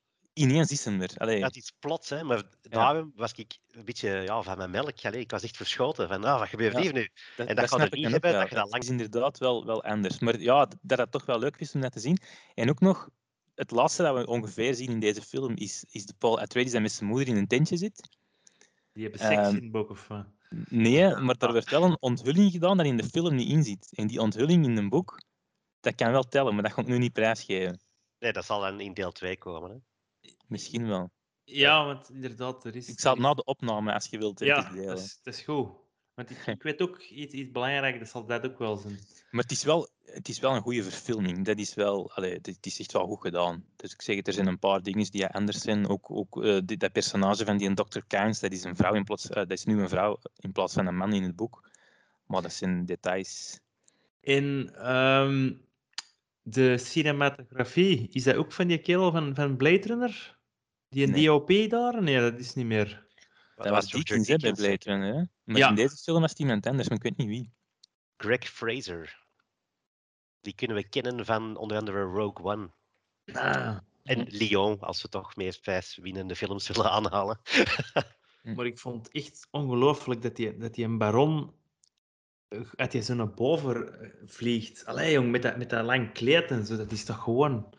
ineens 0.42 0.72
is 0.72 0.86
hem 0.86 1.02
er. 1.02 1.12
Allee. 1.18 1.38
Ja, 1.38 1.46
het 1.46 1.56
is 1.56 1.74
plots, 1.80 2.10
hè, 2.10 2.24
maar 2.24 2.44
daarom 2.62 3.12
was 3.16 3.34
ik 3.34 3.58
een 3.72 3.86
beetje 3.86 4.10
ja, 4.10 4.42
van 4.42 4.58
mijn 4.58 4.72
melk. 4.72 5.06
Allee, 5.06 5.20
ik 5.20 5.32
was 5.32 5.44
echt 5.44 5.58
verschoten 5.58 6.08
van, 6.08 6.20
nou, 6.20 6.40
wat 6.40 6.48
gebeurt 6.48 6.78
hier 6.78 6.94
nu? 6.94 7.10
Dat, 7.38 7.48
en 7.48 7.56
dat, 7.56 7.70
dat 7.70 7.80
gaat 7.80 7.94
niet 7.94 8.12
hebben, 8.12 8.34
dat 8.34 8.50
je 8.50 8.56
dat 8.56 8.70
lang... 8.70 8.84
is 8.84 8.90
inderdaad 8.90 9.38
wel, 9.38 9.66
wel 9.66 9.84
anders. 9.84 10.20
Maar 10.20 10.40
ja, 10.40 10.66
dat 10.82 10.98
dat 10.98 11.12
toch 11.12 11.26
wel 11.26 11.40
leuk 11.40 11.58
is 11.58 11.74
om 11.74 11.82
dat 11.82 11.92
te 11.92 12.00
zien. 12.00 12.18
En 12.54 12.70
ook 12.70 12.80
nog, 12.80 13.10
het 13.56 13.72
laatste 13.72 14.04
dat 14.04 14.16
we 14.16 14.26
ongeveer 14.26 14.76
zien 14.76 14.90
in 14.90 15.00
deze 15.00 15.22
film 15.22 15.56
is, 15.56 15.86
is 15.90 16.06
de 16.06 16.14
Paul 16.18 16.40
Atreides 16.40 16.72
die 16.72 16.82
met 16.82 16.92
zijn 16.92 17.10
moeder 17.10 17.28
in 17.28 17.36
een 17.36 17.48
tentje 17.48 17.78
zit. 17.78 18.10
Die 18.94 19.04
hebben 19.04 19.22
seks 19.22 19.48
um, 19.48 19.56
in 19.56 19.64
het 19.64 19.72
boek, 19.72 19.90
of 19.90 20.08
Nee, 20.70 21.16
maar 21.16 21.36
er 21.38 21.54
werd 21.54 21.70
wel 21.70 21.84
een 21.84 21.98
onthulling 22.00 22.52
gedaan 22.52 22.78
dat 22.78 22.86
in 22.86 22.98
de 22.98 23.04
film 23.04 23.36
niet 23.36 23.50
in 23.50 23.64
zit. 23.64 23.92
En 23.96 24.08
die 24.08 24.22
onthulling 24.22 24.66
in 24.66 24.78
een 24.78 24.90
boek, 24.90 25.22
dat 25.80 25.96
kan 25.96 26.12
wel 26.12 26.24
tellen, 26.24 26.54
maar 26.54 26.64
dat 26.64 26.72
ga 26.72 26.82
ik 26.82 26.88
nu 26.88 26.98
niet 26.98 27.14
prijsgeven. 27.14 27.80
Nee, 28.20 28.34
dat 28.34 28.46
zal 28.46 28.60
dan 28.60 28.80
in 28.80 28.94
deel 28.94 29.12
2 29.12 29.38
komen. 29.38 29.72
Hè? 29.72 29.78
Misschien 30.52 30.88
wel. 30.88 31.12
Ja, 31.44 31.86
want 31.86 32.10
inderdaad, 32.10 32.66
er 32.66 32.76
is... 32.76 32.88
Ik 32.88 33.00
zal 33.00 33.14
het 33.14 33.22
na 33.22 33.34
de 33.34 33.44
opname, 33.44 33.94
als 33.94 34.08
je 34.08 34.18
wilt, 34.18 34.40
ja, 34.40 34.70
delen. 34.70 34.86
Dat 34.86 35.00
is, 35.00 35.20
dat 35.24 35.34
is 35.34 35.42
goed. 35.42 35.70
Want 36.14 36.30
ik, 36.30 36.38
ik, 36.58 36.64
weet 36.64 36.82
ook 36.82 37.00
iets, 37.00 37.34
iets 37.34 37.52
belangrijks, 37.52 38.00
dat 38.00 38.10
zal 38.10 38.26
dat 38.26 38.46
ook 38.46 38.60
wel 38.60 38.78
zijn. 38.78 39.00
Maar 39.32 39.42
het 39.42 39.52
is 39.52 39.64
wel, 39.64 39.90
het 40.04 40.30
is 40.30 40.40
wel 40.40 40.56
een 40.56 40.62
goede 40.62 40.84
verfilming. 40.84 41.46
Dat 41.46 41.58
is 41.58 41.74
wel, 41.74 42.12
allee, 42.12 42.34
het 42.34 42.66
is 42.66 42.80
echt 42.80 42.92
wel 42.92 43.08
goed 43.08 43.22
gedaan. 43.22 43.66
Dus 43.76 43.94
ik 43.94 44.02
zeg 44.02 44.16
het, 44.16 44.28
er 44.28 44.34
zijn 44.34 44.48
een 44.48 44.60
paar 44.60 44.82
dingen 44.82 45.12
die 45.12 45.28
anders 45.28 45.62
zijn. 45.62 45.88
Ook, 45.88 46.12
ook 46.12 46.44
uh, 46.44 46.60
die, 46.66 46.78
dat 46.78 46.92
personage 46.92 47.46
van 47.46 47.58
die 47.58 47.74
Dr. 47.74 48.00
Kynes, 48.08 48.40
dat 48.40 48.52
is, 48.52 48.64
een 48.64 48.76
vrouw 48.76 48.94
in 48.94 49.04
plaats, 49.04 49.30
uh, 49.30 49.36
dat 49.36 49.52
is 49.52 49.66
nu 49.66 49.82
een 49.82 49.90
vrouw 49.90 50.20
in 50.40 50.52
plaats 50.52 50.74
van 50.74 50.88
een 50.88 50.98
man 50.98 51.14
in 51.14 51.24
het 51.24 51.36
boek. 51.36 51.70
Maar 52.26 52.42
dat 52.42 52.54
zijn 52.54 52.86
details. 52.86 53.60
In 54.20 54.72
ehm, 54.76 55.54
de 56.42 56.78
cinematografie, 56.78 58.10
is 58.12 58.24
dat 58.24 58.36
ook 58.36 58.52
van 58.52 58.68
die 58.68 58.78
kerel 58.78 59.12
van, 59.12 59.36
van 59.36 59.58
Blade 59.58 59.88
Runner? 59.88 60.40
Die 60.92 61.08
Nee. 61.08 61.26
DOP 61.26 61.70
daar? 61.70 62.04
Nee, 62.04 62.20
dat 62.20 62.40
is 62.40 62.54
niet 62.54 62.66
meer. 62.66 63.06
Dat 63.56 63.68
was 63.70 63.90
Deakins 63.92 64.28
hè, 64.28 64.36
bij 64.38 64.52
Blade 64.52 64.78
Runner. 64.84 65.14
Hè? 65.16 65.24
Maar 65.44 65.58
Ja. 65.58 65.70
in 65.70 65.76
deze 65.76 65.96
film 65.96 66.22
was 66.22 66.30
het 66.30 66.40
iemand 66.40 66.66
anders, 66.68 66.88
maar 66.90 66.98
ik 66.98 67.04
weet 67.04 67.18
niet 67.18 67.28
wie. 67.28 67.52
Greg 68.18 68.50
Fraser. 68.50 69.20
Die 70.42 70.56
kunnen 70.56 70.78
we 70.78 70.90
kennen 70.90 71.26
van 71.26 71.58
onder 71.58 71.78
andere 71.78 72.02
Rogue 72.02 72.46
One. 72.46 72.70
Ah, 73.34 73.78
En 74.04 74.26
Lyon, 74.30 74.80
als 74.80 75.02
we 75.02 75.10
toch 75.10 75.36
meer 75.36 75.60
prijswinnende 75.62 76.36
films 76.36 76.68
willen 76.68 76.92
aanhalen. 76.92 77.40
maar 78.56 78.66
ik 78.66 78.80
vond 78.80 79.06
het 79.06 79.16
echt 79.16 79.48
ongelooflijk 79.52 80.22
dat 80.22 80.36
die, 80.36 80.58
dat 80.58 80.74
die 80.74 80.86
een 80.86 80.98
baron 80.98 81.54
eh, 82.48 82.62
uit 82.76 82.94
je 82.94 83.02
zo 83.02 83.14
naar 83.14 83.34
boven 83.34 84.02
eh, 84.02 84.10
vliegt. 84.26 84.86
Allee, 84.86 85.12
jong, 85.12 85.32
met 85.32 85.42
dat, 85.42 85.58
met 85.58 85.70
dat 85.70 85.86
lang 85.86 86.14
kleed 86.14 86.52
en 86.52 86.66
zo, 86.66 86.78
dat 86.78 86.92
is 86.92 87.06
toch 87.06 87.24
gewoon 87.24 87.74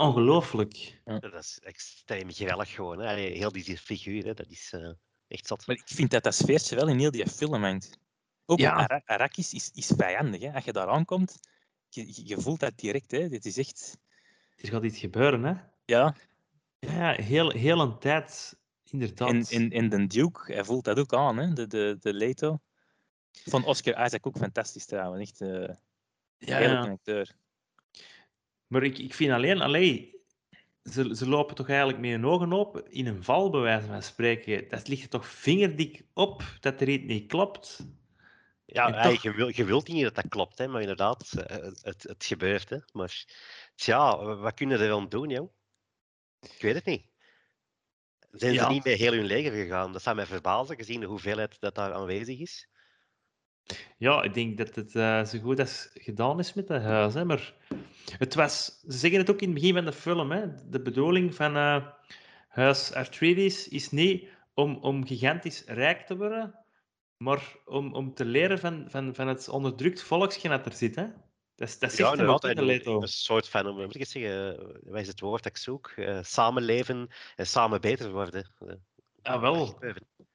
ongelooflijk. 0.00 1.00
Dat 1.04 1.34
is 1.34 1.58
extreem 1.62 2.32
geweldig 2.32 2.70
gewoon. 2.70 2.98
Hè. 2.98 3.08
Allee, 3.08 3.36
Heel 3.36 3.52
die 3.52 3.78
figuur, 3.78 4.24
hè, 4.24 4.34
dat 4.34 4.46
is 4.48 4.72
eh, 4.72 4.90
echt 5.28 5.46
zat. 5.46 5.66
Maar 5.66 5.76
ik 5.76 5.82
vind 5.84 6.10
dat 6.10 6.22
dat 6.22 6.34
sfeertje 6.34 6.76
wel 6.76 6.88
in 6.88 6.98
heel 6.98 7.10
die 7.10 7.26
film 7.28 7.62
hangt. 7.62 7.98
Ook 8.46 8.58
Ja. 8.58 8.72
Ara- 8.72 9.02
Arrakis 9.04 9.52
is, 9.54 9.70
is 9.74 9.92
vijandig. 9.96 10.40
Hè? 10.40 10.52
Als 10.52 10.64
je 10.64 10.72
daar 10.72 10.88
aankomt, 10.88 11.38
je, 11.88 12.26
je- 12.28 12.40
voelt 12.40 12.60
dat 12.60 12.78
direct. 12.78 13.10
Hè? 13.10 13.28
Dit 13.28 13.44
is 13.44 13.56
echt... 13.58 13.98
Er 14.56 14.68
gaat 14.68 14.84
iets 14.84 14.98
gebeuren, 14.98 15.42
hè? 15.44 15.54
Ja, 15.84 16.14
Ja, 16.78 17.12
heel, 17.12 17.50
heel 17.50 17.80
een 17.80 17.98
tijd, 17.98 18.56
inderdaad. 18.84 19.30
en, 19.30 19.44
en, 19.48 19.70
en 19.70 19.88
de 19.88 20.06
Duke, 20.06 20.52
hij 20.52 20.64
voelt 20.64 20.84
dat 20.84 20.98
ook 20.98 21.12
aan, 21.14 21.36
hè? 21.36 21.52
De, 21.52 21.66
de, 21.66 21.96
de 22.00 22.14
Leto. 22.14 22.58
Van 23.32 23.64
Oscar 23.64 24.04
Isaac 24.06 24.26
ook 24.26 24.36
fantastisch 24.36 24.86
trouwens. 24.86 25.30
Echt 25.30 25.40
uh, 25.40 25.68
ja, 26.38 26.58
ja. 26.58 26.80
acteur. 26.80 27.34
Maar 28.70 28.82
ik, 28.82 28.98
ik 28.98 29.14
vind 29.14 29.32
alleen, 29.32 29.60
allee, 29.60 30.20
ze, 30.82 31.16
ze 31.16 31.28
lopen 31.28 31.54
toch 31.54 31.68
eigenlijk 31.68 31.98
met 31.98 32.10
hun 32.10 32.26
ogen 32.26 32.52
open 32.52 32.90
in 32.90 33.06
een 33.06 33.24
val, 33.24 33.50
bij 33.50 33.60
wijze 33.60 33.86
van 33.86 34.02
spreken. 34.02 34.68
Dat 34.68 34.88
ligt 34.88 35.02
er 35.02 35.08
toch 35.08 35.26
vingerdik 35.26 36.02
op 36.14 36.42
dat 36.60 36.80
er 36.80 36.88
iets 36.88 37.04
niet 37.04 37.26
klopt. 37.28 37.86
Ja, 38.64 39.02
toch- 39.02 39.22
je, 39.22 39.32
wil, 39.32 39.48
je 39.54 39.64
wilt 39.64 39.88
niet 39.88 40.02
dat 40.02 40.14
dat 40.14 40.28
klopt, 40.28 40.58
hè, 40.58 40.68
maar 40.68 40.80
inderdaad, 40.80 41.30
het, 41.30 41.80
het, 41.82 42.02
het 42.02 42.24
gebeurt. 42.24 42.70
Hè. 42.70 42.78
Maar 42.92 43.24
tja, 43.74 44.24
wat 44.34 44.54
kunnen 44.54 44.78
ze 44.78 44.86
dan 44.86 45.08
doen, 45.08 45.28
joh? 45.28 45.52
Ik 46.40 46.58
weet 46.62 46.74
het 46.74 46.84
niet. 46.84 47.06
Zijn 48.30 48.52
Ja. 48.52 48.64
ze 48.64 48.70
niet 48.70 48.82
bij 48.82 48.94
heel 48.94 49.12
hun 49.12 49.24
leger 49.24 49.52
gegaan? 49.52 49.92
Dat 49.92 50.02
zou 50.02 50.16
mij 50.16 50.26
verbazen, 50.26 50.76
gezien 50.76 51.00
de 51.00 51.06
hoeveelheid 51.06 51.60
dat 51.60 51.74
daar 51.74 51.92
aanwezig 51.92 52.38
is. 52.38 52.68
Ja, 53.98 54.22
ik 54.22 54.34
denk 54.34 54.58
dat 54.58 54.74
het 54.74 54.94
eh, 54.94 55.24
zo 55.24 55.38
goed 55.38 55.60
als 55.60 55.90
gedaan 55.94 56.38
is 56.38 56.54
met 56.54 56.66
dat 56.66 56.82
huis. 56.82 57.14
Hè? 57.14 57.24
Maar 57.24 57.54
het 58.18 58.34
was, 58.34 58.64
ze 58.88 58.98
zeggen 58.98 59.18
het 59.20 59.30
ook 59.30 59.40
in 59.40 59.50
het 59.50 59.58
begin 59.60 59.74
van 59.74 59.84
de 59.84 59.92
film. 59.92 60.30
Hè? 60.30 60.46
De 60.68 60.80
bedoeling 60.80 61.34
van 61.34 61.56
eh, 61.56 61.86
Huis 62.48 62.92
Arthritis 62.92 63.68
is 63.68 63.90
niet 63.90 64.28
om, 64.54 64.76
om 64.76 65.06
gigantisch 65.06 65.64
rijk 65.66 66.06
te 66.06 66.16
worden, 66.16 66.54
maar 67.16 67.56
om, 67.64 67.94
om 67.94 68.14
te 68.14 68.24
leren 68.24 68.58
van, 68.58 68.84
van, 68.88 69.14
van 69.14 69.28
het 69.28 69.48
onderdrukt 69.48 70.02
volksje 70.02 70.48
dat 70.48 70.66
er 70.66 70.72
zit. 70.72 70.94
Hè? 70.96 71.06
Dat, 71.54 71.68
is- 71.68 71.78
dat 71.78 71.92
zegt 71.92 72.08
hem 72.18 72.28
ook 72.28 72.44
in 72.44 72.54
de 72.54 72.60
een, 72.60 72.66
Leto. 72.66 73.00
een 73.02 73.08
soort 73.08 73.48
van, 73.48 73.66
hoe 73.66 73.84
moet 73.84 73.94
ik 73.94 74.00
het 74.00 74.10
zeggen, 74.10 74.58
eh, 74.58 74.64
wat 74.82 75.00
is 75.00 75.06
het 75.08 75.20
woord 75.20 75.42
dat 75.42 75.52
ik 75.52 75.58
zoek? 75.58 75.88
Eh, 75.96 76.18
samenleven 76.22 77.08
en 77.36 77.46
samen 77.46 77.80
beter 77.80 78.10
worden. 78.12 78.50
Eh, 78.58 78.74
Ah, 79.22 79.40
wel. 79.40 79.78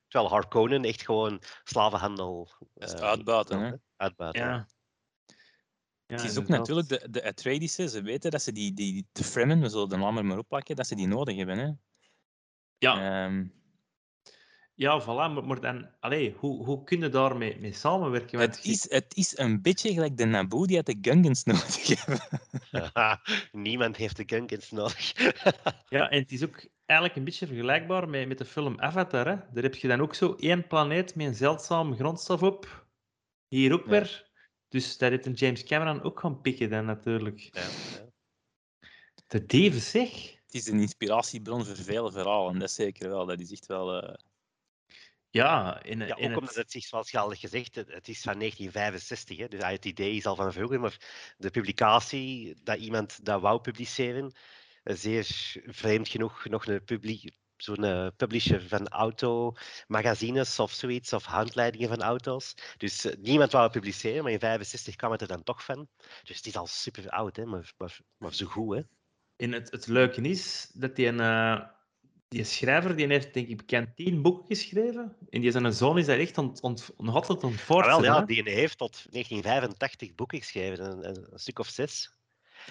Terwijl 0.08 0.32
Harkonnen 0.32 0.84
echt 0.84 1.02
gewoon 1.06 1.42
slavenhandel... 1.64 2.50
Hè. 3.60 3.72
Uitbuiten, 3.98 4.42
ja. 4.42 4.68
Ja. 6.08 6.16
Het 6.16 6.24
is 6.24 6.38
ook 6.38 6.48
natuurlijk 6.48 6.88
de, 6.88 7.08
de 7.10 7.24
Atreidis'en, 7.24 7.90
ze 7.90 8.02
weten 8.02 8.32
dat 8.32 8.42
ze 8.42 8.52
die, 8.52 8.74
die 8.74 9.08
de 9.12 9.24
Fremen, 9.24 9.62
we 9.62 9.70
zullen 9.70 9.90
de 9.90 9.98
naam 9.98 10.18
er 10.18 10.26
maar 10.26 10.38
opplakken, 10.38 10.76
dat 10.76 10.88
ze 10.88 10.96
die 10.96 11.08
nodig 11.08 11.36
hebben. 11.36 11.58
Hè? 11.58 11.72
Ja, 12.78 13.24
Ehm, 13.26 13.48
ja 14.76 15.02
voilà. 15.02 15.06
Maar, 15.06 15.44
maar 15.46 15.62
dan, 15.62 15.90
allee, 16.00 16.36
hoe, 16.38 16.66
hoe 16.66 16.84
kun 16.84 17.00
je 17.00 17.10
daarmee 17.10 17.60
mee 17.60 17.74
samenwerken? 17.74 18.40
Want 18.40 18.56
het, 18.56 18.66
je- 18.66 18.72
is, 18.72 18.90
het 18.92 19.16
is 19.16 19.38
een 19.38 19.62
beetje 19.62 19.94
gelijk 19.94 20.18
de 20.18 20.26
Naboo 20.26 20.66
die 20.66 20.76
uit 20.76 20.86
de 20.86 20.98
Gungans 21.02 21.44
nodig 21.54 21.88
hebben. 21.88 22.20
Niemand 23.64 23.96
heeft 23.98 24.18
de 24.18 24.24
Gungans 24.26 24.72
nodig. 24.72 25.14
Ja, 25.90 26.10
en 26.10 26.20
het 26.22 26.32
is 26.32 26.44
ook 26.44 26.68
eigenlijk 26.86 27.20
een 27.20 27.26
beetje 27.26 27.48
vergelijkbaar 27.48 28.10
met, 28.10 28.28
met 28.28 28.38
de 28.38 28.46
film 28.46 28.80
Avatar. 28.80 29.26
Hè? 29.28 29.36
Daar 29.54 29.64
heb 29.64 29.76
je 29.76 29.88
dan 29.88 30.02
ook 30.02 30.16
zo 30.16 30.34
één 30.34 30.68
planeet 30.68 31.16
met 31.16 31.26
een 31.28 31.36
zeldzame 31.36 31.96
grondstof 31.96 32.44
op. 32.44 32.88
Hier 33.48 33.74
ook 33.74 33.84
Ja. 33.84 33.90
weer. 33.90 34.25
Dus 34.76 34.98
dat 34.98 35.10
heeft 35.10 35.26
een 35.26 35.34
James 35.34 35.64
Cameron 35.64 36.02
ook 36.02 36.20
gaan 36.20 36.42
pikken 36.42 36.70
dan 36.70 36.86
natuurlijk. 36.86 37.40
Ja, 37.40 37.62
ja. 37.62 38.10
De 39.28 39.46
dieven 39.46 39.82
zeg. 39.82 40.12
Het 40.46 40.54
is 40.54 40.68
een 40.68 40.80
inspiratiebron 40.80 41.66
voor 41.66 41.76
vele 41.76 42.12
verhalen, 42.12 42.60
dat 42.60 42.72
zeker 42.72 43.10
wel. 43.10 43.26
Dat 43.26 43.40
is 43.40 43.52
echt 43.52 43.66
wel... 43.66 44.02
eh, 44.02 44.14
Ja, 45.30 45.84
in, 45.84 46.00
Ja, 46.00 46.16
in 46.16 46.32
ook 46.32 46.40
omdat 46.40 46.56
het 46.56 46.72
zich, 46.72 46.84
zoals 46.84 47.12
je 47.12 47.20
al 47.20 47.30
gezegd 47.30 47.76
hebt, 47.76 47.94
het 47.94 48.08
is 48.08 48.22
van 48.22 48.40
1965. 48.40 49.38
Hè, 49.38 49.48
dus 49.48 49.64
het 49.64 49.86
idee 49.86 50.16
is 50.16 50.26
al 50.26 50.36
van 50.36 50.54
vroeger, 50.54 50.80
maar 50.80 51.34
de 51.38 51.50
publicatie, 51.50 52.56
dat 52.64 52.78
iemand 52.78 53.26
dat 53.26 53.42
wou 53.42 53.62
publiceren, 53.62 54.36
eh, 54.84 54.96
zeer 54.96 55.26
vreemd 55.66 56.08
genoeg 56.08 56.46
nog 56.46 56.66
een 56.66 56.84
publiek, 56.84 57.32
zo'n 57.58 57.84
eh, 57.84 58.08
publisher 58.18 58.68
van 58.68 58.88
automagazines 58.88 60.60
of 60.60 60.72
zoiets, 60.72 61.14
of 61.14 61.26
handleidingen 61.26 61.90
van 61.90 62.02
auto's. 62.02 62.54
Dus 62.78 63.06
eh, 63.06 63.16
niemand 63.20 63.52
wou 63.52 63.64
het 63.64 63.74
publiceren, 63.74 64.24
maar 64.24 64.32
in 64.32 64.40
65 64.40 64.96
kwam 64.96 65.12
het 65.12 65.22
er 65.22 65.28
dan 65.28 65.44
toch 65.44 65.66
van. 65.66 65.88
Dus 66.24 66.38
het 66.38 66.46
is 66.46 66.56
al 66.56 66.68
super 66.68 67.10
oud, 67.10 67.36
hè, 67.36 67.46
maar, 67.46 67.74
maar, 67.78 68.00
maar 68.18 68.34
zo 68.34 68.46
goed. 68.46 68.76
Hè. 68.76 68.82
in 69.36 69.54
het, 69.54 69.72
het 69.72 69.88
leuke 69.88 70.22
is 70.22 70.72
dat 70.74 70.96
die, 70.96 71.08
een, 71.08 71.20
eh, 71.20 71.68
die 72.28 72.44
schrijver 72.44 72.96
die 72.96 73.08
heeft 73.08 73.34
denk 73.34 73.48
ik 73.48 73.58
bekend 73.58 73.96
tien 73.96 74.22
boeken 74.22 74.46
geschreven. 74.46 75.16
En 75.30 75.42
die 75.42 75.52
zijn 75.52 75.74
zoon 75.74 75.98
is 75.98 76.06
daar 76.06 76.20
echt 76.20 76.38
ont, 76.38 76.62
ont, 76.62 76.92
nog 76.98 77.16
altijd 77.16 77.42
Maar 77.42 77.52
voortzetten. 77.52 78.02
wel, 78.02 78.14
ja, 78.14 78.26
die 78.26 78.44
heeft 78.44 78.78
tot 78.78 79.06
1985 79.10 80.16
boeken 80.16 80.40
geschreven, 80.40 80.92
een, 80.92 81.06
een 81.32 81.40
stuk 81.40 81.60
of 81.60 81.68
zes. 81.68 82.15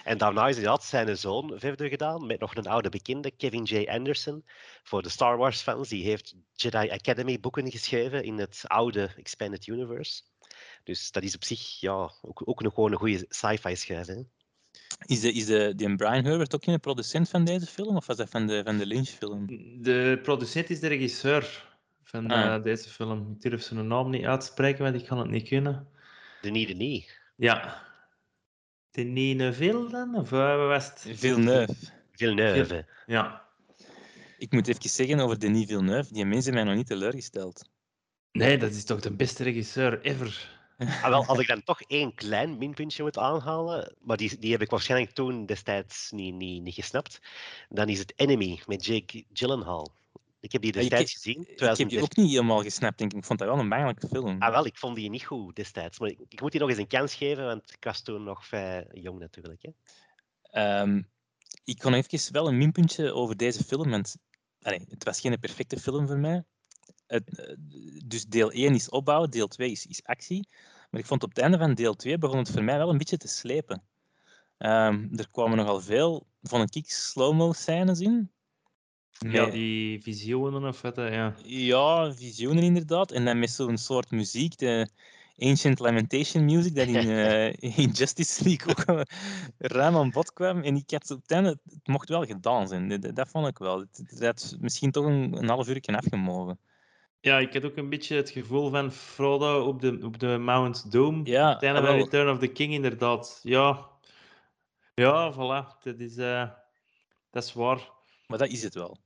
En 0.05 0.19
daarna 0.19 0.49
is 0.49 0.57
inderdaad 0.57 0.85
zijn 0.85 1.17
zoon 1.17 1.53
verder 1.57 1.89
gedaan 1.89 2.27
met 2.27 2.41
nog 2.41 2.55
een 2.57 2.67
oude 2.67 2.89
bekende, 2.89 3.31
Kevin 3.31 3.63
J. 3.63 3.85
Anderson. 3.89 4.45
Voor 4.83 5.03
de 5.03 5.09
Star 5.09 5.37
Wars 5.37 5.61
fans, 5.61 5.89
die 5.89 6.05
heeft 6.05 6.35
Jedi 6.53 6.91
Academy 6.91 7.41
boeken 7.41 7.71
geschreven 7.71 8.25
in 8.25 8.39
het 8.39 8.63
oude 8.67 9.11
Expanded 9.17 9.67
Universe. 9.67 10.23
Dus 10.85 11.11
dat 11.11 11.23
is 11.23 11.35
op 11.35 11.45
zich 11.45 11.81
ja, 11.81 12.11
ook, 12.23 12.43
ook 12.45 12.63
nog 12.63 12.75
gewoon 12.75 12.93
een 12.93 12.99
goede 12.99 13.27
sci-fi 13.29 13.77
schrijver. 13.77 14.15
hè. 14.15 14.23
is 15.07 15.21
de, 15.21 15.33
is 15.33 15.47
de, 15.47 15.73
die 15.77 15.97
Brian 15.97 16.25
Herbert 16.25 16.55
ook 16.55 16.65
geen 16.65 16.81
producent 16.81 17.29
van 17.29 17.45
deze 17.45 17.67
film? 17.67 17.97
Of 17.97 18.07
was 18.07 18.17
dat 18.17 18.31
van 18.31 18.47
de, 18.47 18.63
van 18.65 18.79
de 18.79 18.87
Lynch-film? 18.87 19.47
De 19.83 20.19
producent 20.23 20.71
is 20.71 20.81
de 20.81 20.87
regisseur 20.89 21.73
van 22.03 22.31
Ah. 22.31 22.55
eh, 22.55 22.63
deze 22.63 22.89
film. 22.89 23.31
Ik 23.33 23.41
durf 23.51 23.63
zijn 23.63 23.87
naam 23.87 24.11
niet 24.11 24.25
uitspreken, 24.25 24.83
want 24.83 24.95
ik 24.95 25.05
kan 25.07 25.19
het 25.19 25.31
niet 25.31 25.49
kunnen. 25.49 25.89
De 26.41 26.51
Niede 26.51 26.75
Nie. 26.75 27.11
Ja. 27.37 27.83
De 28.95 29.03
Nineville 29.03 29.91
dan? 29.91 30.15
Of 30.15 30.31
wat 30.31 30.57
was 30.57 30.87
het? 30.87 31.19
Villeneuve. 31.19 31.75
Villeneuve. 32.13 32.87
Ja. 33.07 33.43
Ik 34.39 34.53
moet 34.53 34.69
even 34.69 34.91
zeggen 34.91 35.21
over 35.21 35.39
Denis 35.39 35.67
Villeneuve, 35.67 36.13
die 36.13 36.25
mensen 36.25 36.55
mij 36.55 36.65
nog 36.65 36.75
niet 36.75 36.87
teleurgesteld. 36.87 37.69
Nee, 38.33 38.59
dat 38.59 38.71
is 38.71 38.85
toch 38.85 39.01
de 39.01 39.13
beste 39.13 39.43
regisseur 39.43 40.01
ever. 40.01 40.53
Ah, 40.79 41.09
wel, 41.09 41.27
als 41.27 41.39
ik 41.39 41.47
dan 41.47 41.63
toch 41.63 41.81
één 41.83 42.15
klein 42.15 42.59
minpuntje 42.59 43.03
moet 43.03 43.19
aanhalen, 43.19 43.95
maar 44.01 44.17
die, 44.17 44.39
die 44.39 44.53
heb 44.53 44.63
ik 44.63 44.71
waarschijnlijk 44.71 45.13
toen 45.13 45.47
destijds 45.47 46.11
niet, 46.11 46.35
niet, 46.35 46.63
niet 46.63 46.75
gesnapt, 46.75 47.21
dan 47.69 47.89
is 47.89 47.99
het 47.99 48.13
Enemy 48.17 48.61
met 48.67 48.85
Jake 48.85 49.25
Gyllenhaal. 49.33 49.95
Ik 50.45 50.53
heb 50.53 50.63
die 50.63 50.73
Ja, 50.75 50.81
ik- 50.81 50.89
destijds 50.89 51.13
gezien. 51.13 51.33
Ik 51.41 51.47
heb 51.47 51.49
die 51.49 51.57
2013. 51.57 52.03
ook 52.03 52.17
niet 52.17 52.35
helemaal 52.37 52.63
gesnapt, 52.63 52.99
denk 52.99 53.13
ik. 53.13 53.19
Ik 53.19 53.25
vond 53.25 53.39
dat 53.39 53.49
wel 53.49 53.59
een 53.59 53.69
bangelijke 53.69 54.09
film. 54.09 54.43
Ah, 54.43 54.51
wel, 54.51 54.67
ik 54.67 54.77
vond 54.79 54.97
die 54.97 55.11
niet 55.11 55.25
goed 55.25 55.57
destijds. 55.57 55.99
Maar 55.99 56.09
ik, 56.09 56.19
ik 56.29 56.41
moet 56.41 56.51
die 56.51 56.61
nog 56.61 56.69
eens 56.71 56.79
een 56.79 56.87
kans 56.87 57.15
geven, 57.15 57.45
want 57.45 57.73
ik 57.73 57.85
was 57.85 58.03
toen 58.03 58.23
nog 58.25 58.47
vrij 58.47 58.87
jong 58.93 59.19
natuurlijk. 59.19 59.63
Hè. 59.63 59.71
Ehm, 60.43 61.03
ik 61.65 61.79
kon 61.79 61.95
even 61.95 62.33
wel 62.33 62.49
een 62.49 62.59
minpuntje 62.59 63.13
over 63.13 63.37
deze 63.37 63.65
film, 63.65 63.91
want 63.91 64.17
allee, 64.61 64.85
het 64.89 65.05
was 65.05 65.21
geen 65.21 65.39
perfecte 65.41 65.79
film 65.81 66.07
voor 66.07 66.19
mij. 66.19 66.45
Het, 67.07 67.39
eh, 67.39 67.55
dus 68.05 68.25
deel 68.25 68.53
1 68.53 68.75
is 68.75 68.89
opbouw, 68.89 69.27
deel 69.27 69.49
2 69.49 69.71
is, 69.71 69.87
is 69.87 70.03
actie. 70.05 70.49
Maar 70.91 71.01
ik 71.01 71.07
vond 71.07 71.23
op 71.23 71.29
het 71.29 71.39
einde 71.39 71.59
van 71.59 71.75
deel 71.75 71.95
2 71.95 72.19
begon 72.19 72.39
het 72.39 72.51
voor 72.51 72.65
mij 72.65 72.77
wel 72.79 72.91
een 72.91 72.99
beetje 72.99 73.17
te 73.17 73.29
slepen. 73.29 73.83
Ehm, 74.59 75.09
er 75.17 75.31
kwamen 75.31 75.57
nogal 75.57 75.81
veel, 75.81 76.27
vond 76.43 76.75
ik, 76.75 76.91
slow-mo 76.91 77.53
scènes 77.53 78.01
in. 78.01 78.33
Ja, 79.19 79.47
die 79.47 80.03
visioenen 80.03 80.65
of 80.65 80.81
wat, 80.81 80.99
eh, 80.99 81.13
ja. 81.13 81.35
Ja, 81.45 82.13
visioenen 82.15 82.63
inderdaad. 82.63 83.13
En 83.13 83.25
dan 83.25 83.39
met 83.39 83.51
zo'n 83.51 83.79
soort 83.79 84.11
muziek, 84.11 84.59
de 84.59 84.89
Ancient 85.39 85.79
Lamentation 85.79 86.45
music, 86.45 86.75
dat 86.75 86.87
in, 86.87 87.11
eh, 87.11 87.53
in 87.79 87.91
Justice 87.91 88.45
League 88.45 88.69
ook 88.71 88.81
eh, 88.81 89.01
ruim 89.59 89.97
aan 89.97 90.11
bod 90.11 90.33
kwam. 90.33 90.63
En 90.63 90.77
ik 90.77 90.91
had 90.91 91.11
op 91.11 91.23
het 91.23 91.31
einde, 91.31 91.59
het 91.65 91.87
mocht 91.87 92.09
wel 92.09 92.25
gedaan 92.25 92.69
zijn. 92.69 92.89
Dat, 92.89 93.17
dat 93.17 93.29
vond 93.29 93.47
ik 93.47 93.59
wel. 93.59 93.79
Het, 93.79 94.19
had 94.21 94.57
misschien 94.61 94.91
toch 94.91 95.05
een, 95.05 95.37
een 95.37 95.49
half 95.49 95.69
uur 95.69 95.81
afgemogen. 95.81 96.59
Ja, 97.21 97.39
ik 97.39 97.53
had 97.53 97.65
ook 97.65 97.77
een 97.77 97.89
beetje 97.89 98.17
het 98.17 98.31
gevoel 98.31 98.71
van 98.71 98.93
Frodo 98.93 99.65
op 99.67 99.81
de, 99.81 99.99
op 100.03 100.19
de 100.19 100.39
Mount 100.39 100.93
Doom. 100.93 101.27
Ja, 101.27 101.53
het 101.53 101.63
einde 101.63 101.87
van 101.87 101.97
Return 101.97 102.31
of 102.31 102.39
the 102.39 102.47
King, 102.47 102.73
inderdaad. 102.73 103.41
Ja, 103.43 103.87
ja 104.95 105.33
voilà. 105.33 105.83
Dat 105.83 105.99
is, 105.99 106.17
uh, 106.17 106.49
dat 107.31 107.45
is 107.45 107.53
waar. 107.53 107.91
Maar 108.27 108.39
dat 108.39 108.49
is 108.49 108.63
het 108.63 108.75
wel. 108.75 108.99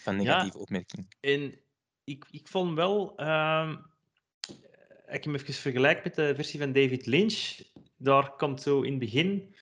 Van 0.00 0.16
negatieve 0.16 0.56
ja, 0.56 0.62
opmerking. 0.62 1.14
En 1.20 1.60
ik, 2.04 2.24
ik 2.30 2.48
vond 2.48 2.74
wel... 2.74 3.20
Uh, 3.20 3.76
ik 5.06 5.24
hem 5.24 5.34
even 5.34 5.54
vergelijk 5.54 6.04
met 6.04 6.14
de 6.14 6.34
versie 6.34 6.60
van 6.60 6.72
David 6.72 7.06
Lynch. 7.06 7.60
Daar 7.96 8.36
komt 8.36 8.62
zo 8.62 8.82
in 8.82 8.90
het 8.90 8.98
begin 8.98 9.54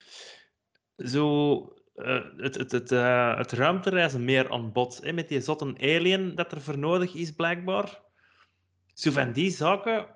zo 0.99 1.61
uh, 1.95 2.23
het, 2.37 2.55
het, 2.55 2.71
het, 2.71 2.91
uh, 2.91 3.37
het 3.37 3.51
ruimtereizen 3.51 4.25
meer 4.25 4.51
aan 4.51 4.71
bod. 4.71 4.99
Hè, 5.03 5.13
met 5.13 5.29
die 5.29 5.41
zotte 5.41 5.75
alien 5.79 6.35
dat 6.35 6.51
er 6.51 6.61
voor 6.61 6.77
nodig 6.77 7.13
is, 7.13 7.31
blijkbaar. 7.31 8.01
Zo 8.93 9.11
van 9.11 9.31
die 9.31 9.51
zaken, 9.51 10.15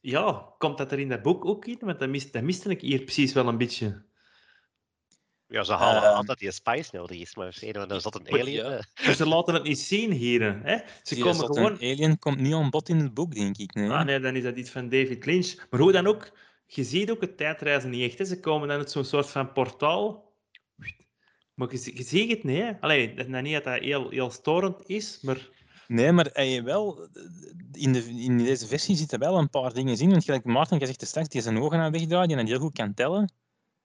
ja, 0.00 0.54
komt 0.58 0.78
dat 0.78 0.92
er 0.92 0.98
in 0.98 1.08
dat 1.08 1.22
boek 1.22 1.44
ook 1.44 1.66
in? 1.66 1.78
Want 1.80 1.98
dat, 1.98 2.08
mist, 2.08 2.32
dat 2.32 2.42
miste 2.42 2.70
ik 2.70 2.80
hier 2.80 3.02
precies 3.02 3.32
wel 3.32 3.48
een 3.48 3.58
beetje. 3.58 4.05
Ja, 5.48 5.62
ze 5.62 5.72
halen 5.72 6.02
uh, 6.02 6.14
altijd 6.14 6.38
die 6.38 6.52
spice 6.52 6.96
nodig 6.96 7.20
is, 7.20 7.34
maar 7.34 7.58
dan 7.88 8.00
zat 8.00 8.14
een 8.14 8.32
alien. 8.32 8.54
Ja. 8.54 8.84
Dus 9.06 9.16
ze 9.16 9.26
laten 9.26 9.54
het 9.54 9.62
niet 9.62 9.78
zien 9.78 10.12
hier. 10.12 10.60
Hè? 10.62 10.76
Ze 11.02 11.14
die 11.14 11.24
komen 11.24 11.46
gewoon... 11.46 11.72
Een 11.72 11.92
alien 11.92 12.18
komt 12.18 12.40
niet 12.40 12.54
aan 12.54 12.70
bod 12.70 12.88
in 12.88 12.98
het 12.98 13.14
boek, 13.14 13.34
denk 13.34 13.56
ik. 13.56 13.74
Nee. 13.74 13.90
Ah, 13.90 14.04
nee, 14.04 14.20
dan 14.20 14.36
is 14.36 14.42
dat 14.42 14.56
iets 14.56 14.70
van 14.70 14.88
David 14.88 15.26
Lynch. 15.26 15.54
Maar 15.70 15.80
hoe 15.80 15.92
dan 15.92 16.06
ook, 16.06 16.38
je 16.66 16.84
ziet 16.84 17.10
ook 17.10 17.20
het 17.20 17.36
tijdreizen 17.36 17.90
niet 17.90 18.10
echt. 18.10 18.18
Hè? 18.18 18.24
Ze 18.24 18.40
komen 18.40 18.68
dan 18.68 18.78
uit 18.78 18.90
zo'n 18.90 19.04
soort 19.04 19.30
van 19.30 19.52
portaal 19.52 20.26
maar 21.56 21.72
je, 21.72 21.90
je 21.94 22.02
ziet 22.02 22.30
het 22.30 22.44
niet, 22.44 22.58
hè? 22.58 22.80
Allee, 22.80 23.14
dat 23.14 23.28
niet 23.28 23.52
dat 23.52 23.64
dat 23.64 23.78
heel, 23.78 24.10
heel 24.10 24.30
storend 24.30 24.88
is, 24.88 25.18
maar... 25.22 25.48
Nee, 25.86 26.12
maar 26.12 26.28
hij 26.32 26.62
wel, 26.62 27.08
in, 27.72 27.92
de, 27.92 28.04
in 28.04 28.38
deze 28.38 28.66
versie 28.66 28.96
zitten 28.96 29.18
wel 29.18 29.38
een 29.38 29.50
paar 29.50 29.72
dingen 29.72 29.98
in. 29.98 30.10
Want 30.10 30.24
gelijk 30.24 30.44
Maarten, 30.44 30.78
je 30.78 30.86
zegt 30.86 31.00
er 31.00 31.06
straks, 31.06 31.28
die 31.28 31.42
zijn 31.42 31.58
ogen 31.58 31.78
aan 31.78 31.92
wegdraait 31.92 32.32
en 32.32 32.46
heel 32.46 32.58
goed 32.58 32.72
kan 32.72 32.94
tellen. 32.94 33.32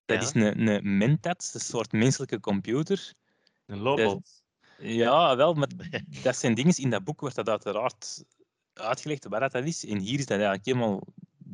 Dat 0.05 0.21
is 0.21 0.33
een, 0.33 0.67
een 0.67 0.97
Mentat, 0.97 1.51
een 1.53 1.59
soort 1.59 1.91
menselijke 1.91 2.39
computer. 2.39 3.13
Een 3.65 3.79
robot. 3.79 4.43
ja, 4.77 5.35
wel, 5.35 5.53
maar 5.53 5.69
dat 6.23 6.35
zijn 6.35 6.53
dingen. 6.53 6.75
In 6.75 6.89
dat 6.89 7.03
boek 7.03 7.19
wordt 7.19 7.35
dat 7.35 7.49
uiteraard 7.49 8.23
uitgelegd 8.73 9.27
waar 9.27 9.49
dat 9.49 9.65
is. 9.65 9.85
En 9.85 9.97
hier 9.97 10.19
is 10.19 10.25
dat 10.25 10.39
eigenlijk 10.39 10.65
helemaal 10.65 11.01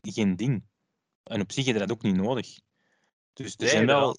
geen 0.02 0.36
ding. 0.36 0.64
En 1.24 1.42
op 1.42 1.52
zich 1.52 1.66
heb 1.66 1.74
je 1.74 1.80
dat 1.80 1.92
ook 1.92 2.02
niet 2.02 2.16
nodig. 2.16 2.60
Dus 3.34 3.56
er 3.58 3.68
zijn 3.68 3.86
wel... 3.86 4.18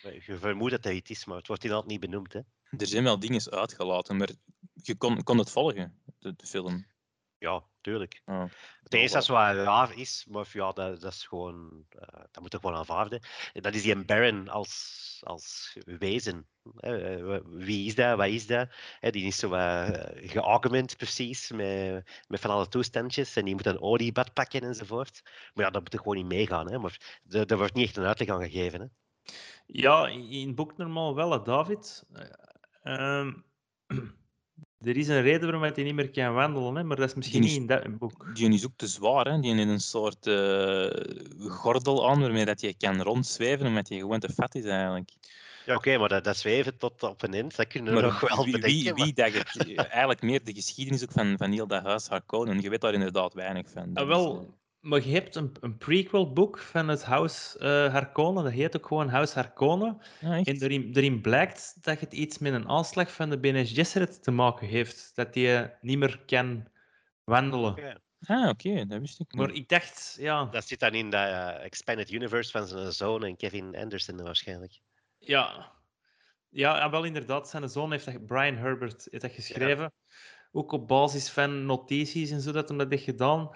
Je 0.00 0.38
vermoedt 0.38 0.70
dat 0.70 0.84
hij 0.84 0.94
iets 0.94 1.10
is, 1.10 1.24
maar 1.24 1.36
het 1.36 1.46
wordt 1.46 1.64
inderdaad 1.64 1.88
niet 1.88 2.00
benoemd. 2.00 2.32
Hè? 2.32 2.40
Er 2.70 2.86
zijn 2.86 3.04
wel 3.04 3.18
dingen 3.18 3.50
uitgelaten, 3.50 4.16
maar 4.16 4.30
je 4.74 4.96
kon, 4.96 5.22
kon 5.22 5.38
het 5.38 5.50
volgen, 5.50 6.02
de, 6.18 6.36
de 6.36 6.46
film. 6.46 6.86
Ja, 7.38 7.64
tuurlijk. 7.80 8.22
Oh, 8.24 8.44
het 8.82 8.94
enige 8.94 9.12
dat 9.12 9.26
wat 9.26 9.54
raar 9.54 9.98
is, 9.98 10.26
maar 10.28 10.48
ja, 10.52 10.72
dat, 10.72 11.00
dat 11.00 11.12
is 11.12 11.24
gewoon, 11.24 11.84
uh, 11.94 12.20
dat 12.30 12.40
moet 12.40 12.52
je 12.52 12.58
gewoon 12.58 12.76
aanvaarden. 12.76 13.20
Dat 13.52 13.74
is 13.74 13.82
die 13.82 14.04
Baron 14.04 14.48
als, 14.48 15.20
als 15.24 15.76
wezen. 15.84 16.46
Uh, 16.80 17.38
wie 17.44 17.86
is 17.86 17.94
dat? 17.94 18.16
Wat 18.16 18.26
is 18.26 18.46
dat? 18.46 18.68
Die 19.00 19.26
is 19.26 19.38
zo 19.38 19.54
uh, 19.54 19.88
geargument 20.14 20.96
precies 20.96 21.50
met, 21.50 22.10
met 22.28 22.40
van 22.40 22.50
alle 22.50 22.68
toestandjes 22.68 23.36
en 23.36 23.44
die 23.44 23.54
moet 23.54 23.66
een 23.66 23.80
oliebad 23.80 24.32
pakken 24.32 24.62
enzovoort. 24.62 25.20
Maar 25.54 25.64
ja, 25.64 25.70
dat 25.70 25.82
moet 25.82 25.92
er 25.92 25.98
gewoon 25.98 26.16
niet 26.16 26.26
meegaan. 26.26 26.70
Hè? 26.70 26.78
Maar 26.78 27.20
er 27.28 27.56
wordt 27.56 27.74
niet 27.74 27.86
echt 27.86 27.96
een 27.96 28.04
uitleg 28.04 28.28
aan 28.28 28.42
gegeven. 28.42 28.80
Hè? 28.80 28.86
Ja, 29.66 30.06
in 30.08 30.46
het 30.46 30.54
boek 30.54 30.76
normaal 30.76 31.14
wel, 31.14 31.42
David. 31.42 32.04
Uh, 32.82 33.28
er 34.84 34.96
is 34.96 35.08
een 35.08 35.22
reden 35.22 35.50
waarom 35.50 35.62
hij 35.62 35.82
niet 35.82 35.94
meer 35.94 36.10
kan 36.10 36.34
wandelen, 36.34 36.74
hè, 36.74 36.84
maar 36.84 36.96
dat 36.96 37.08
is 37.08 37.14
misschien 37.14 37.40
niet 37.40 37.56
in 37.56 37.66
dat 37.66 37.98
boek. 37.98 38.34
Die 38.34 38.52
is 38.52 38.64
ook 38.64 38.76
te 38.76 38.86
zwaar, 38.86 39.26
hè? 39.26 39.40
die 39.40 39.54
heeft 39.54 39.68
een 39.68 39.80
soort 39.80 40.26
uh, 40.26 40.90
gordel 41.48 42.08
aan 42.08 42.20
waarmee 42.20 42.44
dat 42.44 42.60
je 42.60 42.74
kan 42.78 43.02
rondzweven, 43.02 43.66
omdat 43.66 43.88
je 43.88 43.98
gewoon 43.98 44.20
te 44.20 44.32
vet 44.34 44.54
is 44.54 44.64
eigenlijk. 44.64 45.10
Ja, 45.66 45.74
oké, 45.74 45.98
maar 45.98 46.08
dat, 46.08 46.24
dat, 46.24 46.36
zweven 46.36 46.76
tot 46.76 47.02
op 47.02 47.22
een 47.22 47.34
eind, 47.34 47.56
dat 47.56 47.66
kunnen 47.66 47.94
we 47.94 48.00
nog 48.00 48.20
wel 48.28 48.44
wie, 48.44 48.52
bedenken. 48.52 48.94
Wie, 48.94 49.04
wie 49.04 49.12
dat 49.12 49.86
eigenlijk 49.86 50.22
meer 50.22 50.44
de 50.44 50.54
geschiedenis 50.54 51.02
ook 51.02 51.12
van, 51.12 51.34
van 51.38 51.52
heel 51.52 51.66
dat 51.66 51.84
huis 51.84 52.06
Harkonnen, 52.06 52.60
je 52.60 52.70
weet 52.70 52.80
daar 52.80 52.94
inderdaad 52.94 53.34
weinig 53.34 53.66
van. 53.70 53.90
Ah, 53.94 54.06
wel, 54.06 54.54
maar 54.80 55.06
je 55.06 55.12
hebt 55.12 55.34
een, 55.34 55.52
een 55.60 55.76
prequel-boek 55.76 56.58
van 56.58 56.88
het 56.88 57.04
Huis 57.04 57.56
uh, 57.58 57.92
Harkonnen. 57.92 58.44
Dat 58.44 58.52
heet 58.52 58.76
ook 58.76 58.86
gewoon 58.86 59.08
Huis 59.08 59.32
Harkonnen. 59.32 59.98
en 60.20 60.44
erin, 60.44 60.90
erin 60.94 61.20
blijkt 61.20 61.76
dat 61.80 62.00
het 62.00 62.12
iets 62.12 62.38
met 62.38 62.52
een 62.52 62.68
aanslag 62.68 63.12
van 63.12 63.30
de 63.30 63.38
Bene 63.38 63.66
Gesserit 63.66 64.22
te 64.22 64.30
maken 64.30 64.66
heeft. 64.66 65.12
Dat 65.14 65.32
die 65.32 65.70
niet 65.80 65.98
meer 65.98 66.22
kan 66.26 66.68
wandelen. 67.24 67.70
Okay. 67.70 67.96
Ah, 68.26 68.48
oké, 68.48 68.86
dat 68.86 69.00
wist 69.00 69.20
ik 69.20 69.32
niet. 69.32 69.40
Maar 69.40 69.54
ik 69.54 69.68
dacht, 69.68 70.16
ja... 70.18 70.44
Dat 70.44 70.66
zit 70.66 70.80
dan 70.80 70.94
in 70.94 71.10
de 71.10 71.16
uh, 71.16 71.64
Expanded 71.64 72.10
Universe 72.10 72.50
van 72.50 72.66
zijn 72.66 72.92
zoon 72.92 73.24
en 73.24 73.36
Kevin 73.36 73.76
Anderson 73.76 74.22
waarschijnlijk. 74.22 74.80
Ja. 75.18 75.72
Ja, 76.48 76.90
wel 76.90 77.04
inderdaad. 77.04 77.48
Zijn 77.48 77.68
zoon 77.68 77.90
heeft 77.90 78.04
dat, 78.04 78.26
Brian 78.26 78.56
Herbert 78.56 79.08
heeft 79.10 79.22
dat 79.22 79.32
geschreven. 79.32 79.92
Ook 80.52 80.72
op 80.72 80.88
basis 80.88 81.30
van 81.30 81.66
notities 81.66 82.30
en 82.30 82.40
zo 82.40 82.52
dat 82.52 82.68
hij 82.68 82.78
dat 82.78 82.90
heeft 82.90 83.04
gedaan. 83.04 83.50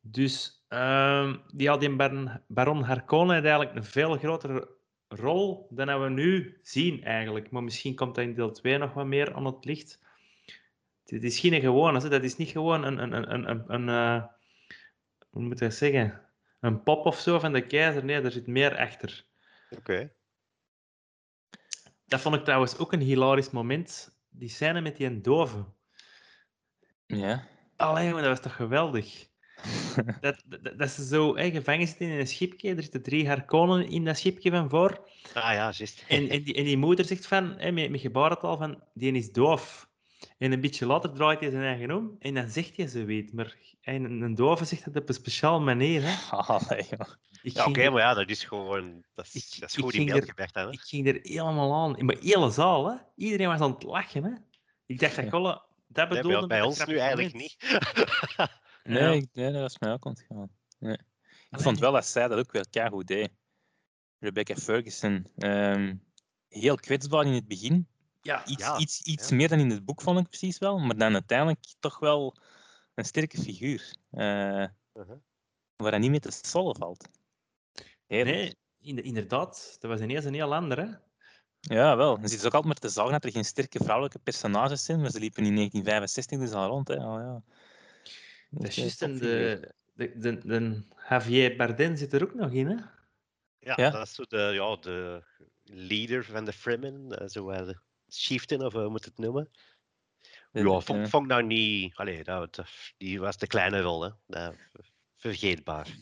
Dus 0.00 0.59
uh, 0.72 1.34
die 1.54 1.68
had 1.68 1.82
in 1.82 1.96
Baron, 1.96 2.40
Baron 2.46 2.82
Harkonnen 2.82 3.42
eigenlijk 3.42 3.74
een 3.74 3.84
veel 3.84 4.16
grotere 4.16 4.78
rol 5.08 5.66
dan 5.70 6.02
we 6.02 6.08
nu 6.08 6.58
zien 6.62 7.04
eigenlijk. 7.04 7.50
Maar 7.50 7.62
misschien 7.62 7.94
komt 7.94 8.14
dat 8.14 8.24
in 8.24 8.34
deel 8.34 8.52
2 8.52 8.78
nog 8.78 8.92
wat 8.92 9.06
meer 9.06 9.34
aan 9.34 9.46
het 9.46 9.64
licht. 9.64 10.00
Het 11.04 11.24
is 11.24 11.38
geen 11.38 11.60
gewone, 11.60 12.08
dat 12.08 12.22
is 12.22 12.36
niet 12.36 12.48
gewoon 12.48 12.84
een, 12.84 12.98
een, 13.02 13.32
een, 13.32 13.50
een, 13.50 13.64
een 13.66 13.88
uh, 13.88 14.24
hoe 15.30 15.42
moet 15.42 15.60
ik 15.60 15.72
zeggen, 15.72 16.28
een 16.60 16.82
pop 16.82 17.06
of 17.06 17.18
zo 17.18 17.38
van 17.38 17.52
de 17.52 17.66
keizer. 17.66 18.04
Nee, 18.04 18.20
er 18.20 18.30
zit 18.30 18.46
meer 18.46 18.76
achter. 18.76 19.26
Oké. 19.70 20.12
Dat 22.06 22.20
vond 22.20 22.34
ik 22.34 22.44
trouwens 22.44 22.78
ook 22.78 22.92
een 22.92 23.00
hilarisch 23.00 23.50
moment. 23.50 24.18
Die 24.28 24.48
scène 24.48 24.80
met 24.80 24.96
die 24.96 25.20
dove. 25.20 25.64
Ja. 27.06 27.48
Allee, 27.76 28.12
dat 28.12 28.24
was 28.24 28.40
toch 28.40 28.56
geweldig 28.56 29.29
dat, 30.20 30.42
dat, 30.46 30.78
dat, 30.78 30.90
ze 30.90 31.06
zo 31.06 31.36
hè, 31.36 31.50
gevangen 31.50 31.86
zitten 31.86 32.06
in 32.06 32.18
een 32.18 32.26
schipje. 32.26 32.74
Er 32.74 32.82
zitten 32.82 33.02
drie 33.02 33.28
harkonnen 33.28 33.88
in 33.88 34.04
dat 34.04 34.18
schipje 34.18 34.50
van 34.50 34.70
voor. 34.70 35.08
Ah 35.34 35.52
ja, 35.52 35.72
juist. 35.72 36.04
En, 36.08 36.28
en, 36.28 36.42
die, 36.42 36.54
en 36.54 36.64
die 36.64 36.76
moeder 36.76 37.04
zegt 37.04 37.26
van, 37.26 37.54
hè, 37.58 37.72
met, 37.72 37.90
met 37.90 38.00
gebarentaal 38.00 38.56
van, 38.56 38.82
die 38.94 39.12
is 39.12 39.32
doof. 39.32 39.88
En 40.38 40.52
een 40.52 40.60
beetje 40.60 40.86
later 40.86 41.12
draait 41.12 41.40
hij 41.40 41.50
zijn 41.50 41.64
eigen 41.64 41.90
om 41.90 42.16
en 42.18 42.34
dan 42.34 42.48
zegt 42.48 42.76
hij 42.76 42.86
ze 42.86 43.04
weet. 43.04 43.32
Maar 43.32 43.56
een, 43.82 44.20
een 44.20 44.34
dove 44.34 44.64
zegt 44.64 44.84
dat 44.84 45.02
op 45.02 45.08
een 45.08 45.14
speciaal 45.14 45.60
manier. 45.60 46.02
Hè. 46.04 46.36
Allee, 46.36 46.86
ja, 47.42 47.66
oké, 47.66 47.90
maar 47.90 48.00
ja, 48.00 48.14
dat 48.14 48.28
is 48.28 48.44
gewoon... 48.44 49.04
Dat 49.14 49.28
is, 49.32 49.50
dat 49.50 49.68
is 49.68 49.76
goed 49.76 49.94
in 49.94 50.06
beeld 50.06 50.24
gebracht. 50.24 50.54
Hè? 50.54 50.70
Ik 50.70 50.80
ging 50.80 51.06
er 51.08 51.18
helemaal 51.22 51.74
aan. 51.74 51.98
In 51.98 52.06
mijn 52.06 52.18
hele 52.20 52.50
zaal, 52.50 52.90
hè. 52.90 52.96
Iedereen 53.16 53.48
was 53.48 53.60
aan 53.60 53.72
het 53.72 53.82
lachen, 53.82 54.24
hè. 54.24 54.30
Ik 54.86 55.00
dacht 55.00 55.30
dat 55.30 55.68
dat 55.86 56.08
bedoelde... 56.08 56.38
Nee, 56.38 56.46
bij 56.46 56.62
ons 56.62 56.86
nu 56.86 56.98
eigenlijk 56.98 57.34
niet. 57.34 57.56
Nee, 58.90 59.16
ik, 59.16 59.28
nee, 59.32 59.52
dat 59.52 59.60
was 59.60 59.78
mij 59.78 59.92
ook 59.92 60.04
ontgaan. 60.04 60.50
Nee. 60.78 60.98
Ik 61.50 61.60
vond 61.60 61.78
wel 61.78 61.92
dat 61.92 62.06
zij 62.06 62.28
dat 62.28 62.38
ook 62.38 62.52
wel 62.52 62.64
keigoed 62.70 63.06
deed. 63.06 63.30
Rebecca 64.18 64.54
Ferguson. 64.54 65.26
Um, 65.36 66.04
heel 66.48 66.76
kwetsbaar 66.76 67.26
in 67.26 67.32
het 67.32 67.48
begin. 67.48 67.88
Ja, 68.22 68.46
iets, 68.46 68.62
ja. 68.62 68.78
iets, 68.78 69.02
iets 69.02 69.30
meer 69.30 69.48
dan 69.48 69.58
in 69.58 69.70
het 69.70 69.84
boek 69.84 70.00
vond 70.00 70.18
ik 70.18 70.28
precies 70.28 70.58
wel. 70.58 70.78
Maar 70.78 70.96
dan 70.96 71.12
uiteindelijk 71.12 71.64
toch 71.78 71.98
wel 71.98 72.36
een 72.94 73.04
sterke 73.04 73.42
figuur. 73.42 73.94
Uh, 74.12 74.22
uh 74.22 74.66
-huh. 74.92 75.16
Waar 75.76 75.90
hij 75.90 75.98
niet 75.98 76.10
mee 76.10 76.20
te 76.20 76.30
sollen 76.42 76.76
valt. 76.76 77.08
Heerlijk. 78.06 78.54
Nee, 78.80 79.02
inderdaad. 79.02 79.76
Dat 79.80 79.90
was 79.90 80.00
ineens 80.00 80.24
een 80.24 80.34
heel 80.34 80.54
ander, 80.54 80.78
hè? 80.78 80.88
Ja, 81.60 81.96
wel. 81.96 82.18
Ziet 82.22 82.30
dus 82.30 82.44
ook 82.44 82.54
altijd 82.54 82.64
maar 82.64 82.74
te 82.74 82.88
zagen 82.88 83.12
dat 83.12 83.24
er 83.24 83.30
geen 83.30 83.44
sterke 83.44 83.78
vrouwelijke 83.78 84.18
personages 84.18 84.84
zijn, 84.84 85.00
maar 85.00 85.10
ze 85.10 85.18
liepen 85.18 85.44
in 85.44 85.54
1965 85.54 86.38
dus 86.38 86.52
al 86.52 86.68
rond. 86.68 86.88
Hè. 86.88 86.94
Oh, 86.94 87.20
ja. 87.20 87.42
Dat 88.50 88.66
is 88.66 88.74
juist. 88.74 89.02
En 89.02 89.18
de, 89.18 89.72
de, 89.94 90.18
de, 90.18 90.38
de, 90.38 90.82
Javier 91.08 91.56
Bardem 91.56 91.96
zit 91.96 92.12
er 92.12 92.22
ook 92.22 92.34
nog 92.34 92.52
in, 92.52 92.66
hè? 92.66 92.76
Ja, 93.58 93.72
ja? 93.76 93.90
dat 93.90 94.06
is 94.06 94.14
zo 94.14 94.22
de, 94.22 94.50
ja, 94.52 94.76
de 94.76 95.22
leader 95.64 96.24
van 96.24 96.44
de 96.44 96.52
Fremen. 96.52 97.18
Eh, 97.18 97.28
zo 97.28 97.50
de 97.50 97.76
chieftain, 98.08 98.64
of 98.64 98.72
hoe 98.72 98.88
moet 98.88 99.04
het 99.04 99.18
noemen? 99.18 99.50
Ja, 100.52 100.80
vond, 100.80 101.08
vond 101.08 101.26
nou 101.26 101.42
niet... 101.42 101.96
Allee, 101.96 102.24
dat, 102.24 102.62
die 102.96 103.20
was 103.20 103.36
de 103.36 103.46
kleine 103.46 103.80
rol, 103.80 104.12
hè. 104.26 104.50
Vergeetbaar. 105.16 105.96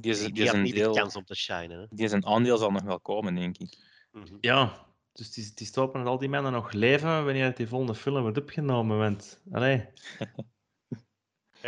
Die, 0.00 0.10
is, 0.10 0.20
die, 0.20 0.32
die, 0.32 0.46
had 0.46 0.56
niet 0.56 0.74
deel, 0.74 0.92
de 0.92 1.00
kans 1.00 1.16
om 1.16 1.24
te 1.24 1.34
shinen. 1.34 1.80
Hè? 1.80 1.86
Die 1.90 2.08
zijn 2.08 2.26
aandeel 2.26 2.58
zal 2.58 2.70
nog 2.70 2.82
wel 2.82 3.00
komen, 3.00 3.34
denk 3.34 3.58
ik. 3.58 3.78
Mm 4.12 4.22
-hmm. 4.22 4.38
Ja, 4.40 4.86
dus 5.12 5.32
die, 5.32 5.52
die 5.54 5.66
stoppen 5.66 6.00
dat 6.00 6.08
al 6.08 6.18
die 6.18 6.28
mannen 6.28 6.52
nog 6.52 6.72
leven 6.72 7.24
wanneer 7.24 7.54
die 7.54 7.68
volgende 7.68 7.94
film 7.94 8.22
wordt 8.22 8.38
opgenomen. 8.38 8.98
Want, 8.98 9.40
allee, 9.52 9.86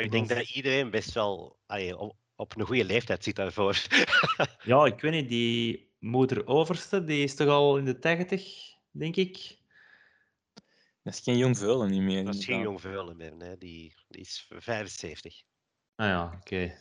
ik 0.03 0.11
denk 0.11 0.29
dat 0.29 0.49
iedereen 0.49 0.91
best 0.91 1.13
wel 1.13 1.59
allee, 1.67 1.99
op, 1.99 2.17
op, 2.37 2.57
een 2.57 2.67
goede 2.67 2.85
leeftijd 2.85 3.25
zit 3.25 3.37
daarvoor. 3.37 3.83
ja, 4.63 4.85
ik 4.85 5.01
weet 5.01 5.13
niet, 5.13 5.29
die 5.29 5.91
moeder 5.99 6.47
overste, 6.47 7.05
die 7.05 7.23
is 7.23 7.35
toch 7.35 7.49
al 7.49 7.79
in 7.79 7.85
de 7.85 7.99
80, 7.99 8.75
denk 8.91 9.17
ik? 9.17 9.59
Dat 11.03 11.15
is 11.15 11.21
geen 11.21 11.37
jong 11.37 11.59
veulen 11.59 11.91
niet 11.91 12.03
meer. 12.03 12.25
Dat 12.25 12.35
is 12.35 12.45
geen 12.45 12.61
jong 12.61 12.81
veulen 12.81 13.17
meer, 13.17 13.37
nee. 13.37 13.59
Die, 13.59 13.95
die 14.09 14.21
is 14.21 14.47
75. 14.49 15.43
Ah 15.95 16.07
ja, 16.07 16.33
oké. 16.41 16.81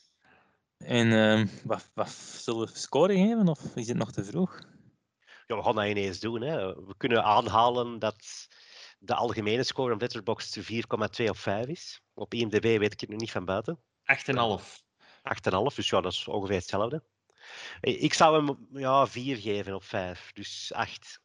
En 0.78 1.08
uh, 1.08 1.46
wat, 1.64 1.92
wat 1.94 2.10
zullen 2.10 2.68
we 2.68 2.78
scoren 2.78 3.16
geven 3.16 3.48
of 3.48 3.76
is 3.76 3.88
het 3.88 3.98
nog 3.98 4.12
te 4.12 4.24
vroeg? 4.24 4.60
Ja, 5.48 5.56
we 5.56 5.64
gaan 5.64 5.76
dat 5.76 5.86
ineens 5.86 6.20
doen. 6.20 6.42
Hè. 6.42 6.86
We 6.86 6.94
kunnen 6.98 7.24
aanhalen 7.24 8.00
dat 8.00 8.48
de 9.00 9.16
algemene 9.16 9.64
score 9.64 9.94
op 9.94 10.02
Letterboxd 10.02 10.60
4,2 10.60 11.30
op 11.30 11.38
5 11.38 11.68
is. 11.68 12.05
Op 12.16 12.34
IMDb 12.34 12.78
weet 12.78 12.94
ik 12.94 13.00
het 13.00 13.10
nu 13.10 13.16
niet 13.16 13.32
van 13.32 13.46
buiten. 13.46 13.80
8,5. 14.04 14.84
8,5, 15.24 15.76
dus 15.76 15.90
ja, 15.90 16.02
dat 16.02 16.12
is 16.12 16.28
ongeveer 16.28 16.56
hetzelfde. 16.56 17.04
Ik 17.82 18.14
zou 18.14 18.46
hem 18.46 18.68
ja, 18.72 19.08
4 19.08 19.38
geven 19.38 19.76
op 19.76 19.84
5, 19.84 20.32
dus 20.34 20.72
8. 20.74 21.24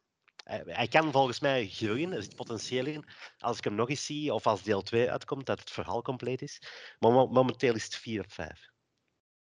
Hij 0.65 0.87
kan 0.87 1.11
volgens 1.11 1.39
mij 1.39 1.67
groeien, 1.67 2.13
er 2.13 2.23
zit 2.23 2.35
potentieel 2.35 2.85
in. 2.85 3.05
Als 3.39 3.57
ik 3.57 3.63
hem 3.63 3.75
nog 3.75 3.89
eens 3.89 4.05
zie, 4.05 4.33
of 4.33 4.47
als 4.47 4.63
deel 4.63 4.81
2 4.81 5.11
uitkomt, 5.11 5.45
dat 5.45 5.59
het 5.59 5.71
verhaal 5.71 6.01
compleet 6.01 6.41
is. 6.41 6.61
Maar 6.99 7.11
momenteel 7.11 7.75
is 7.75 7.83
het 7.83 7.95
4 7.95 8.23
op 8.23 8.31
5. 8.31 8.69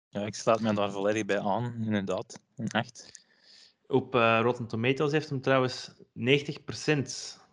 Ja, 0.09 0.25
ik 0.25 0.35
sluit 0.35 0.59
me 0.59 0.73
daar 0.73 0.91
volledig 0.91 1.25
bij 1.25 1.39
aan, 1.39 1.75
inderdaad. 1.85 2.39
Een 2.55 2.69
8. 2.71 3.27
Op 3.87 4.15
uh, 4.15 4.39
Rotten 4.41 4.67
Tomatoes 4.67 5.11
heeft 5.11 5.29
hem 5.29 5.41
trouwens 5.41 5.91
90%. 6.19 7.44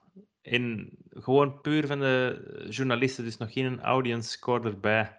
In, 0.42 0.98
gewoon 1.10 1.60
puur 1.60 1.86
van 1.86 1.98
de 1.98 2.66
journalisten, 2.70 3.24
dus 3.24 3.36
nog 3.36 3.52
geen 3.52 3.80
audience 3.80 4.30
score 4.30 4.68
erbij. 4.68 5.18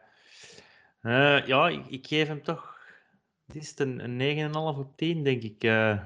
Uh, 1.01 1.47
ja, 1.47 1.67
ik, 1.67 1.85
ik, 1.87 2.07
geef 2.07 2.27
hem 2.27 2.43
toch. 2.43 2.77
Het 3.45 3.55
is 3.55 3.73
een, 3.75 4.19
een 4.19 4.51
9,5 4.51 4.53
op 4.79 4.97
10, 4.97 5.23
denk 5.23 5.43
ik. 5.43 5.63
Uh, 5.63 6.03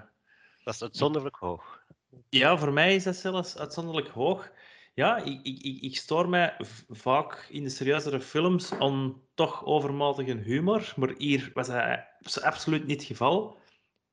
dat 0.64 0.74
is 0.74 0.82
uitzonderlijk 0.82 1.36
hoog. 1.36 1.82
Ja, 2.30 2.58
voor 2.58 2.74
mij 2.74 2.96
is 2.96 3.04
dat 3.04 3.16
zelfs 3.16 3.58
uitzonderlijk 3.58 4.08
hoog. 4.08 4.52
Ja, 4.94 5.18
ik, 5.18 5.40
ik, 5.44 5.82
ik 5.82 5.96
stoor 5.96 6.30
mij 6.30 6.56
vaak 6.90 7.48
in 7.50 7.64
de 7.64 7.70
serieuzere 7.70 8.22
films 8.22 8.72
aan 8.72 9.22
toch 9.34 9.66
overmatige 9.66 10.38
humor, 10.38 10.94
maar 10.96 11.14
hier 11.18 11.52
was 11.54 11.68
dat 11.68 12.42
absoluut 12.42 12.86
niet 12.86 13.00
het 13.00 13.08
geval. 13.08 13.60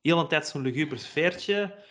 Heel 0.00 0.18
een 0.18 0.28
tijd 0.28 0.46
zo'n 0.46 0.62
luguber 0.62 0.98
sfeertje. 0.98 1.84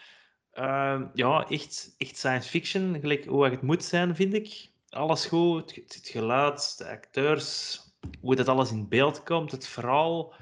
Uh, 0.54 1.02
ja, 1.14 1.50
echt, 1.50 1.96
echt 1.98 2.18
science 2.18 2.50
fiction, 2.50 3.00
gelijk 3.00 3.26
hoe 3.26 3.50
het 3.50 3.62
moet 3.62 3.84
zijn, 3.84 4.16
vind 4.16 4.34
ik. 4.34 4.70
Alles 4.90 5.26
goed, 5.26 5.76
het, 5.76 5.94
het 5.94 6.08
geluid, 6.08 6.78
de 6.78 6.88
acteurs, 6.88 7.82
hoe 8.22 8.36
dat 8.36 8.48
alles 8.48 8.72
in 8.72 8.88
beeld 8.88 9.24
komt, 9.24 9.52
het 9.52 9.68
verhaal. 9.68 10.34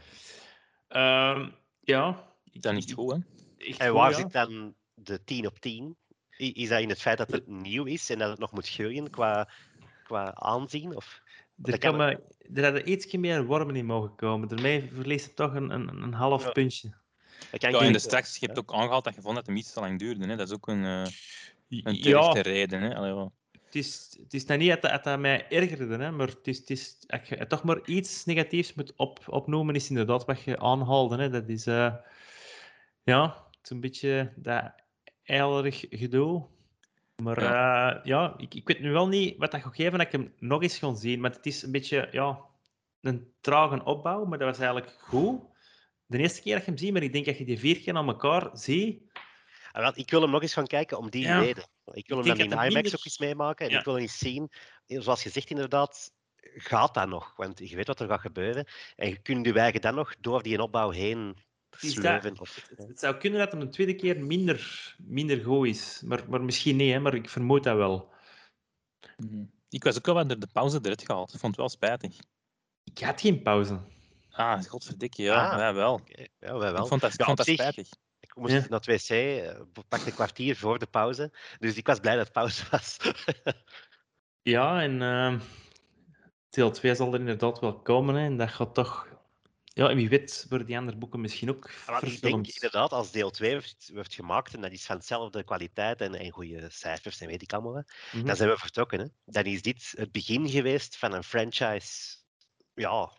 Uh, 0.89 1.47
ja. 1.80 2.30
Dat 2.51 2.74
is 2.74 2.86
niet 2.86 2.93
goed, 2.93 3.12
hè? 3.12 3.20
en 3.78 3.93
waar 3.93 4.14
zit 4.14 4.32
dan 4.32 4.76
de 4.93 5.24
10 5.24 5.47
op 5.47 5.59
10? 5.59 5.97
Is 6.38 6.70
dat 6.70 6.80
in 6.80 6.89
het 6.89 7.01
feit 7.01 7.18
dat 7.18 7.32
het 7.32 7.47
nieuw 7.47 7.86
is 7.86 8.09
en 8.09 8.18
dat 8.20 8.30
het 8.30 8.39
nog 8.39 8.51
moet 8.51 8.70
groeien 8.70 9.09
qua, 9.09 9.49
qua 10.03 10.34
aanzien? 10.34 10.95
Of? 10.95 11.22
Er, 11.64 11.78
kan 11.78 11.97
me, 11.97 12.24
er 12.53 12.64
hadden 12.64 12.91
iets 12.91 13.16
meer 13.16 13.45
wormen 13.45 13.76
in 13.76 13.86
mogen 13.86 14.16
komen. 14.16 14.47
Daarmee 14.47 14.89
verliest 14.93 15.26
het 15.26 15.36
toch 15.36 15.53
een, 15.53 15.70
een, 15.70 16.01
een 16.01 16.14
half 16.14 16.43
ja. 16.43 16.51
puntje. 16.51 17.01
Ja, 17.52 17.80
en 17.80 17.94
de 17.94 18.00
straks, 18.00 18.38
je 18.38 18.46
hebt 18.46 18.60
ook 18.60 18.74
aangehaald 18.74 19.04
dat 19.04 19.16
je 19.16 19.22
vond 19.22 19.36
dat 19.36 19.48
het 19.48 19.58
iets 19.58 19.74
te 19.74 19.80
lang 19.80 20.00
duurde. 20.00 20.28
Hè? 20.28 20.36
Dat 20.36 20.48
is 20.48 20.54
ook 20.54 20.68
een, 20.68 20.84
uh, 20.84 21.06
een 21.70 22.02
terechte 22.02 22.38
ja. 22.38 22.42
reden. 22.42 22.82
Hè? 22.82 22.96
Allee, 22.96 23.30
het 23.72 23.76
is, 23.76 24.18
het 24.24 24.34
is 24.34 24.46
nou 24.46 24.60
niet 24.60 24.70
dat, 24.70 24.82
dat, 24.82 25.04
dat 25.04 25.20
mij 25.20 25.50
ergerde, 25.50 25.98
hè, 25.98 26.12
maar 26.12 26.28
het 26.28 26.48
is, 26.48 26.58
het 26.58 26.70
is, 26.70 26.98
als 27.08 27.28
je 27.28 27.48
toch 27.48 27.64
maar 27.64 27.80
iets 27.86 28.26
negatiefs 28.26 28.74
moet 28.74 28.94
op, 28.96 29.20
opnoemen, 29.28 29.76
is 29.76 29.89
inderdaad 29.89 30.26
wat 30.26 30.42
je 30.42 30.60
aanhaalde. 30.60 31.18
Hè. 31.18 31.30
Dat 31.30 31.50
is, 31.50 31.68
uh, 31.68 31.94
ja, 33.04 33.24
het 33.50 33.60
is 33.64 33.70
een 33.70 33.80
beetje 33.80 34.34
dat 34.36 34.72
eilerig 35.24 35.86
gedoe. 35.89 36.46
Maar 37.16 37.42
ja, 37.42 37.96
uh, 37.98 38.04
ja 38.04 38.34
ik, 38.38 38.54
ik 38.54 38.68
weet 38.68 38.80
nu 38.80 38.92
wel 38.92 39.08
niet 39.08 39.38
wat 39.38 39.52
dat 39.52 39.62
gaat 39.62 39.76
geven 39.76 39.98
dat 39.98 40.08
ik 40.08 40.12
hem 40.12 40.34
nog 40.39 40.62
eens 40.62 40.78
ga 40.78 40.94
zien. 40.94 41.20
Maar 41.20 41.32
het 41.32 41.46
is 41.46 41.64
een 41.64 41.72
beetje 41.72 42.08
ja, 42.12 42.39
een 43.02 43.34
trage 43.42 43.84
opbouw, 43.84 44.26
maar 44.26 44.38
dat 44.38 44.48
was 44.48 44.58
eigenlijk 44.58 44.96
goed. 45.00 45.42
De 46.12 46.18
eerste 46.18 46.41
keer 46.41 46.53
dat 46.53 46.66
je 46.66 46.70
hem 46.70 46.80
ziet, 46.80 46.93
maar 46.93 47.03
ik 47.03 47.14
denk 47.14 47.26
dat 47.26 47.38
je 47.38 47.45
die 47.45 47.59
vier 47.59 47.80
keer 47.80 47.95
aan 47.95 48.07
elkaar 48.07 48.49
ziet. 48.53 49.01
Ah, 49.72 49.97
ik 49.97 50.09
wil 50.12 50.22
hem 50.22 50.32
nog 50.32 50.41
eens 50.41 50.53
gaan 50.53 50.68
kijken 50.68 50.97
om 50.97 51.09
die 51.09 51.24
ja. 51.24 51.39
reden. 51.39 51.68
Ik 51.91 52.07
wil 52.07 52.18
hem 52.18 52.28
dan 52.28 52.38
in 52.38 52.51
IMAX 52.51 52.74
minder... 52.74 52.95
ook 52.95 53.05
eens 53.05 53.18
meemaken. 53.18 53.66
En 53.66 53.72
ja. 53.72 53.80
ik 53.80 53.86
wil 53.86 53.97
eens 53.97 54.18
zien, 54.18 54.49
zoals 54.86 55.24
je 55.24 55.30
zegt 55.30 55.49
inderdaad, 55.49 56.12
gaat 56.55 56.93
dat 56.93 57.07
nog? 57.07 57.34
Want 57.36 57.70
je 57.70 57.76
weet 57.76 57.88
wat 57.88 57.99
er 57.99 58.07
gaat 58.07 58.20
gebeuren. 58.20 58.68
En 58.95 59.09
je 59.09 59.22
kunt 59.22 59.45
je 59.45 59.53
eigen 59.53 59.82
dan 59.82 59.95
nog 59.95 60.16
door 60.20 60.43
die 60.43 60.62
opbouw 60.62 60.89
heen 60.89 61.38
dat, 61.80 62.24
het 62.78 62.99
zou 62.99 63.18
kunnen 63.18 63.39
dat 63.39 63.51
het 63.51 63.62
een 63.62 63.72
tweede 63.72 63.95
keer 63.95 64.24
minder, 64.24 64.95
minder 64.97 65.43
goed 65.43 65.68
is. 65.68 66.01
Maar, 66.05 66.30
maar 66.30 66.43
misschien 66.43 66.76
niet, 66.76 66.91
hè, 66.91 66.99
maar 66.99 67.14
ik 67.14 67.30
vermoed 67.30 67.64
dat 67.64 67.76
wel. 67.76 68.14
Mhm. 69.18 69.43
Ik 69.70 69.84
was 69.84 69.97
ook 69.97 70.05
wel 70.05 70.28
door 70.28 70.39
de 70.39 70.49
pauze 70.53 70.80
eruit 70.82 71.05
gehaald. 71.05 71.34
Ik 71.34 71.39
vond 71.39 71.51
het 71.51 71.62
wel 71.62 71.70
spijtig. 71.70 72.20
Ik 72.84 72.99
had 72.99 73.22
geen 73.22 73.41
pauze. 73.41 73.80
Ah, 74.32 74.63
godverdikke, 74.63 75.23
ja. 75.23 75.49
Ah, 75.49 75.57
wij 75.57 75.73
wel. 75.73 75.93
Okay. 75.93 76.29
Ja, 76.39 76.57
wij 76.57 76.71
wel. 76.71 76.82
Ik 76.82 76.88
vond 76.88 77.01
dat, 77.01 77.13
ik 77.13 77.23
vond 77.23 77.38
dat 77.38 77.47
spijtig. 77.47 77.89
Ik 78.19 78.36
moest 78.36 78.53
ja. 78.53 78.59
naar 78.69 78.79
het 78.79 78.86
wc, 78.86 79.09
uh, 79.09 79.82
pakte 79.88 80.07
een 80.07 80.13
kwartier 80.13 80.55
voor 80.55 80.79
de 80.79 80.86
pauze. 80.86 81.34
Dus 81.59 81.75
ik 81.77 81.88
was 81.88 81.99
blij 81.99 82.15
dat 82.15 82.23
het 82.23 82.34
pauze 82.34 82.63
was. 82.71 82.97
ja, 84.53 84.82
en 84.82 85.01
uh, 85.01 85.39
deel 86.49 86.71
2 86.71 86.95
zal 86.95 87.13
er 87.13 87.19
inderdaad 87.19 87.59
wel 87.59 87.79
komen. 87.79 88.15
Hè, 88.15 88.25
en 88.25 88.38
dat 88.38 88.49
gaat 88.49 88.73
toch 88.73 89.11
ja, 89.73 89.89
en 89.89 89.95
wie 89.95 90.09
weet 90.09 90.45
worden 90.49 90.67
die 90.67 90.77
andere 90.77 90.97
boeken 90.97 91.21
misschien 91.21 91.49
ook 91.49 91.69
ja, 91.88 92.01
Ik 92.01 92.21
denk 92.21 92.47
inderdaad, 92.47 92.91
als 92.91 93.11
deel 93.11 93.29
2 93.29 93.61
wordt, 93.93 94.13
gemaakt 94.13 94.53
en 94.53 94.61
dat 94.61 94.71
is 94.71 94.86
van 94.86 94.95
hetzelfde 94.95 95.43
kwaliteit 95.43 96.01
en, 96.01 96.15
en 96.15 96.32
goede 96.32 96.67
cijfers 96.69 97.19
en 97.21 97.27
weet 97.27 97.41
ik 97.41 97.53
allemaal, 97.53 97.84
mm 98.11 98.25
dan 98.25 98.36
zijn 98.36 98.49
we 98.49 98.57
vertrokken. 98.57 98.99
Hè. 98.99 99.05
Dan 99.25 99.43
is 99.43 99.61
dit 99.61 99.93
het 99.97 100.11
begin 100.11 100.49
geweest 100.49 100.97
van 100.97 101.13
een 101.13 101.23
franchise 101.23 102.17
ja, 102.74 103.11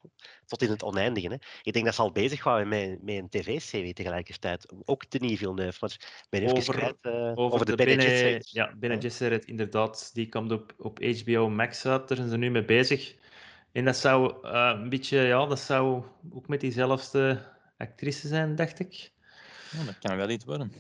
tot 0.46 0.62
in 0.62 0.70
het 0.70 0.82
oneindige. 0.82 1.28
Hè. 1.28 1.36
Ik 1.62 1.72
denk 1.72 1.84
dat 1.84 1.94
ze 1.94 2.02
al 2.02 2.12
bezig 2.12 2.44
waren 2.44 2.68
met, 2.68 3.02
met 3.02 3.14
een 3.14 3.28
tv-serie 3.28 3.92
tegelijkertijd. 3.92 4.72
Ook 4.84 5.10
de 5.10 5.18
Denis 5.18 5.38
Villeneuve. 5.38 5.78
Maar 5.80 6.24
ben 6.30 6.42
even 6.42 6.56
over, 6.56 6.74
kwijt, 6.74 6.96
uh, 7.02 7.12
over, 7.12 7.36
over, 7.36 7.66
de, 7.66 7.76
de 7.76 7.84
Bene 7.84 8.02
Gesserit. 8.02 8.50
Ja, 8.50 8.74
Bene 8.76 9.00
Gesserit, 9.00 9.44
inderdaad. 9.44 10.10
Die 10.14 10.28
komt 10.28 10.52
op, 10.52 10.74
op 10.78 11.04
HBO 11.04 11.48
Max 11.48 11.86
uit. 11.86 12.08
Daar 12.08 12.16
zijn 12.16 12.28
ze 12.28 12.36
nu 12.36 12.50
mee 12.50 12.64
bezig. 12.64 13.14
En 13.72 13.84
dat 13.84 13.96
zou 13.96 14.46
uh, 14.46 14.72
een 14.74 14.88
beetje, 14.88 15.18
ja, 15.18 15.46
dat 15.46 15.60
zou 15.60 16.02
ook 16.30 16.48
met 16.48 16.60
diezelfde 16.60 17.50
actrice 17.76 18.28
zijn, 18.28 18.56
dacht 18.56 18.78
ik. 18.78 19.12
Ja, 19.70 19.84
dat 19.84 19.98
kan 19.98 20.16
wel 20.16 20.30
iets 20.30 20.44
worden. 20.44 20.72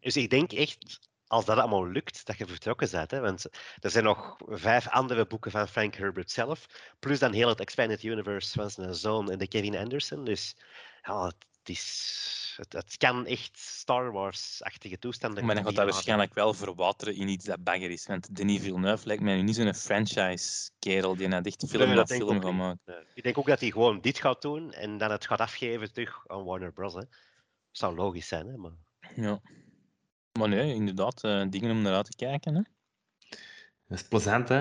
Dus 0.00 0.16
ik 0.16 0.30
denk 0.30 0.52
echt, 0.52 1.07
als 1.28 1.44
dat 1.44 1.58
allemaal 1.58 1.88
lukt, 1.88 2.26
dat 2.26 2.38
je 2.38 2.46
vertrokken 2.46 2.90
bent. 2.90 3.10
Hè? 3.10 3.20
Want 3.20 3.44
er 3.80 3.90
zijn 3.90 4.04
nog 4.04 4.36
vijf 4.46 4.88
andere 4.88 5.26
boeken 5.26 5.50
van 5.50 5.68
Frank 5.68 5.94
Herbert 5.94 6.30
zelf. 6.30 6.66
Plus 6.98 7.18
dan 7.18 7.32
heel 7.32 7.48
het 7.48 7.60
Expanded 7.60 8.02
Universe 8.02 8.52
van 8.52 8.70
zijn 8.70 8.94
zoon 8.94 9.30
en 9.30 9.38
de 9.38 9.48
Kevin 9.48 9.76
Anderson. 9.76 10.24
Dus 10.24 10.56
ja, 11.02 11.24
het, 11.24 11.36
is, 11.64 12.54
het, 12.56 12.72
het 12.72 12.96
kan 12.96 13.26
echt 13.26 13.58
Star 13.58 14.12
Wars-achtige 14.12 14.98
toestanden 14.98 15.44
Maar 15.44 15.54
dan 15.54 15.64
gaat 15.64 15.74
dat 15.74 15.84
waarschijnlijk 15.90 16.34
wel 16.34 16.54
verwateren 16.54 17.14
in 17.14 17.28
iets 17.28 17.44
dat 17.44 17.64
bagger 17.64 17.90
is. 17.90 18.06
Want 18.06 18.36
Denis 18.36 18.60
Villeneuve 18.60 19.06
lijkt 19.06 19.22
mij 19.22 19.36
nu 19.36 19.42
niet 19.42 19.56
zo'n 19.56 19.74
franchise-kerel 19.74 21.16
die 21.16 21.28
naar 21.28 21.42
dicht 21.42 21.64
film 21.68 21.94
nee, 21.94 22.06
film 22.06 22.42
gaat 22.42 22.52
maken. 22.52 23.06
Ik 23.14 23.22
denk 23.22 23.38
ook 23.38 23.46
dat 23.46 23.60
hij 23.60 23.70
gewoon 23.70 24.00
dit 24.00 24.18
gaat 24.18 24.42
doen 24.42 24.72
en 24.72 24.98
dan 24.98 25.10
het 25.10 25.26
gaat 25.26 25.40
afgeven 25.40 25.92
terug 25.92 26.22
aan 26.26 26.44
Warner 26.44 26.72
Bros. 26.72 26.94
Hè. 26.94 27.02
Zou 27.70 27.94
logisch 27.94 28.28
zijn, 28.28 28.46
hè? 28.46 28.56
Maar... 28.56 28.72
Ja. 29.14 29.40
Maar 30.38 30.48
nee, 30.48 30.74
inderdaad, 30.74 31.24
uh, 31.24 31.44
dingen 31.50 31.70
om 31.70 31.82
naar 31.82 31.94
uit 31.94 32.10
te 32.10 32.16
kijken. 32.16 32.54
Hè? 32.54 32.62
Dat 33.86 33.98
is 33.98 34.08
plezant, 34.08 34.48
hè? 34.48 34.60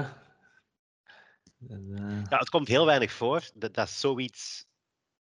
Uh... 1.70 2.24
Ja, 2.30 2.38
het 2.38 2.50
komt 2.50 2.68
heel 2.68 2.86
weinig 2.86 3.12
voor 3.12 3.50
dat, 3.54 3.74
dat 3.74 3.90
zoiets 3.90 4.66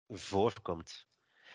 voorkomt. 0.08 1.06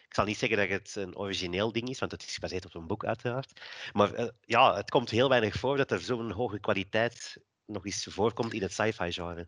Ik 0.08 0.14
zal 0.14 0.26
niet 0.26 0.38
zeggen 0.38 0.58
dat 0.58 0.70
het 0.70 0.96
een 0.96 1.18
origineel 1.18 1.72
ding 1.72 1.90
is, 1.90 2.00
want 2.00 2.12
het 2.12 2.24
is 2.24 2.34
gebaseerd 2.34 2.66
op 2.66 2.76
een 2.76 2.88
boek 2.88 3.06
uiteraard. 3.06 3.62
Maar 3.94 4.20
uh, 4.20 4.28
ja, 4.42 4.76
het 4.76 4.90
komt 4.90 5.10
heel 5.10 5.30
weinig 5.30 5.56
voor 5.56 5.78
dat 5.78 5.92
er 5.92 6.00
zo'n 6.00 6.32
hoge 6.32 6.60
kwaliteit 6.60 7.38
nog 7.66 7.86
eens 7.86 8.08
voorkomt 8.10 8.54
in 8.54 8.62
het 8.62 8.74
sci-fi 8.74 9.12
genre. 9.12 9.48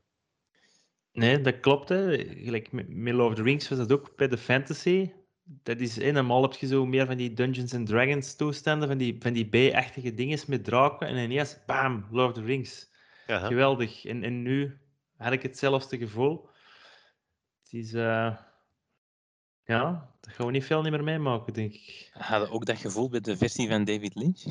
Nee, 1.12 1.42
dat 1.42 1.60
klopt. 1.60 1.90
Hè. 1.90 2.18
Gelijk 2.18 2.72
met 2.72 3.14
Lord 3.14 3.30
of 3.30 3.36
the 3.36 3.44
Rings 3.44 3.70
was 3.70 3.78
dat 3.78 3.92
ook 3.92 4.16
bij 4.16 4.28
de 4.28 4.38
fantasy 4.38 5.12
dat 5.46 5.80
is 5.80 5.98
eenmaal 5.98 6.42
heb 6.42 6.54
je 6.54 6.68
zo 6.68 6.86
meer 6.86 7.06
van 7.06 7.18
die 7.18 7.34
Dungeons 7.34 7.74
and 7.74 7.88
Dragons 7.88 8.36
toestanden, 8.36 8.88
van 8.88 8.98
die, 8.98 9.16
van 9.20 9.34
die 9.34 9.46
B-achtige 9.46 10.14
dingen 10.14 10.40
met 10.48 10.64
draken. 10.64 11.08
En 11.08 11.18
ineens, 11.18 11.58
bam, 11.66 12.06
Lord 12.12 12.30
of 12.30 12.34
the 12.34 12.42
Rings. 12.42 12.94
Geweldig. 13.28 14.06
En, 14.06 14.24
en 14.24 14.42
nu 14.42 14.78
had 15.18 15.32
ik 15.32 15.42
hetzelfde 15.42 15.98
gevoel. 15.98 16.50
Het 17.64 17.74
is, 17.74 17.94
uh, 17.94 18.38
ja, 19.64 20.14
dat 20.22 20.34
gaan 20.34 20.46
we 20.46 20.52
niet 20.52 20.66
veel 20.66 20.82
meer 20.82 21.04
meemaken, 21.04 21.54
denk 21.54 21.74
ik. 21.74 22.10
Had 22.14 22.50
ook 22.50 22.66
dat 22.66 22.78
gevoel 22.78 23.10
bij 23.10 23.20
de 23.20 23.38
versie 23.38 23.68
van 23.68 23.84
David 23.84 24.16
Lynch? 24.16 24.44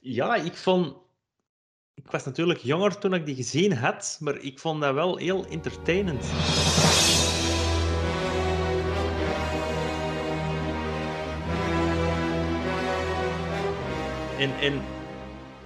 Ja, 0.00 0.34
ik 0.34 0.54
vond... 0.54 0.96
Ik 1.94 2.10
was 2.10 2.24
natuurlijk 2.24 2.58
jonger 2.58 2.98
toen 2.98 3.14
ik 3.14 3.26
die 3.26 3.34
gezien 3.34 3.72
had, 3.72 4.16
maar 4.20 4.36
ik 4.36 4.58
vond 4.58 4.80
dat 4.80 4.94
wel 4.94 5.16
heel 5.16 5.46
entertainend. 5.46 6.24
En, 14.38 14.50
en 14.60 14.82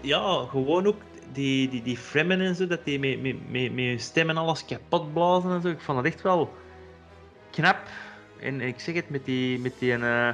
ja, 0.00 0.46
gewoon 0.48 0.86
ook 0.86 1.00
die, 1.32 1.68
die, 1.68 1.82
die 1.82 1.96
frammen 1.96 2.40
en 2.40 2.54
zo, 2.54 2.66
dat 2.66 2.84
die 2.84 2.98
met, 2.98 3.22
met, 3.22 3.72
met, 3.74 3.84
hun 3.84 4.00
stemmen 4.00 4.36
alles 4.36 4.64
kapot 4.64 5.12
blazen 5.12 5.50
en 5.50 5.60
zo. 5.60 5.68
Ik 5.68 5.80
vond 5.80 5.98
het 5.98 6.06
echt 6.06 6.22
wel 6.22 6.52
knap. 7.50 7.78
En 8.40 8.60
ik 8.60 8.80
zeg 8.80 8.94
het 8.94 9.10
met 9.10 9.24
die, 9.24 9.58
met 9.58 9.78
die 9.78 9.92
uh, 9.92 10.28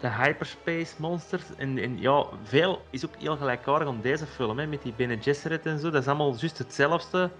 de 0.00 0.08
hyperspace 0.08 0.94
monsters. 0.96 1.44
En, 1.56 1.78
en 1.78 2.00
ja, 2.00 2.26
veel 2.42 2.82
is 2.90 3.06
ook 3.06 3.14
heel 3.18 3.36
gelijkaardig 3.36 3.88
aan 3.88 4.00
deze 4.02 4.26
film, 4.26 4.58
hè, 4.58 4.66
met 4.66 4.82
die 4.82 4.92
Bene 4.96 5.18
Gesserit 5.20 5.66
en 5.66 5.78
zo. 5.78 5.90
Dat 5.90 6.02
is 6.02 6.08
allemaal 6.08 6.34
juist 6.38 6.58
hetzelfde. 6.58 7.30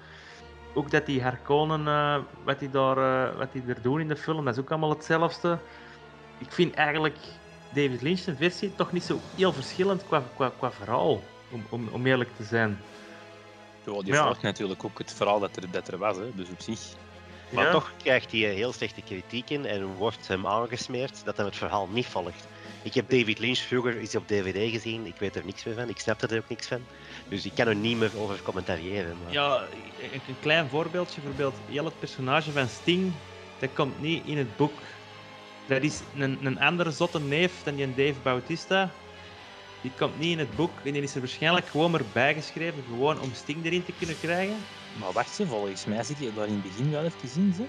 Ook 0.74 0.90
dat 0.90 1.06
die 1.06 1.22
Harkonnen, 1.22 1.80
uh, 1.80 2.16
wat, 2.44 2.58
die 2.58 2.70
daar, 2.70 2.98
uh, 2.98 3.38
wat 3.38 3.52
die 3.52 3.62
er 3.66 3.82
doen 3.82 4.00
in 4.00 4.08
de 4.08 4.16
film, 4.16 4.44
dat 4.44 4.54
is 4.54 4.60
ook 4.60 4.70
allemaal 4.70 4.90
hetzelfde. 4.90 5.58
Ik 6.38 6.52
vind 6.52 6.74
eigenlijk 6.74 7.16
David 7.76 8.02
Lynch's 8.02 8.28
versie 8.36 8.74
toch 8.74 8.92
niet 8.92 9.02
zo 9.02 9.20
heel 9.34 9.52
verschillend 9.52 10.04
qua, 10.06 10.22
qua, 10.36 10.52
qua 10.58 10.72
verhaal, 10.72 11.22
om, 11.50 11.66
om, 11.68 11.88
om 11.92 12.06
eerlijk 12.06 12.30
te 12.36 12.44
zijn. 12.44 12.78
Ja, 13.84 14.02
die 14.02 14.14
volgt 14.14 14.42
natuurlijk 14.42 14.84
ook 14.84 14.98
het 14.98 15.12
verhaal 15.12 15.40
dat 15.40 15.56
er, 15.56 15.70
dat 15.70 15.88
er 15.88 15.98
was, 15.98 16.16
hè, 16.16 16.30
dus 16.34 16.48
op 16.48 16.60
zich. 16.60 16.80
Maar 17.50 17.70
toch 17.70 17.92
krijgt 18.02 18.32
hij 18.32 18.40
heel 18.40 18.72
slechte 18.72 19.02
kritiek 19.02 19.50
in 19.50 19.66
en 19.66 19.94
wordt 19.94 20.28
hem 20.28 20.46
aangesmeerd 20.46 21.24
dat 21.24 21.36
hij 21.36 21.46
het 21.46 21.56
verhaal 21.56 21.88
niet 21.92 22.06
volgt. 22.06 22.46
Ik 22.82 22.94
heb 22.94 23.10
David 23.10 23.38
Lynch 23.38 23.58
vroeger 23.58 23.98
eens 23.98 24.16
op 24.16 24.28
DVD 24.28 24.70
gezien, 24.70 25.06
ik 25.06 25.16
weet 25.18 25.36
er 25.36 25.44
niks 25.44 25.64
meer 25.64 25.74
van, 25.74 25.88
ik 25.88 25.98
snap 25.98 26.22
er 26.22 26.38
ook 26.38 26.48
niks 26.48 26.66
van. 26.66 26.84
Dus 27.28 27.44
ik 27.44 27.52
kan 27.54 27.66
er 27.66 27.74
niet 27.74 27.98
meer 27.98 28.10
over 28.18 28.42
commentariëren. 28.42 29.16
Maar... 29.24 29.32
Ja, 29.32 29.62
een 30.12 30.36
klein 30.40 30.68
voorbeeldje, 30.68 31.20
bijvoorbeeld, 31.20 31.54
heel 31.68 31.84
het 31.84 31.98
personage 31.98 32.52
van 32.52 32.68
Sting, 32.68 33.12
dat 33.58 33.70
komt 33.72 34.00
niet 34.00 34.26
in 34.26 34.38
het 34.38 34.56
boek. 34.56 34.72
Dat 35.66 35.82
is 35.82 36.00
een, 36.18 36.46
een 36.46 36.60
andere 36.60 36.90
zotte 36.90 37.20
neef 37.20 37.62
dan 37.64 37.74
die 37.74 37.94
Dave 37.94 38.20
Bautista. 38.22 38.90
Die 39.82 39.90
komt 39.98 40.18
niet 40.18 40.32
in 40.32 40.38
het 40.38 40.56
boek 40.56 40.70
en 40.84 40.92
die 40.92 41.02
is 41.02 41.14
er 41.14 41.20
waarschijnlijk 41.20 41.66
gewoon 41.66 41.90
maar 41.90 42.02
bijgeschreven, 42.12 42.82
gewoon 42.88 43.20
om 43.20 43.30
Sting 43.34 43.64
erin 43.64 43.84
te 43.84 43.92
kunnen 43.98 44.18
krijgen. 44.20 44.56
Maar 45.00 45.12
wacht 45.12 45.34
ze, 45.34 45.46
volgens 45.46 45.84
mij 45.84 46.02
zit 46.02 46.18
je 46.18 46.32
daar 46.34 46.46
in 46.46 46.52
het 46.52 46.62
begin 46.62 46.90
wel 46.90 47.04
even 47.04 47.42
in, 47.42 47.54
ze. 47.54 47.64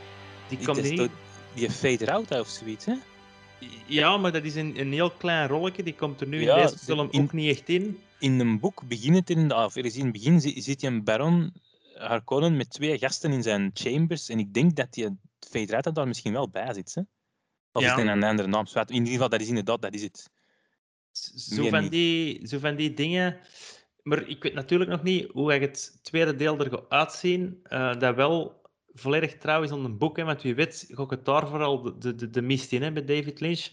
Die 0.50 0.66
komt 0.66 0.82
niet... 0.82 1.10
Die 1.54 1.72
fade 1.72 2.12
out 2.12 2.32
of 2.32 2.48
zoiets, 2.48 2.86
hè? 2.86 2.94
Ja, 3.86 4.18
maar 4.18 4.32
dat 4.32 4.44
is 4.44 4.56
een, 4.56 4.80
een 4.80 4.92
heel 4.92 5.12
klein 5.12 5.48
rolletje. 5.48 5.84
Die 5.84 5.96
komt 5.96 6.22
er 6.22 6.28
nu 6.28 6.40
in 6.40 6.56
deze 6.56 6.78
film 6.78 7.10
ook 7.12 7.34
niet 7.34 7.58
echt 7.58 7.70
in. 7.70 8.00
In 8.20 8.40
een 8.40 8.60
boek 8.60 8.84
begint 8.88 9.16
het 9.16 9.30
in 9.30 9.48
de 9.48 9.54
er 9.54 9.86
in 9.96 10.04
het 10.04 10.12
begin 10.12 10.42
zit 10.42 10.82
je 10.82 10.88
een 10.88 11.04
baron 11.04 11.54
Harkonnen 11.94 12.58
met 12.58 12.70
twee 12.70 12.98
gasten 12.98 13.32
in 13.32 13.44
zijn 13.44 13.72
chambers. 13.74 14.30
En 14.30 14.40
ik 14.40 14.54
denk 14.54 14.76
dat 14.76 14.94
die 14.94 15.18
fade 15.40 15.76
out 15.76 15.96
daar 15.96 16.08
misschien 16.08 16.34
wel 16.34 16.50
bij 16.50 16.74
zit, 16.74 16.96
hè? 16.96 17.02
Of 17.78 17.84
ja. 17.84 17.98
is 17.98 18.04
het 18.04 18.12
een 18.12 18.24
andere 18.24 18.48
naam? 18.48 18.66
In 18.74 18.94
ieder 18.94 19.12
geval, 19.12 19.30
dat 19.30 19.42
is 19.42 19.48
inderdaad, 19.48 19.82
dat 19.82 19.94
is 19.94 20.02
het. 20.02 20.30
Zo 21.36 21.70
van, 21.70 21.90
die, 21.90 22.48
zo 22.48 22.60
van 22.60 22.76
die 22.76 22.94
dingen 22.94 23.40
maar 24.08 24.28
ik 24.28 24.44
weet 24.44 24.54
natuurlijk 24.54 24.90
nog 24.90 25.04
niet 25.04 25.32
hoe 25.32 25.54
het 25.54 26.00
tweede 26.04 26.36
deel 26.36 26.60
er 26.60 26.70
gaat 26.70 26.90
uitzien. 26.90 27.60
Uh, 27.70 28.00
dat 28.00 28.16
wel 28.16 28.62
volledig 28.94 29.38
trouw 29.38 29.64
is 29.64 29.72
aan 29.72 29.86
een 29.86 29.98
boek. 29.98 30.18
Hè, 30.18 30.24
want 30.24 30.42
wie 30.42 30.56
weet 30.56 30.86
ga 30.90 31.04
ik 31.04 31.10
het 31.10 31.26
daar 31.26 31.48
vooral 31.48 32.00
de, 32.00 32.16
de, 32.16 32.30
de 32.30 32.42
mist 32.42 32.72
in 32.72 32.82
hè, 32.82 32.92
bij 32.92 33.06
David 33.06 33.40
Lynch. 33.40 33.68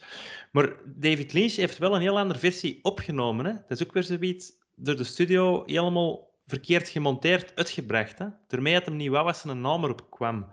Maar 0.52 0.72
David 0.84 1.32
Lynch 1.32 1.52
heeft 1.52 1.78
wel 1.78 1.94
een 1.94 2.00
heel 2.00 2.18
andere 2.18 2.38
versie 2.38 2.78
opgenomen. 2.82 3.44
Hè. 3.44 3.52
Dat 3.52 3.80
is 3.80 3.86
ook 3.86 3.92
weer 3.92 4.02
zoiets 4.02 4.52
door 4.76 4.96
de 4.96 5.04
studio 5.04 5.62
helemaal 5.66 6.32
verkeerd 6.46 6.88
gemonteerd 6.88 7.52
uitgebracht. 7.54 8.18
Hè. 8.18 8.26
Daarmee 8.48 8.74
had 8.74 8.84
hem 8.84 8.96
niet 8.96 9.10
wat 9.10 9.36
zijn 9.36 9.60
naam 9.60 9.84
erop 9.84 10.10
kwam. 10.10 10.46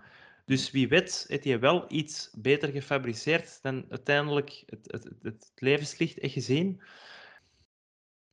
Dus 0.44 0.70
wie 0.70 0.88
weet 0.88 1.24
heeft 1.28 1.44
hij 1.44 1.60
wel 1.60 1.84
iets 1.88 2.30
beter 2.32 2.68
gefabriceerd 2.68 3.58
dan 3.62 3.84
uiteindelijk 3.88 4.62
het, 4.66 4.92
het, 4.92 5.04
het, 5.04 5.22
het 5.22 5.52
levenslicht 5.54 6.18
echt 6.18 6.32
gezien 6.32 6.82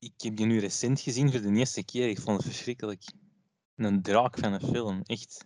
ik 0.00 0.12
heb 0.16 0.36
die 0.36 0.46
nu 0.46 0.60
recent 0.60 1.00
gezien 1.00 1.30
voor 1.30 1.40
de 1.40 1.52
eerste 1.52 1.84
keer. 1.84 2.08
Ik 2.08 2.20
vond 2.20 2.36
het 2.36 2.46
verschrikkelijk. 2.46 3.02
Een 3.76 4.02
draak 4.02 4.38
van 4.38 4.52
een 4.52 4.60
film, 4.60 5.02
echt. 5.02 5.44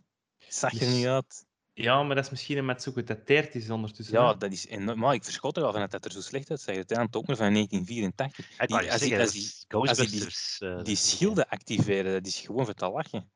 zag 0.48 0.80
er 0.80 0.88
niet 0.88 1.06
uit. 1.06 1.46
Ja, 1.72 2.02
maar 2.02 2.14
dat 2.14 2.24
is 2.24 2.30
misschien 2.30 2.58
een 2.58 2.64
met 2.64 2.82
zo 2.82 2.92
gedateerd 2.92 3.54
is 3.54 3.70
ondertussen. 3.70 4.20
Ja, 4.20 4.34
dat 4.34 4.52
is 4.52 4.66
enorm. 4.66 4.98
Maar 4.98 5.14
ik 5.14 5.24
verschot 5.24 5.56
er 5.56 5.64
al 5.64 5.72
van 5.72 5.80
dat 5.80 5.92
het 5.92 6.04
er 6.04 6.12
zo 6.12 6.20
slecht 6.20 6.50
uitzag. 6.50 6.74
Uiteindelijk 6.74 7.16
ook 7.16 7.26
maar 7.26 7.36
van 7.36 7.52
1984. 7.52 8.66
Die, 8.66 8.76
als, 8.76 9.00
die, 9.00 9.18
als, 9.18 9.32
die, 9.32 9.88
als 9.88 9.98
die, 9.98 10.28
die, 10.58 10.82
die 10.82 10.96
schilden 10.96 11.48
activeren, 11.48 12.12
dat 12.12 12.26
is 12.26 12.40
gewoon 12.40 12.64
voor 12.64 12.74
te 12.74 12.90
lachen. 12.90 13.30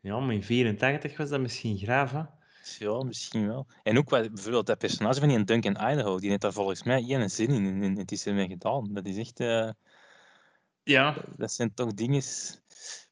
Ja, 0.00 0.20
maar 0.20 0.34
in 0.34 0.44
84 0.44 1.16
was 1.16 1.28
dat 1.28 1.40
misschien 1.40 1.78
graaf, 1.78 2.12
hè? 2.12 2.22
Ja, 2.78 3.02
misschien 3.02 3.46
wel. 3.46 3.66
En 3.82 3.98
ook 3.98 4.10
wat, 4.10 4.32
bijvoorbeeld 4.32 4.66
dat 4.66 4.78
personage 4.78 5.20
van 5.20 5.28
die 5.28 5.44
Duncan 5.44 5.90
Idaho, 5.90 6.18
die 6.18 6.28
heeft 6.28 6.40
daar 6.40 6.52
volgens 6.52 6.82
mij 6.82 7.02
geen 7.02 7.30
zin 7.30 7.50
in. 7.50 7.82
En 7.82 7.98
het 7.98 8.12
is 8.12 8.26
ermee 8.26 8.48
gedaan. 8.48 8.88
Dat 8.92 9.06
is 9.06 9.16
echt... 9.16 9.40
Uh, 9.40 9.70
ja. 10.82 11.24
Dat 11.36 11.52
zijn 11.52 11.74
toch 11.74 11.94
dingen... 11.94 12.22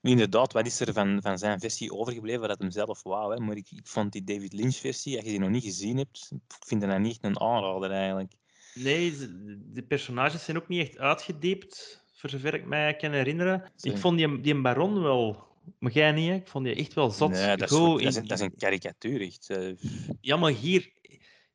Inderdaad, 0.00 0.52
wat 0.52 0.66
is 0.66 0.80
er 0.80 0.92
van, 0.92 1.18
van 1.22 1.38
zijn 1.38 1.60
versie 1.60 1.92
overgebleven 1.92 2.48
dat 2.48 2.58
hem 2.58 2.70
zelf 2.70 3.02
wou. 3.02 3.34
Hè? 3.34 3.40
Maar 3.40 3.56
ik, 3.56 3.70
ik 3.70 3.86
vond 3.86 4.12
die 4.12 4.24
David 4.24 4.52
Lynch-versie, 4.52 5.16
als 5.16 5.24
je 5.24 5.30
die 5.30 5.40
nog 5.40 5.50
niet 5.50 5.64
gezien 5.64 5.96
hebt, 5.96 6.30
ik 6.32 6.66
vind 6.66 6.80
dat 6.80 6.98
niet 6.98 7.18
een 7.20 7.40
aanrader 7.40 7.90
eigenlijk. 7.90 8.32
Nee, 8.74 9.16
de 9.72 9.82
personages 9.82 10.44
zijn 10.44 10.56
ook 10.56 10.68
niet 10.68 10.80
echt 10.80 10.98
uitgediept, 10.98 12.04
voor 12.14 12.30
zover 12.30 12.54
ik 12.54 12.66
mij 12.66 12.96
kan 12.96 13.12
herinneren. 13.12 13.72
Ik 13.80 13.98
vond 13.98 14.18
die, 14.18 14.40
die 14.40 14.60
baron 14.60 15.02
wel 15.02 15.45
maar 15.78 15.92
jij 15.92 16.12
niet, 16.12 16.28
hè? 16.28 16.34
Ik 16.34 16.48
vond 16.48 16.64
die 16.64 16.74
echt 16.74 16.94
wel 16.94 17.10
zot. 17.10 17.30
Nee, 17.30 17.56
dat, 17.56 17.70
is, 17.70 17.78
dat, 17.78 18.00
is, 18.00 18.16
een, 18.16 18.26
dat 18.26 18.38
is 18.38 18.44
een 18.44 18.56
karikatuur, 18.56 19.20
echt. 19.20 19.50
Eh. 19.50 19.72
Ja, 20.20 20.36
maar 20.36 20.52
hier... 20.52 20.94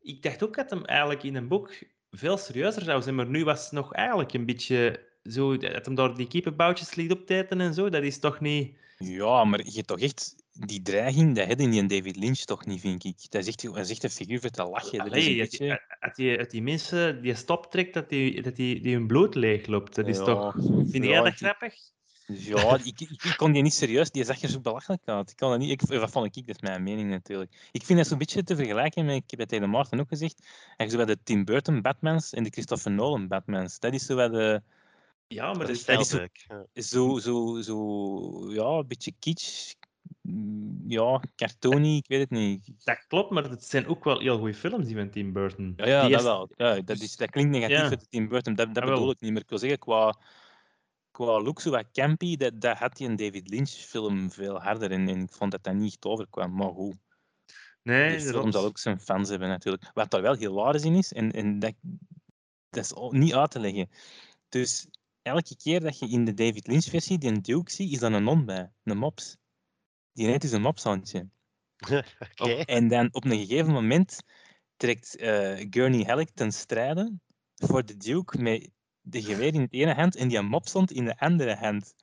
Ik 0.01 0.21
dacht 0.21 0.43
ook 0.43 0.55
dat 0.55 0.69
hem 0.69 0.85
eigenlijk 0.85 1.23
in 1.23 1.35
een 1.35 1.47
boek 1.47 1.83
veel 2.11 2.37
serieuzer 2.37 2.81
zou 2.81 3.01
zijn, 3.01 3.15
maar 3.15 3.27
nu 3.27 3.43
was 3.43 3.63
het 3.63 3.71
nog 3.71 3.93
eigenlijk 3.93 4.33
een 4.33 4.45
beetje 4.45 5.09
zo, 5.23 5.57
dat 5.57 5.85
hem 5.85 5.95
door 5.95 6.15
die 6.15 6.27
keeperbouwtjes 6.27 6.95
ligt 6.95 7.11
op 7.11 7.25
tijden 7.25 7.61
en 7.61 7.73
zo, 7.73 7.89
dat 7.89 8.03
is 8.03 8.19
toch 8.19 8.39
niet... 8.39 8.77
Ja, 8.97 9.43
maar 9.43 9.61
je 9.63 9.83
toch 9.83 9.99
echt 9.99 10.35
die 10.51 10.81
dreiging, 10.81 11.35
dat 11.35 11.47
had 11.47 11.59
in 11.59 11.71
die 11.71 11.85
David 11.85 12.15
Lynch 12.15 12.39
toch 12.39 12.65
niet, 12.65 12.81
vind 12.81 13.03
ik. 13.03 13.15
Dat 13.29 13.41
is 13.41 13.47
echt, 13.47 13.61
dat 13.61 13.77
is 13.77 13.89
echt 13.89 14.03
een 14.03 14.09
figuur 14.09 14.39
voor 14.39 14.49
te 14.49 14.63
lachen. 14.63 14.97
Dat 14.97 15.07
Allee, 15.07 15.35
is 15.35 15.49
beetje... 15.49 15.81
als, 15.99 16.15
die, 16.15 16.47
die 16.47 16.61
mensen 16.61 17.21
die 17.21 17.35
stop 17.35 17.71
trekt, 17.71 17.93
dat 17.93 18.09
die, 18.09 18.41
dat 18.41 18.55
die, 18.55 18.81
die 18.81 18.93
hun 18.93 19.07
bloed 19.07 19.35
leegloopt, 19.35 19.95
dat 19.95 20.07
is 20.07 20.17
ja, 20.17 20.23
toch... 20.23 20.55
Vind 20.89 21.05
jij 21.05 21.21
dat 21.21 21.33
grappig? 21.33 21.73
Ja, 22.33 22.77
ik, 22.83 22.99
ik, 22.99 23.33
kon 23.37 23.51
die 23.51 23.61
niet 23.61 23.73
serieus, 23.73 24.11
die 24.11 24.23
zag 24.23 24.41
er 24.41 24.49
zo 24.49 24.59
belachelijk 24.59 25.01
uit. 25.05 25.29
Ik 25.29 25.37
kon 25.37 25.49
dat 25.49 25.59
niet, 25.59 25.69
ik, 25.69 25.87
dat 25.87 26.11
vond 26.11 26.35
ik, 26.35 26.47
dat 26.47 26.55
is 26.55 26.61
mijn 26.61 26.83
mening 26.83 27.09
natuurlijk. 27.09 27.69
Ik 27.71 27.85
vind 27.85 27.99
dat 27.99 28.07
zo'n 28.07 28.17
beetje 28.17 28.43
te 28.43 28.55
vergelijken 28.55 29.05
met, 29.05 29.15
ik 29.15 29.29
heb 29.29 29.39
het 29.39 29.49
tegen 29.49 29.69
Maarten 29.69 29.99
ook 29.99 30.07
gezegd, 30.07 30.47
eigenlijk 30.77 30.89
zo 30.89 30.97
bij 30.97 31.05
de 31.05 31.21
Tim 31.23 31.45
Burton 31.45 31.81
Batmans 31.81 32.33
en 32.33 32.43
de 32.43 32.49
Christopher 32.49 32.91
Nolan 32.91 33.27
Batmans. 33.27 33.79
Dat 33.79 33.93
is 33.93 34.05
zo 34.05 34.15
bij 34.15 34.29
de 34.29 34.61
ja, 35.31 35.53
maar 35.53 35.67
dat, 35.67 35.69
is, 35.69 36.89
zo, 36.89 37.17
zo, 37.19 37.19
zo, 37.19 37.61
zo, 37.61 38.53
ja, 38.53 38.63
een 38.63 38.87
beetje 38.87 39.13
kitsch. 39.19 39.73
Ja, 40.87 41.21
cartoony, 41.35 41.95
ik 41.95 42.07
weet 42.07 42.19
het 42.19 42.29
niet. 42.29 42.71
Dat 42.83 43.05
klopt, 43.07 43.29
maar 43.29 43.43
het 43.43 43.65
zijn 43.65 43.87
ook 43.87 44.03
wel 44.03 44.19
heel 44.19 44.37
goede 44.37 44.53
films, 44.53 44.85
die 44.85 44.95
van 44.95 45.09
Tim 45.09 45.33
Burton. 45.33 45.73
Ja, 45.75 45.85
ja 45.85 46.07
dat 46.09 46.23
wel. 46.23 46.49
Ja, 46.55 46.81
dat, 46.81 46.99
is, 46.99 47.15
dat 47.15 47.29
klinkt 47.29 47.51
negatief 47.51 47.77
ja. 47.77 47.87
voor 47.87 47.97
Tim 48.09 48.27
Burton, 48.27 48.55
dat, 48.55 48.73
dat 48.73 48.85
bedoel 48.85 49.11
ik 49.11 49.19
niet. 49.19 49.31
Maar 49.31 49.41
ik 49.41 49.49
wil 49.49 49.57
zeggen, 49.57 49.79
qua, 49.79 50.17
qua 51.25 51.41
look, 51.41 51.61
zo 51.61 51.69
wat 51.69 51.91
campy, 51.91 52.35
dat, 52.35 52.61
dat 52.61 52.77
had 52.77 52.97
hij 52.97 53.07
een 53.07 53.15
David 53.15 53.49
Lynch-film 53.49 54.31
veel 54.31 54.61
harder. 54.61 54.91
En, 54.91 55.07
en 55.07 55.21
ik 55.21 55.31
vond 55.31 55.51
dat 55.51 55.63
dat 55.63 55.73
niet 55.73 55.91
echt 55.91 56.05
overkwam, 56.05 56.55
maar 56.55 56.71
goed. 56.71 56.95
Nee, 57.83 58.17
de 58.17 58.23
film 58.23 58.51
zal 58.51 58.65
ook 58.65 58.77
zijn 58.77 58.99
fans 58.99 59.29
hebben 59.29 59.47
natuurlijk. 59.47 59.89
Wat 59.93 60.11
daar 60.11 60.21
wel 60.21 60.35
heel 60.35 60.73
in 60.73 60.95
is, 60.95 61.13
en, 61.13 61.31
en 61.31 61.59
dat, 61.59 61.73
dat 62.69 62.83
is 62.83 62.93
niet 63.09 63.33
uit 63.33 63.51
te 63.51 63.59
leggen. 63.59 63.89
Dus 64.49 64.87
elke 65.21 65.55
keer 65.55 65.79
dat 65.79 65.99
je 65.99 66.09
in 66.09 66.25
de 66.25 66.33
David 66.33 66.67
Lynch 66.67 66.83
versie 66.83 67.17
die 67.17 67.29
een 67.29 67.41
Duke 67.41 67.71
ziet, 67.71 67.91
is 67.91 67.99
dan 67.99 68.13
een 68.13 68.23
non 68.23 68.45
bij, 68.45 68.71
een 68.83 68.97
mops. 68.97 69.37
Die 70.13 70.27
net 70.27 70.43
is 70.43 70.51
een 70.51 70.61
mopshandje. 70.61 71.29
okay. 72.35 72.61
En 72.61 72.87
dan 72.87 73.07
op 73.11 73.25
een 73.25 73.37
gegeven 73.37 73.71
moment 73.71 74.23
trekt 74.75 75.21
uh, 75.21 75.65
Gurney 75.69 76.03
Halleck 76.03 76.29
ten 76.33 76.51
strijde 76.51 77.13
voor 77.55 77.85
de 77.85 77.97
Duke 77.97 78.41
met 78.41 78.69
de 79.01 79.21
geweer 79.21 79.53
in 79.53 79.67
de 79.69 79.77
ene 79.77 79.93
hand 79.93 80.15
en 80.15 80.27
die 80.27 80.41
mopshond 80.41 80.91
in 80.91 81.05
de 81.05 81.17
andere 81.17 81.55
hand. 81.55 81.95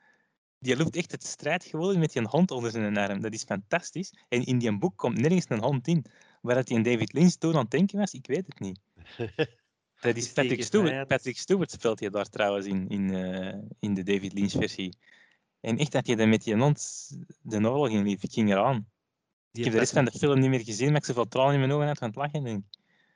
Die 0.58 0.76
loopt 0.76 0.96
echt 0.96 1.12
het 1.12 1.24
strijd 1.24 1.64
gewoon 1.64 1.98
met 1.98 2.12
die 2.12 2.22
hond 2.22 2.50
onder 2.50 2.70
zijn 2.70 2.96
arm. 2.96 3.20
Dat 3.20 3.32
is 3.32 3.44
fantastisch. 3.44 4.12
En 4.28 4.44
in 4.44 4.58
die 4.58 4.78
boek 4.78 4.96
komt 4.96 5.18
nergens 5.18 5.46
een 5.48 5.62
hond 5.62 5.88
in. 5.88 6.04
Waar 6.40 6.54
dat 6.54 6.66
die 6.66 6.76
in 6.76 6.82
David 6.82 7.12
Lynch 7.12 7.34
toen 7.34 7.54
aan 7.54 7.60
het 7.60 7.70
denken 7.70 7.98
was, 7.98 8.12
ik 8.12 8.26
weet 8.26 8.46
het 8.46 8.60
niet. 8.60 8.80
Dat 10.00 10.16
is 10.16 10.32
Patrick 10.32 10.62
Stewart. 10.62 11.08
Patrick 11.08 11.38
Stewart 11.38 11.70
speelt 11.70 12.00
je 12.00 12.10
daar 12.10 12.28
trouwens 12.28 12.66
in, 12.66 12.88
in, 12.88 13.12
uh, 13.12 13.54
in 13.80 13.94
de 13.94 14.02
David 14.02 14.32
Lynch 14.32 14.50
versie. 14.50 14.96
En 15.60 15.78
echt 15.78 15.92
dat 15.92 16.06
je 16.06 16.16
dan 16.16 16.28
met 16.28 16.44
je 16.44 16.56
hond 16.56 17.10
de 17.42 17.56
oorlog 17.56 17.88
in 17.88 18.02
liep. 18.02 18.22
Ik 18.22 18.32
ging 18.32 18.50
eraan. 18.50 18.88
Die 19.50 19.64
ik 19.64 19.64
heb 19.64 19.72
de 19.72 19.78
rest 19.78 19.92
van 19.92 20.04
de 20.04 20.10
film 20.10 20.38
niet 20.38 20.50
meer 20.50 20.64
gezien, 20.64 20.88
maar 20.88 20.96
ik 20.96 21.04
zoveel 21.04 21.28
tranen 21.28 21.54
in 21.54 21.60
mijn 21.60 21.72
ogen 21.72 21.86
uit 21.86 21.98
van 21.98 22.08
het 22.08 22.16
lachen. 22.16 22.44
Denk. 22.44 22.64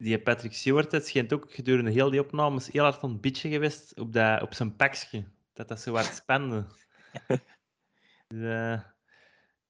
Die 0.02 0.18
Patrick 0.18 0.52
Stewart 0.52 0.92
het 0.92 1.06
schijnt 1.06 1.32
ook 1.32 1.52
gedurende 1.52 1.90
heel 1.90 2.10
die 2.10 2.20
opnames 2.20 2.68
heel 2.72 2.82
hard 2.82 3.02
een 3.02 3.20
beetje 3.20 3.48
geweest 3.48 4.00
op, 4.00 4.12
dat, 4.12 4.42
op 4.42 4.54
zijn 4.54 4.76
pakje. 4.76 5.24
Dat 5.52 5.68
dat 5.68 5.80
zo 5.80 5.92
wat 5.92 6.14
spande. 6.22 6.66
uh, 8.28 8.80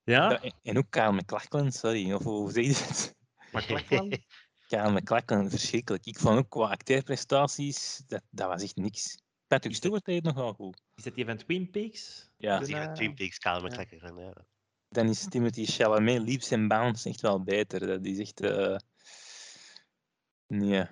ja. 0.05 0.43
En 0.63 0.79
ook 0.79 0.91
Kyle 0.91 1.13
McLachlan, 1.13 1.73
sorry. 1.73 2.13
Of 2.13 2.23
hoe 2.23 2.53
zeg 2.53 2.65
je 2.65 2.85
het? 2.85 3.17
McLachlan? 3.53 4.09
Kyle 4.69 4.91
McLachlan, 4.91 5.51
verschrikkelijk. 5.51 6.07
Ik 6.07 6.19
vond 6.19 6.39
ook 6.39 6.51
qua 6.51 6.69
acteerprestaties, 6.69 8.03
dat, 8.07 8.23
dat 8.31 8.49
was 8.49 8.63
echt 8.63 8.77
niks. 8.77 9.23
Patrick 9.47 9.75
Stewart 9.75 10.05
deed 10.05 10.23
nog 10.23 10.35
wel 10.35 10.53
goed. 10.53 10.83
Is 10.95 11.05
dat 11.05 11.15
die 11.15 11.25
van 11.25 11.37
Twin 11.37 11.71
Peaks? 11.71 12.31
Ja. 12.37 12.59
Die 12.59 12.77
van 12.77 12.95
Twin 12.95 13.15
Peaks 13.15 13.39
kamertrekker. 13.39 14.15
Ja. 14.17 14.21
ja. 14.21 14.47
Dan 14.89 15.09
is 15.09 15.29
Timothy 15.29 15.65
Chalamet 15.65 16.23
Leaps 16.23 16.53
and 16.53 16.69
Bounds 16.69 17.05
echt 17.05 17.21
wel 17.21 17.43
beter. 17.43 17.87
Dat 17.87 18.05
is 18.05 18.19
echt... 18.19 18.43
Uh... 18.43 18.77
Nee, 20.53 20.87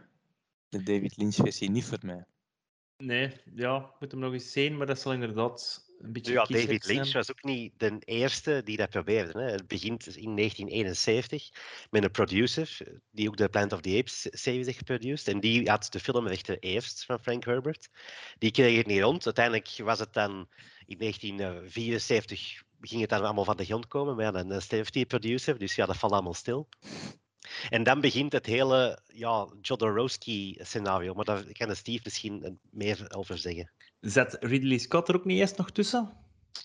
de 0.69 0.83
David 0.83 1.17
Lynch 1.17 1.35
versie 1.35 1.71
niet 1.71 1.85
voor 1.85 1.99
mij. 2.03 2.25
Nee, 2.97 3.33
ja, 3.55 3.77
ik 3.77 4.01
moet 4.01 4.11
hem 4.11 4.21
nog 4.21 4.33
eens 4.33 4.53
zien, 4.53 4.77
maar 4.77 4.87
dat 4.87 5.01
zal 5.01 5.13
inderdaad 5.13 5.85
een 5.99 6.13
beetje. 6.13 6.33
Ja, 6.33 6.45
David 6.45 6.87
Lynch 6.87 7.13
was 7.13 7.31
ook 7.31 7.43
niet 7.43 7.73
de 7.77 7.99
eerste 8.05 8.61
die 8.65 8.77
dat 8.77 8.91
probeerde. 8.91 9.41
Hè. 9.41 9.51
Het 9.51 9.67
begint 9.67 10.07
in 10.07 10.37
1971 10.37 11.51
met 11.91 12.05
een 12.05 12.11
producer, 12.11 13.01
die 13.11 13.29
ook 13.29 13.37
de 13.37 13.49
Planet 13.49 13.73
of 13.73 13.81
the 13.81 13.99
Apes 13.99 14.29
series 14.31 14.67
heeft 14.67 14.79
geproduceerd. 14.79 15.29
En 15.29 15.41
die 15.41 15.69
had 15.69 15.93
de 15.93 16.01
filmrechten 16.01 16.59
eerst 16.59 17.05
van 17.05 17.21
Frank 17.21 17.45
Herbert. 17.45 17.89
Die 18.39 18.51
kreeg 18.51 18.77
het 18.77 18.87
niet 18.87 19.03
rond. 19.03 19.25
Uiteindelijk 19.25 19.77
was 19.77 19.99
het 19.99 20.13
dan 20.13 20.49
in 20.87 20.99
1974 20.99 22.63
ging 22.81 23.01
het 23.01 23.11
dan 23.11 23.25
allemaal 23.25 23.45
van 23.45 23.57
de 23.57 23.65
grond 23.65 23.87
komen. 23.87 24.17
Maar 24.17 24.25
ja, 24.25 24.45
dan 24.45 24.61
sterft 24.61 24.93
die 24.93 25.07
producer, 25.07 25.59
dus 25.59 25.75
ja, 25.75 25.87
dat 25.87 25.97
valt 25.97 26.13
allemaal 26.13 26.35
stil. 26.35 26.69
En 27.68 27.82
dan 27.82 28.01
begint 28.01 28.32
het 28.32 28.47
hele 28.47 28.99
ja, 29.07 29.49
Jodorowsky-scenario, 29.61 31.14
maar 31.14 31.24
daar 31.24 31.45
kan 31.53 31.76
Steve 31.76 32.01
misschien 32.05 32.61
meer 32.70 33.05
over 33.09 33.38
zeggen. 33.38 33.72
Zet 34.01 34.36
Ridley 34.41 34.78
Scott 34.78 35.09
er 35.09 35.16
ook 35.16 35.24
niet 35.24 35.38
eerst 35.38 35.57
nog 35.57 35.70
tussen? 35.70 36.12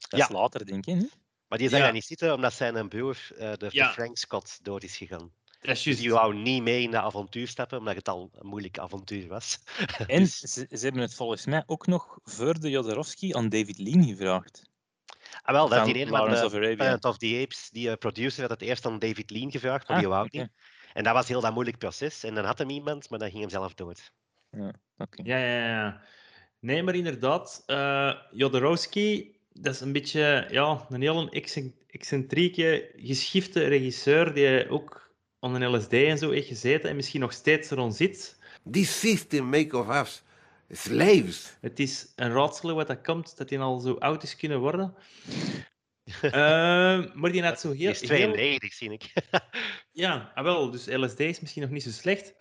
Dat 0.10 0.20
is 0.20 0.30
later, 0.30 0.66
denk 0.66 0.86
ik. 0.86 1.10
Maar 1.48 1.58
die 1.58 1.70
zag 1.70 1.80
ja. 1.80 1.92
niet 1.92 2.06
zitten 2.06 2.34
omdat 2.34 2.54
zijn 2.54 2.88
broer, 2.88 3.18
uh, 3.32 3.54
de, 3.54 3.68
ja. 3.70 3.92
Frank 3.92 4.18
Scott, 4.18 4.60
dood 4.64 4.84
is 4.84 4.98
gegaan. 4.98 5.32
Dus 5.62 5.84
die 5.84 6.12
wou 6.12 6.36
niet 6.36 6.64
mee 6.64 6.82
in 6.82 6.92
dat 6.92 7.04
avontuur 7.04 7.48
stappen, 7.48 7.78
omdat 7.78 7.96
het 7.96 8.08
al 8.08 8.30
een 8.34 8.48
moeilijk 8.48 8.80
avontuur 8.80 9.28
was. 9.28 9.60
En 10.08 10.20
dus... 10.24 10.40
ze, 10.40 10.68
ze, 10.70 10.84
hebben 10.84 11.02
het 11.02 11.14
volgens 11.14 11.46
mij 11.46 11.64
ook 11.66 11.88
nog 11.88 12.20
voor 12.24 12.60
de 12.60 12.70
Jodorowsky 12.70 13.34
aan 13.34 13.50
David 13.50 13.78
Lean 13.80 14.04
gevraagd. 14.04 14.62
Ah, 15.46 15.54
wel, 15.54 15.70
dat 15.70 15.86
die 15.86 16.00
een 16.00 16.08
van 16.08 16.30
de 16.30 16.76
Planet 16.76 17.06
of 17.06 17.18
the 17.18 17.40
Apes, 17.44 17.70
die 17.72 17.88
uh, 17.88 17.94
producer 17.94 18.42
had 18.42 18.52
het 18.52 18.62
eerst 18.62 18.86
aan 18.86 19.00
David 19.00 19.32
Lean 19.32 19.52
gevraagd, 19.52 19.88
maar 19.88 19.98
ah, 19.98 20.04
die 20.04 20.12
wou 20.12 20.26
okay. 20.26 20.42
niet. 20.42 20.52
En 20.94 21.04
dat 21.04 21.14
was 21.14 21.28
heel 21.28 21.42
dat 21.42 21.54
moeilijk 21.54 21.78
proces. 21.78 22.24
En 22.24 22.36
dan 22.36 22.46
had 22.46 22.58
hem 22.58 22.70
iemand, 22.70 23.10
maar 23.10 23.20
dan 23.20 23.30
ging 23.30 23.42
hem 23.42 23.50
zelf 23.50 23.74
dood. 23.74 24.12
Ja, 24.50 24.72
okay. 24.98 25.26
ja, 25.26 25.38
ja, 25.38 25.68
ja. 25.68 26.02
Nee, 26.60 26.84
maar 26.84 26.96
inderdaad, 26.96 27.64
uh, 27.68 28.14
Jodorowsky, 28.32 29.32
dat 29.54 29.74
is 29.74 29.82
een 29.82 29.92
beetje 29.92 30.48
ja, 30.50 30.86
een 30.90 31.02
heel 31.02 31.30
excentrieke, 31.88 32.92
geschifte 32.96 33.68
regisseur 33.68 34.34
die 34.34 34.70
ook 34.70 35.12
onder 35.40 35.70
LSD 35.70 35.94
en 35.94 36.18
zo 36.18 36.32
heeft 36.32 36.48
gezeten 36.48 36.90
en 36.90 36.96
misschien 36.96 37.22
nog 37.22 37.34
steeds 37.34 37.72
erom 37.72 37.92
zit. 37.92 38.40
This 38.72 39.00
system 39.00 39.46
make 39.46 39.78
of 39.78 39.90
us 39.90 40.24
slaves. 40.70 41.58
Het 41.62 41.80
is 41.80 42.14
een 42.16 42.32
raadsel 42.32 42.74
wat 42.74 42.88
dat 42.88 43.02
komt, 43.02 43.38
dat 43.38 43.50
hij 43.50 43.60
al 43.60 43.80
zo 43.80 43.94
oud 43.94 44.24
is 44.24 44.36
kunnen 44.36 44.60
worden. 44.60 44.96
uh, 46.22 46.32
maar 47.20 47.32
die 47.32 47.44
had 47.44 47.60
zo 47.60 47.68
heel... 47.68 47.78
Die 47.78 47.88
is 47.88 48.00
92, 48.00 48.74
zie 48.74 48.92
ik. 48.92 49.14
ja, 49.92 50.32
ah, 50.36 50.44
wel, 50.44 50.72
dus 50.72 50.86
LSD 50.86 51.20
is 51.20 51.40
misschien 51.40 51.62
nog 51.62 51.72
niet 51.72 51.84
zo 51.84 51.90
slecht. 51.90 52.34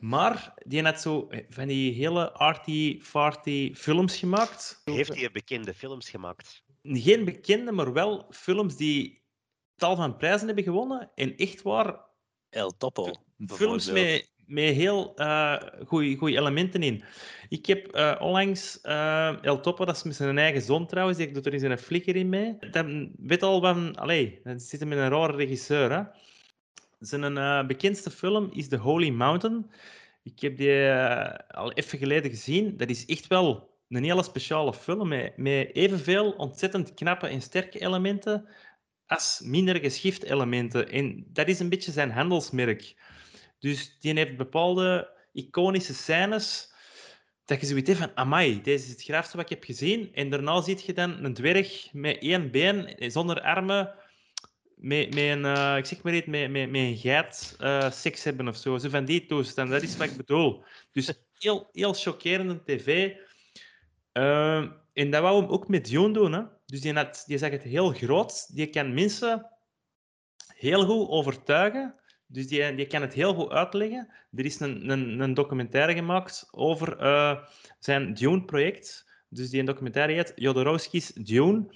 Maar 0.00 0.54
die 0.66 0.82
had 0.82 1.00
zo 1.00 1.28
van 1.48 1.68
die 1.68 1.92
hele 1.92 2.32
arty-farty 2.32 3.74
films 3.74 4.16
gemaakt. 4.16 4.80
Heeft 4.84 5.14
hij 5.14 5.30
bekende 5.30 5.74
films 5.74 6.10
gemaakt? 6.10 6.62
Geen 6.82 7.24
bekende, 7.24 7.72
maar 7.72 7.92
wel 7.92 8.26
films 8.30 8.76
die 8.76 9.22
tal 9.76 9.96
van 9.96 10.16
prijzen 10.16 10.46
hebben 10.46 10.64
gewonnen. 10.64 11.10
En 11.14 11.36
echt 11.36 11.62
waar... 11.62 12.08
El 12.50 12.76
Topo, 12.76 13.14
Films 13.46 13.90
met, 13.90 14.30
met 14.50 14.74
heel 14.74 15.12
uh, 15.16 15.56
goede 15.86 16.36
elementen 16.36 16.82
in. 16.82 17.04
Ik 17.48 17.66
heb 17.66 17.96
uh, 17.96 18.16
onlangs 18.18 18.78
uh, 18.82 19.44
El 19.44 19.60
Topo, 19.60 19.84
dat 19.84 19.96
is 19.96 20.02
met 20.02 20.16
zijn 20.16 20.38
eigen 20.38 20.62
zoon 20.62 20.86
trouwens, 20.86 21.18
die 21.18 21.32
doet 21.32 21.46
er 21.46 21.52
in 21.52 21.60
zijn 21.60 21.78
flikker 21.78 22.16
in 22.16 22.28
mee. 22.28 22.56
Dat 22.70 22.86
weet 23.16 23.42
al 23.42 23.60
van... 23.60 23.96
Allee, 23.96 24.40
zit 24.56 24.84
met 24.84 24.98
een 24.98 25.08
rare 25.08 25.36
regisseur, 25.36 25.92
hè. 25.92 26.02
Zijn 26.98 27.66
bekendste 27.66 28.10
film 28.10 28.50
is 28.52 28.68
The 28.68 28.76
Holy 28.76 29.10
Mountain. 29.10 29.70
Ik 30.22 30.40
heb 30.40 30.56
die 30.56 30.92
al 31.48 31.72
even 31.72 31.98
geleden 31.98 32.30
gezien. 32.30 32.76
Dat 32.76 32.88
is 32.88 33.06
echt 33.06 33.26
wel 33.26 33.70
een 33.88 34.04
hele 34.04 34.22
speciale 34.22 34.74
film 34.74 35.08
met, 35.08 35.36
met 35.36 35.74
evenveel 35.74 36.30
ontzettend 36.30 36.94
knappe 36.94 37.26
en 37.26 37.42
sterke 37.42 37.80
elementen 37.80 38.48
als 39.06 39.40
minder 39.44 39.76
geschift 39.76 40.22
elementen. 40.22 40.88
En 40.88 41.24
dat 41.28 41.48
is 41.48 41.58
een 41.58 41.68
beetje 41.68 41.92
zijn 41.92 42.10
handelsmerk. 42.10 42.94
Dus 43.60 43.96
die 44.00 44.14
heeft 44.14 44.36
bepaalde 44.36 45.10
iconische 45.32 45.94
scènes 45.94 46.72
dat 47.44 47.60
je 47.60 47.66
zoiets 47.66 47.88
hebt 47.88 48.00
van, 48.00 48.16
amai, 48.16 48.62
deze 48.62 48.84
is 48.84 48.90
het 48.90 49.02
graafste 49.02 49.36
wat 49.36 49.50
ik 49.50 49.56
heb 49.56 49.64
gezien. 49.64 50.14
En 50.14 50.30
daarna 50.30 50.60
zie 50.60 50.78
je 50.86 50.92
dan 50.92 51.24
een 51.24 51.34
dwerg 51.34 51.92
met 51.92 52.18
één 52.18 52.50
been, 52.50 53.10
zonder 53.10 53.40
armen, 53.40 53.94
met, 54.74 55.14
met 55.14 55.24
een, 55.24 55.44
uh, 55.44 55.76
ik 55.76 55.86
zeg 55.86 56.02
maar 56.02 56.14
iets, 56.14 56.26
met, 56.26 56.50
met, 56.50 56.70
met 56.70 56.80
een 56.80 56.96
geit 56.96 57.56
uh, 57.60 57.90
seks 57.90 58.24
hebben 58.24 58.48
of 58.48 58.56
zo. 58.56 58.78
Van 58.78 59.04
die 59.04 59.26
toestand, 59.26 59.70
dat 59.70 59.82
is 59.82 59.96
wat 59.96 60.10
ik 60.10 60.16
bedoel. 60.16 60.64
Dus 60.92 61.12
heel, 61.38 61.68
heel 61.72 61.92
chockerende 61.92 62.62
tv. 62.64 63.16
Uh, 64.12 64.70
en 64.92 65.10
dat 65.10 65.22
wou 65.22 65.40
hem 65.40 65.50
ook 65.50 65.68
met 65.68 65.84
Dune 65.84 66.12
doen. 66.12 66.32
Hè. 66.32 66.42
Dus 66.66 66.80
die, 66.80 66.92
had, 66.92 67.24
zag 67.26 67.50
het 67.50 67.62
heel 67.62 67.92
groot. 67.92 68.54
Die 68.54 68.66
kan 68.66 68.94
mensen 68.94 69.50
heel 70.54 70.84
goed 70.84 71.08
overtuigen. 71.08 71.99
Dus 72.32 72.48
die, 72.48 72.74
die 72.74 72.86
kan 72.86 73.00
het 73.00 73.14
heel 73.14 73.34
goed 73.34 73.50
uitleggen. 73.50 74.08
Er 74.34 74.44
is 74.44 74.60
een, 74.60 74.90
een, 74.90 75.20
een 75.20 75.34
documentaire 75.34 75.94
gemaakt 75.94 76.48
over 76.50 76.96
zijn 77.78 78.14
Dune-project. 78.14 79.08
Dus 79.28 79.50
die 79.50 79.64
documentaire 79.64 80.12
heet 80.12 80.32
Jodorowsky's 80.36 81.12
Dune. 81.12 81.66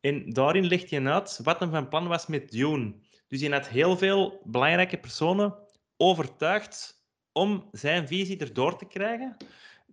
En 0.00 0.30
daarin 0.30 0.66
legt 0.66 0.90
hij 0.90 1.06
uit 1.06 1.40
wat 1.42 1.60
hem 1.60 1.70
van 1.70 1.88
plan 1.88 2.08
was 2.08 2.26
met 2.26 2.50
Dune. 2.50 2.94
Dus 3.28 3.40
hij 3.40 3.50
had 3.50 3.68
heel 3.68 3.96
veel 3.96 4.40
belangrijke 4.44 4.98
personen 4.98 5.54
overtuigd 5.96 7.04
om 7.32 7.68
zijn 7.72 8.08
visie 8.08 8.38
erdoor 8.38 8.78
te 8.78 8.86
krijgen. 8.86 9.36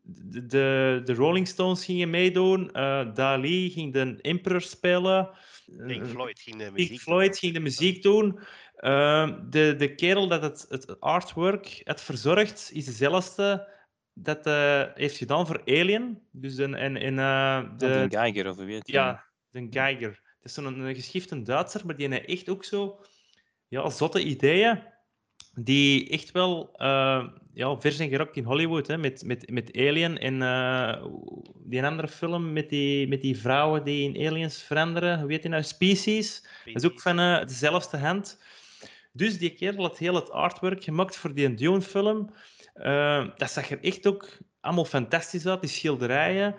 De, 0.04 0.46
de, 0.46 1.02
de 1.04 1.14
Rolling 1.14 1.48
Stones 1.48 1.86
gingen 1.86 2.10
meedoen, 2.10 2.70
uh, 2.74 3.14
Dali 3.14 3.70
ging 3.70 3.94
de 3.94 4.18
Emperor 4.22 4.62
spelen. 4.62 5.30
Pink 5.78 6.06
Floyd 6.06 6.40
ging 6.40 6.58
de 6.58 6.72
muziek, 6.72 6.88
Pink 6.88 7.02
Floyd 7.02 7.38
ging 7.38 7.54
de 7.54 7.60
muziek 7.60 8.04
doen. 8.04 8.40
Uh, 8.80 9.30
de, 9.50 9.76
de 9.78 9.96
kerel 9.96 10.28
dat 10.28 10.42
het, 10.42 10.66
het 10.70 11.00
artwork 11.00 11.82
het 11.84 12.02
verzorgt, 12.02 12.70
is 12.74 12.86
dezelfde 12.86 13.68
dat 14.14 14.48
uh, 14.48 14.84
heeft 14.94 15.18
gedaan 15.18 15.48
voor 15.48 15.62
Alien. 15.66 16.22
Dus 16.32 16.58
een, 16.58 16.76
en, 16.76 16.98
en, 16.98 17.16
de, 17.78 18.06
Geiger, 18.10 18.50
of 18.50 18.56
weet 18.56 18.88
je. 18.88 18.94
Ja, 18.94 19.26
de 19.50 19.68
Geiger. 19.70 20.10
Het 20.40 20.50
is 20.50 20.54
zo'n 20.54 20.80
een 20.80 20.96
geschifte 20.96 21.42
Duitser, 21.42 21.86
maar 21.86 21.96
die 21.96 22.08
heeft 22.08 22.26
echt 22.26 22.50
ook 22.50 22.64
zo 22.64 23.04
ja, 23.68 23.90
zotte 23.90 24.24
ideeën 24.24 24.84
die 25.64 26.10
echt 26.10 26.32
wel 26.32 26.70
uh, 26.78 27.28
ja, 27.54 27.80
ver 27.80 27.92
zijn 27.92 28.10
gerokt 28.10 28.36
in 28.36 28.44
Hollywood. 28.44 28.88
Hè, 28.88 28.98
met, 28.98 29.24
met, 29.26 29.50
met 29.50 29.78
Alien 29.78 30.18
en 30.18 30.42
uh, 30.42 31.06
die 31.56 31.86
andere 31.86 32.08
film 32.08 32.54
met 32.54 32.70
die, 32.70 33.08
met 33.08 33.22
die 33.22 33.38
vrouwen 33.38 33.84
die 33.84 34.14
in 34.14 34.28
aliens 34.28 34.62
veranderen. 34.62 35.20
Hoe 35.20 35.32
heet 35.32 35.42
die 35.42 35.52
nou? 35.52 35.64
Species. 35.64 36.48
Dat 36.66 36.84
is 36.84 36.86
ook 36.86 37.02
van 37.02 37.20
uh, 37.20 37.46
dezelfde 37.46 37.98
hand. 37.98 38.42
Dus 39.12 39.38
die 39.38 39.54
kerel 39.54 39.84
had 39.84 39.98
heel 39.98 40.16
het 40.16 40.32
artwork 40.32 40.84
gemaakt 40.84 41.18
voor 41.18 41.34
die 41.34 41.54
Dune-film. 41.54 42.34
dat 43.38 43.52
zag 43.52 43.70
er 43.70 43.80
echt 43.84 44.08
ook 44.08 44.38
allemaal 44.62 44.86
fantastisch 44.86 45.48
uit, 45.48 45.62
die 45.62 45.70
schilderijen. 45.70 46.56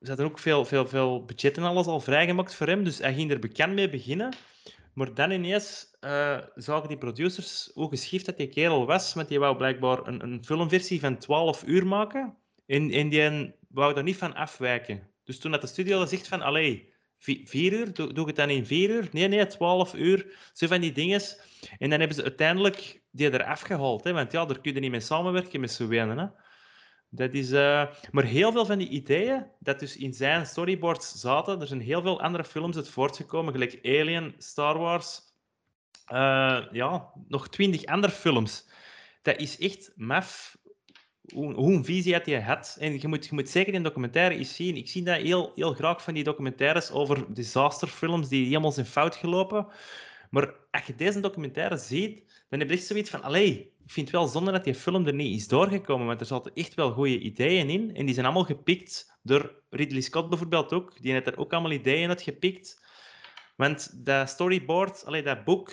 Er 0.00 0.06
zaten 0.06 0.24
ook 0.24 0.38
veel, 0.38 0.64
veel, 0.64 0.86
veel 0.86 1.24
budget 1.24 1.56
en 1.56 1.62
alles 1.62 1.86
al 1.86 2.00
vrijgemaakt 2.00 2.54
voor 2.54 2.66
hem, 2.66 2.84
dus 2.84 2.98
hij 2.98 3.14
ging 3.14 3.30
er 3.30 3.38
bekend 3.38 3.74
mee 3.74 3.90
beginnen. 3.90 4.34
Maar 5.00 5.14
dan 5.14 5.30
ineens 5.30 5.96
uh, 6.00 6.38
zagen 6.54 6.88
die 6.88 6.98
producers 6.98 7.70
hoe 7.74 7.88
geschift 7.88 8.26
dat 8.26 8.36
die 8.36 8.48
kerel 8.48 8.86
was, 8.86 9.14
want 9.14 9.28
die 9.28 9.38
wou 9.38 9.56
blijkbaar 9.56 10.06
een, 10.06 10.22
een 10.22 10.44
filmversie 10.44 11.00
van 11.00 11.18
12 11.18 11.62
uur 11.66 11.86
maken. 11.86 12.36
En, 12.66 12.90
en 12.90 13.08
die 13.08 13.54
wou 13.68 13.94
daar 13.94 14.02
niet 14.02 14.16
van 14.16 14.34
afwijken. 14.34 15.08
Dus 15.24 15.38
toen 15.38 15.52
had 15.52 15.60
de 15.60 15.66
studio 15.66 16.00
gezegd 16.00 16.28
van, 16.28 16.42
allee, 16.42 16.92
vier 17.18 17.72
uur, 17.72 17.94
doe, 17.94 18.12
doe 18.12 18.26
het 18.26 18.36
dan 18.36 18.50
in 18.50 18.66
vier 18.66 18.90
uur? 18.90 19.08
Nee, 19.12 19.28
nee, 19.28 19.46
12 19.46 19.94
uur. 19.94 20.50
Zo 20.52 20.66
van 20.66 20.80
die 20.80 20.92
dingen. 20.92 21.20
En 21.78 21.90
dan 21.90 21.98
hebben 21.98 22.16
ze 22.16 22.22
uiteindelijk 22.22 23.02
die 23.10 23.32
eraf 23.32 23.60
gehaald. 23.60 24.04
Hè? 24.04 24.12
Want 24.12 24.32
ja, 24.32 24.44
daar 24.44 24.60
kun 24.60 24.74
je 24.74 24.80
niet 24.80 24.90
mee 24.90 25.00
samenwerken 25.00 25.60
met 25.60 25.72
z'n 25.72 25.92
Hè? 25.92 26.26
Dat 27.10 27.34
is, 27.34 27.50
uh, 27.50 27.86
maar 28.10 28.24
heel 28.24 28.52
veel 28.52 28.66
van 28.66 28.78
die 28.78 28.88
ideeën 28.88 29.46
dat 29.58 29.78
dus 29.80 29.96
in 29.96 30.14
zijn 30.14 30.46
storyboards 30.46 31.12
zaten, 31.12 31.60
er 31.60 31.66
zijn 31.66 31.80
heel 31.80 32.02
veel 32.02 32.20
andere 32.20 32.44
films 32.44 32.76
uit 32.76 32.88
voortgekomen, 32.88 33.52
gelijk 33.52 33.78
Alien, 33.82 34.34
Star 34.38 34.78
Wars, 34.78 35.20
uh, 36.12 36.62
ja, 36.72 37.12
nog 37.28 37.48
twintig 37.48 37.84
andere 37.84 38.12
films. 38.12 38.68
Dat 39.22 39.38
is 39.38 39.58
echt 39.58 39.92
maf 39.94 40.56
hoe, 41.32 41.54
hoe 41.54 41.72
een 41.72 41.84
visie 41.84 42.12
had 42.12 42.26
je 42.26 42.40
had. 42.40 42.76
En 42.80 43.00
je 43.00 43.08
moet, 43.08 43.26
je 43.26 43.34
moet 43.34 43.48
zeker 43.48 43.74
in 43.74 43.82
documentaire 43.82 44.34
eens 44.34 44.54
zien. 44.54 44.76
Ik 44.76 44.88
zie 44.88 45.02
dat 45.02 45.16
heel, 45.16 45.52
heel 45.54 45.74
graag 45.74 46.02
van 46.02 46.14
die 46.14 46.24
documentaires 46.24 46.90
over 46.90 47.34
disasterfilms 47.34 48.28
die 48.28 48.46
helemaal 48.46 48.72
zijn 48.72 48.86
fout 48.86 49.16
gelopen. 49.16 49.66
Maar 50.30 50.54
als 50.70 50.84
je 50.86 50.94
deze 50.94 51.20
documentaire 51.20 51.76
ziet, 51.76 52.44
dan 52.48 52.58
heb 52.58 52.68
je 52.68 52.74
echt 52.74 52.86
zoiets 52.86 53.10
van, 53.10 53.22
allee, 53.22 53.72
ik 53.90 53.96
vind 53.96 54.08
het 54.10 54.16
wel 54.16 54.26
zonde 54.28 54.52
dat 54.52 54.64
die 54.64 54.74
film 54.74 55.06
er 55.06 55.14
niet 55.14 55.36
is 55.36 55.48
doorgekomen, 55.48 56.06
want 56.06 56.20
er 56.20 56.26
zaten 56.26 56.52
echt 56.54 56.74
wel 56.74 56.92
goede 56.92 57.18
ideeën 57.18 57.70
in. 57.70 57.96
En 57.96 58.04
die 58.04 58.14
zijn 58.14 58.26
allemaal 58.26 58.44
gepikt 58.44 59.18
door 59.22 59.62
Ridley 59.70 60.00
Scott 60.00 60.28
bijvoorbeeld 60.28 60.72
ook. 60.72 61.02
Die 61.02 61.12
heeft 61.12 61.26
er 61.26 61.38
ook 61.38 61.52
allemaal 61.52 61.70
ideeën 61.70 62.08
uit 62.08 62.22
gepikt. 62.22 62.86
Want 63.56 64.06
dat 64.06 64.28
storyboard, 64.28 65.04
allee, 65.04 65.22
dat 65.22 65.44
boek, 65.44 65.72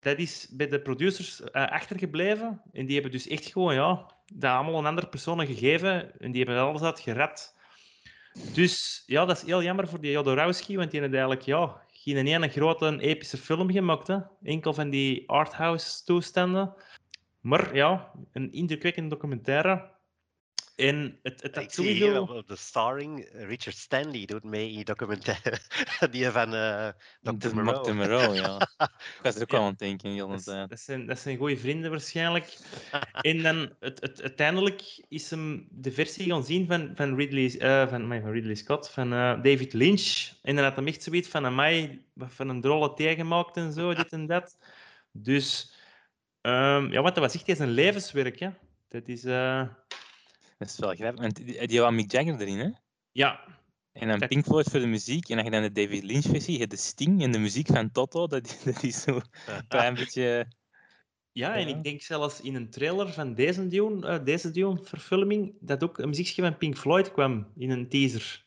dat 0.00 0.18
is 0.18 0.48
bij 0.50 0.68
de 0.68 0.80
producers 0.80 1.40
uh, 1.40 1.46
achtergebleven. 1.52 2.62
En 2.72 2.86
die 2.86 2.94
hebben 2.94 3.12
dus 3.12 3.28
echt 3.28 3.46
gewoon, 3.46 3.74
ja, 3.74 4.14
dat 4.26 4.52
allemaal 4.52 4.78
een 4.78 4.86
andere 4.86 5.08
persoon 5.08 5.46
gegeven. 5.46 6.18
En 6.18 6.32
die 6.32 6.44
hebben 6.44 6.62
alles 6.62 6.82
uit 6.82 7.00
gered. 7.00 7.54
Dus 8.54 9.02
ja, 9.06 9.24
dat 9.24 9.36
is 9.36 9.42
heel 9.42 9.62
jammer 9.62 9.88
voor 9.88 10.00
die 10.00 10.10
Jodorowsky, 10.10 10.76
want 10.76 10.90
die 10.90 11.00
heeft 11.00 11.12
eigenlijk, 11.12 11.42
ja, 11.42 11.82
geen 11.92 12.26
ene 12.26 12.48
grote 12.48 12.98
epische 13.00 13.36
film 13.36 13.70
gemaakt. 13.70 14.06
Hè. 14.06 14.18
Enkel 14.42 14.74
van 14.74 14.90
die 14.90 15.28
arthouse 15.28 16.04
toestanden. 16.04 16.74
Maar 17.44 17.74
ja, 17.74 18.10
een 18.32 18.52
indrukwekkende 18.52 19.08
documentaire. 19.08 19.92
En 20.76 21.18
het, 21.22 21.42
het 21.42 21.56
ik 21.56 21.72
zie 21.72 21.92
hier 21.92 22.20
op 22.20 22.48
de 22.48 22.56
starring, 22.56 23.20
eh, 23.20 23.46
Richard 23.46 23.76
Stanley 23.76 24.24
doet 24.24 24.44
mee 24.44 24.68
in 24.68 24.74
die 24.74 24.84
documentaire. 24.84 25.58
die 26.10 26.30
van 26.30 26.54
uh, 26.54 26.88
Dr. 27.20 27.54
Moreau. 27.54 27.84
Dr. 27.84 27.94
Moreau, 27.94 28.34
ja. 28.34 28.68
ik 29.16 29.20
was 29.22 29.34
er 29.34 29.42
ook 29.42 29.50
ja. 29.50 29.58
aan 29.58 29.64
het 29.64 29.78
denken 29.78 30.16
dat. 30.16 30.44
Dat 30.44 30.80
zijn, 30.80 31.06
dat 31.06 31.18
zijn 31.18 31.36
goede 31.36 31.56
vrienden 31.56 31.90
waarschijnlijk. 31.90 32.58
en 33.30 33.42
dan, 33.42 33.74
het, 33.80 34.00
het, 34.00 34.22
uiteindelijk 34.22 35.04
is 35.08 35.30
hem 35.30 35.66
de 35.70 35.92
versie 35.92 36.30
gaan 36.30 36.44
zien 36.44 36.66
van, 36.66 36.92
van, 36.94 37.16
Ridley, 37.16 37.54
uh, 37.58 37.88
van, 37.88 38.08
van 38.08 38.30
Ridley 38.30 38.54
Scott, 38.54 38.90
van 38.90 39.12
uh, 39.12 39.42
David 39.42 39.72
Lynch. 39.72 40.32
En 40.42 40.56
dan 40.56 40.64
had 40.64 40.76
hij 40.76 40.84
echt 40.84 41.02
zoiets 41.02 41.28
van, 41.28 41.54
mij 41.54 42.04
van 42.16 42.48
een 42.48 42.60
drolle 42.60 42.94
tegemaakt 42.94 43.56
en 43.56 43.72
zo, 43.72 43.94
dit 43.94 44.12
en 44.12 44.26
dat. 44.26 44.56
Dus, 45.12 45.73
um, 46.46 46.92
ja, 46.92 47.02
wat 47.02 47.14
dat 47.14 47.32
was 47.32 47.42
echt 47.42 47.58
een 47.58 47.70
levenswerk, 47.70 48.40
hè. 48.40 48.50
Dat 48.88 49.08
is... 49.08 49.24
Uh, 49.24 49.68
dat 50.58 50.68
is 50.68 50.78
wel 50.78 50.94
grappig. 50.94 51.20
Want 51.20 51.36
die, 51.36 51.66
die 51.66 51.80
had 51.80 51.92
Mick 51.92 52.12
Jagger 52.12 52.40
erin, 52.40 52.58
hè? 52.58 52.70
Ja. 53.12 53.40
En 53.92 54.08
dan 54.08 54.28
Pink 54.28 54.44
Floyd 54.44 54.70
voor 54.70 54.80
de 54.80 54.86
muziek. 54.86 55.28
En 55.28 55.36
dan 55.36 55.44
je 55.44 55.50
dan 55.50 55.62
de 55.62 55.72
David 55.72 56.02
Lynch 56.02 56.24
versie, 56.24 56.58
je 56.58 56.66
de 56.66 56.76
Sting 56.76 57.22
en 57.22 57.32
de 57.32 57.38
muziek 57.38 57.66
van 57.66 57.90
Toto. 57.90 58.26
Dat, 58.26 58.60
dat 58.64 58.82
is 58.82 59.02
zo 59.02 59.20
een 59.46 59.66
klein 59.68 59.94
beetje... 59.94 60.46
Ja, 61.32 61.56
en 61.56 61.68
ik 61.68 61.84
denk 61.84 62.00
zelfs 62.00 62.40
in 62.40 62.54
een 62.54 62.70
trailer 62.70 63.12
van 63.12 63.34
deze 63.34 63.68
Dune, 63.68 64.18
uh, 64.18 64.24
deze 64.24 64.50
Dune 64.50 64.78
verfilming, 64.82 65.54
dat 65.60 65.84
ook 65.84 65.98
een 65.98 66.08
muziekje 66.08 66.42
van 66.42 66.56
Pink 66.56 66.78
Floyd 66.78 67.12
kwam 67.12 67.52
in 67.56 67.70
een 67.70 67.88
teaser. 67.88 68.44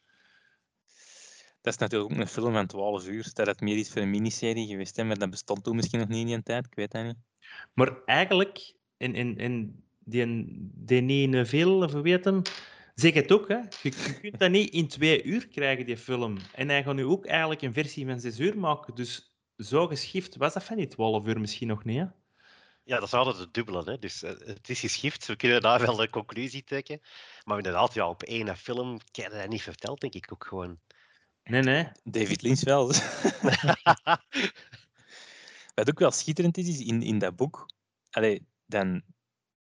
Dat 1.62 1.74
is 1.74 1.80
natuurlijk 1.80 2.12
ook 2.12 2.18
een 2.18 2.28
film 2.28 2.54
van 2.54 2.68
12 2.68 3.08
uur. 3.08 3.30
Dat 3.34 3.48
het 3.48 3.62
meer 3.62 3.76
iets 3.76 3.90
voor 3.90 4.02
een 4.02 4.10
miniserie 4.10 4.68
geweest, 4.68 4.96
hè? 4.96 5.04
maar 5.04 5.18
dat 5.18 5.30
bestond 5.30 5.64
toen 5.64 5.76
misschien 5.76 6.00
nog 6.00 6.08
niet 6.08 6.20
in 6.20 6.26
die 6.26 6.44
tijd. 6.44 6.66
Ik 6.66 6.76
weet 6.76 6.92
dat 6.92 7.04
niet. 7.04 7.16
Maar 7.74 8.04
eigenlijk, 8.06 8.74
in, 8.98 9.16
in, 9.16 9.38
in 9.38 9.84
die 10.00 10.56
Denis 10.74 11.28
Neville, 11.28 11.86
of 11.86 11.92
weet 11.92 12.26
hem, 12.26 12.42
zeg 12.96 13.14
het 13.14 13.32
ook. 13.32 13.48
Hè? 13.48 13.56
Je, 13.56 13.68
je, 13.82 14.20
kunt 14.22 14.40
dat 14.40 14.52
niet 14.52 14.74
in 14.74 14.88
twee 14.88 15.24
uur 15.24 15.48
krijgen, 15.48 15.86
die 15.86 15.98
film. 15.98 16.38
En 16.54 16.70
hij 16.70 16.84
gaat 16.84 16.96
nu 16.96 17.06
ook 17.06 17.26
eigenlijk 17.26 17.62
een 17.62 17.74
versie 17.74 18.06
van 18.06 18.20
zes 18.20 18.40
uur 18.40 18.58
maken. 18.58 18.96
Dus 18.96 19.38
zo 19.58 19.88
geschift 19.88 20.36
was 20.36 20.54
dat 20.54 20.64
van 20.64 20.78
niet 20.78 20.92
12 20.92 21.26
uur 21.26 21.40
misschien 21.40 21.68
nog 21.68 21.84
niet. 21.84 21.98
Hè? 21.98 22.06
Ja, 22.84 22.96
dat 23.00 23.04
is 23.04 23.14
altijd 23.14 23.38
het 23.38 23.54
dubbele. 23.54 23.84
Hè? 23.84 24.00
Dus 24.00 24.24
uh, 24.24 24.30
het 24.30 24.70
is 24.70 24.80
geschift, 24.80 25.26
we 25.26 25.36
kunnen 25.36 25.62
daar 25.62 25.82
wel 25.82 26.02
een 26.02 26.10
conclusie 26.10 26.64
trekken. 26.64 27.02
Maar 27.44 27.58
inderdaad, 27.58 27.94
ja, 27.94 28.10
op 28.10 28.24
één 28.24 28.58
film 28.58 28.98
kan 29.12 29.24
je 29.24 29.30
dat 29.30 29.50
niet 29.50 29.62
verteld, 29.62 30.00
denk 30.02 30.14
ik 30.14 30.32
ook 30.34 30.46
gewoon. 30.46 30.80
Nee, 31.44 31.62
nee. 31.62 31.88
David 32.04 32.42
Lynch 32.42 32.64
wel. 32.64 32.92
Wat 35.78 35.90
ook 35.90 36.00
wel 36.00 36.12
schitterend 36.12 36.58
is, 36.58 36.68
is 36.68 36.80
in, 36.80 37.02
in 37.02 37.20
dat 37.20 37.36
boek, 37.36 37.70
allee, 38.10 38.46
dan 38.66 39.02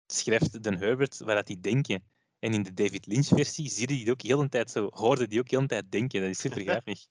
schrijft 0.07 0.63
Den 0.63 0.77
Herbert 0.77 1.19
waar 1.19 1.35
dat 1.35 1.47
die 1.47 1.59
denken. 1.59 2.03
En 2.39 2.53
in 2.53 2.63
de 2.63 2.73
David 2.73 3.05
Lynch-versie 3.05 3.69
zie 3.69 3.89
je 3.89 3.95
die 3.95 4.11
ook 4.11 4.21
heel 4.21 4.41
een 4.41 4.49
tijd 4.49 4.71
zo, 4.71 4.89
hoorde 4.93 5.27
die 5.27 5.39
ook 5.39 5.49
heel 5.49 5.59
een 5.59 5.67
tijd 5.67 5.91
denken. 5.91 6.21
Dat 6.21 6.29
is 6.29 6.39
super 6.39 6.61
grappig. 6.69 7.05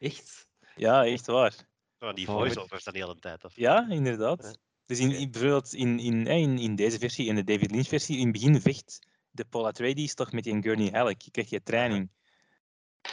echt? 0.00 0.46
Ja, 0.76 1.06
echt 1.06 1.26
waar. 1.26 1.54
Oh, 1.98 2.14
die 2.14 2.26
voice-overs 2.26 2.84
dan 2.84 2.92
de 2.92 2.98
hele 2.98 3.18
tijd. 3.18 3.44
Of? 3.44 3.56
Ja, 3.56 3.88
inderdaad. 3.88 4.42
Ja. 4.42 4.54
Dus 4.86 4.98
in, 4.98 5.12
in, 5.12 5.30
bijvoorbeeld 5.30 5.74
in, 5.74 5.98
in, 5.98 6.26
in, 6.26 6.58
in 6.58 6.74
deze 6.74 6.98
versie, 6.98 7.26
in 7.26 7.34
de 7.34 7.44
David 7.44 7.70
Lynch-versie, 7.70 8.16
in 8.16 8.22
het 8.22 8.32
begin 8.32 8.60
vecht 8.60 8.98
de 9.30 9.44
Paul 9.44 9.66
Atreides 9.66 10.14
toch 10.14 10.32
met 10.32 10.44
die 10.44 10.62
Gurney 10.62 10.90
Halleck. 10.90 11.22
Je 11.22 11.30
krijgt 11.30 11.50
je 11.50 11.62
training. 11.62 12.10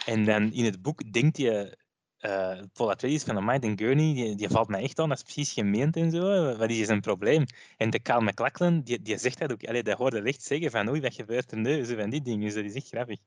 En 0.05 0.25
dan 0.25 0.53
in 0.53 0.65
het 0.65 0.81
boek 0.81 1.13
denkt 1.13 1.37
je 1.37 1.77
uh, 2.21 2.61
Paul 2.73 2.89
Atreides 2.89 3.23
van 3.23 3.37
Amai 3.37 3.59
en 3.59 3.77
Gurney, 3.77 4.13
die, 4.13 4.35
die 4.35 4.49
valt 4.49 4.67
mij 4.67 4.81
echt 4.83 4.99
aan, 4.99 5.09
dat 5.09 5.17
is 5.17 5.23
precies 5.23 5.53
gemeend 5.53 5.95
en 5.95 6.11
zo. 6.11 6.55
Wat 6.57 6.69
is 6.69 6.87
een 6.87 7.01
probleem? 7.01 7.45
En 7.77 7.89
de 7.89 7.99
Cal 7.99 8.21
McLachlan, 8.21 8.81
die, 8.81 9.01
die 9.01 9.17
zegt 9.17 9.39
dat 9.39 9.51
ook. 9.51 9.63
Allee, 9.63 9.83
dat 9.83 9.97
hoorde 9.97 10.21
echt 10.21 10.41
zeggen 10.41 10.71
van 10.71 10.89
oei, 10.89 11.01
wat 11.01 11.13
gebeurt 11.13 11.51
er 11.51 11.57
nu? 11.57 11.85
Zo 11.85 11.95
van 11.95 12.09
die 12.09 12.21
dingen. 12.21 12.45
Dus 12.45 12.53
dat 12.53 12.63
is 12.63 12.73
echt 12.73 12.87
grappig. 12.87 13.19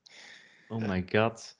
Oh 0.69 0.89
my 0.89 1.05
god. 1.13 1.59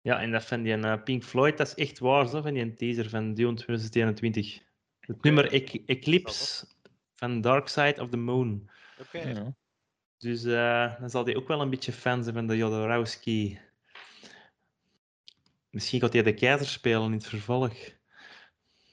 Ja, 0.00 0.20
en 0.20 0.30
dat 0.30 0.44
van 0.44 0.62
die 0.62 0.76
uh, 0.76 1.02
Pink 1.04 1.24
Floyd, 1.24 1.58
dat 1.58 1.66
is 1.66 1.74
echt 1.74 1.98
waar, 1.98 2.28
zo, 2.28 2.42
van 2.42 2.54
die 2.54 2.74
teaser 2.74 3.08
van 3.08 3.34
Dune 3.34 3.54
2021. 3.54 4.62
Het 5.00 5.22
nummer 5.22 5.54
e 5.54 5.82
Eclipse 5.86 6.66
van 7.14 7.40
Dark 7.40 7.68
Side 7.68 7.96
of 7.98 8.08
the 8.08 8.16
Moon. 8.16 8.70
Oké. 8.98 9.18
Okay. 9.18 9.32
Ja. 9.32 9.54
Dus 10.18 10.44
uh, 10.44 11.00
dan 11.00 11.10
zal 11.10 11.24
hij 11.24 11.36
ook 11.36 11.48
wel 11.48 11.60
een 11.60 11.70
beetje 11.70 11.92
fan 11.92 12.22
zijn 12.22 12.34
van 12.34 12.46
de 12.46 12.56
Jodorowsky. 12.56 13.58
Misschien 15.70 16.00
gaat 16.00 16.12
hij 16.12 16.22
de 16.22 16.34
keizer 16.34 16.66
spelen 16.66 17.04
in 17.04 17.12
het 17.12 17.26
vervolg. 17.26 17.74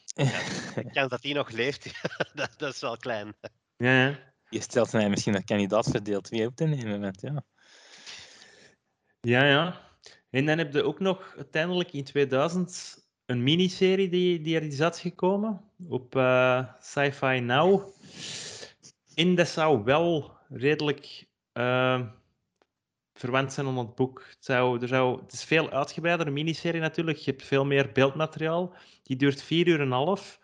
Ja, 0.05 0.39
de 0.75 0.91
kans 0.91 1.09
dat 1.09 1.23
hij 1.23 1.33
nog 1.33 1.49
leeft, 1.49 1.91
dat, 2.33 2.53
dat, 2.57 2.73
is 2.73 2.81
wel 2.81 2.97
klein. 2.97 3.35
Ja, 3.77 4.03
ja. 4.03 4.19
Je 4.49 4.61
stelt 4.61 4.91
mij 4.91 5.09
misschien 5.09 5.35
een 5.35 5.43
kandidaat 5.43 5.89
voor 5.91 6.03
deel 6.03 6.21
2 6.21 6.45
op 6.45 6.55
te 6.55 6.65
nemen. 6.65 6.99
Met, 6.99 7.21
ja. 7.21 7.43
ja, 9.19 9.45
ja. 9.45 9.81
En 10.29 10.45
dan 10.45 10.57
heb 10.57 10.73
je 10.73 10.83
ook 10.83 10.99
nog 10.99 11.33
uiteindelijk 11.35 11.93
in 11.93 12.03
2000 12.03 13.05
een 13.25 13.43
miniserie 13.43 14.09
die, 14.09 14.41
die 14.41 14.55
er 14.55 14.63
is 14.63 14.81
uitgekomen 14.81 15.71
op 15.89 16.15
uh, 16.15 16.67
Sci-Fi 16.79 17.39
Now. 17.39 17.89
En 19.15 19.35
dat 19.35 19.47
zou 19.47 19.83
wel 19.83 20.37
redelijk 20.49 21.27
uh, 21.53 22.07
verwant 23.17 23.53
zijn 23.53 23.67
aan 23.67 23.77
het 23.77 23.95
boek. 23.95 24.25
Het, 24.29 24.45
zou, 24.45 24.81
er 24.81 24.87
zou, 24.87 25.21
het 25.21 25.33
is 25.33 25.43
veel 25.43 25.69
uitgebreider, 25.69 26.27
een 26.27 26.33
miniserie 26.33 26.81
natuurlijk. 26.81 27.17
Je 27.17 27.31
hebt 27.31 27.43
veel 27.43 27.65
meer 27.65 27.91
beeldmateriaal. 27.91 28.73
Die 29.03 29.15
duurt 29.15 29.41
vier 29.41 29.67
uur 29.67 29.79
en 29.79 29.85
een 29.85 29.91
half. 29.91 30.39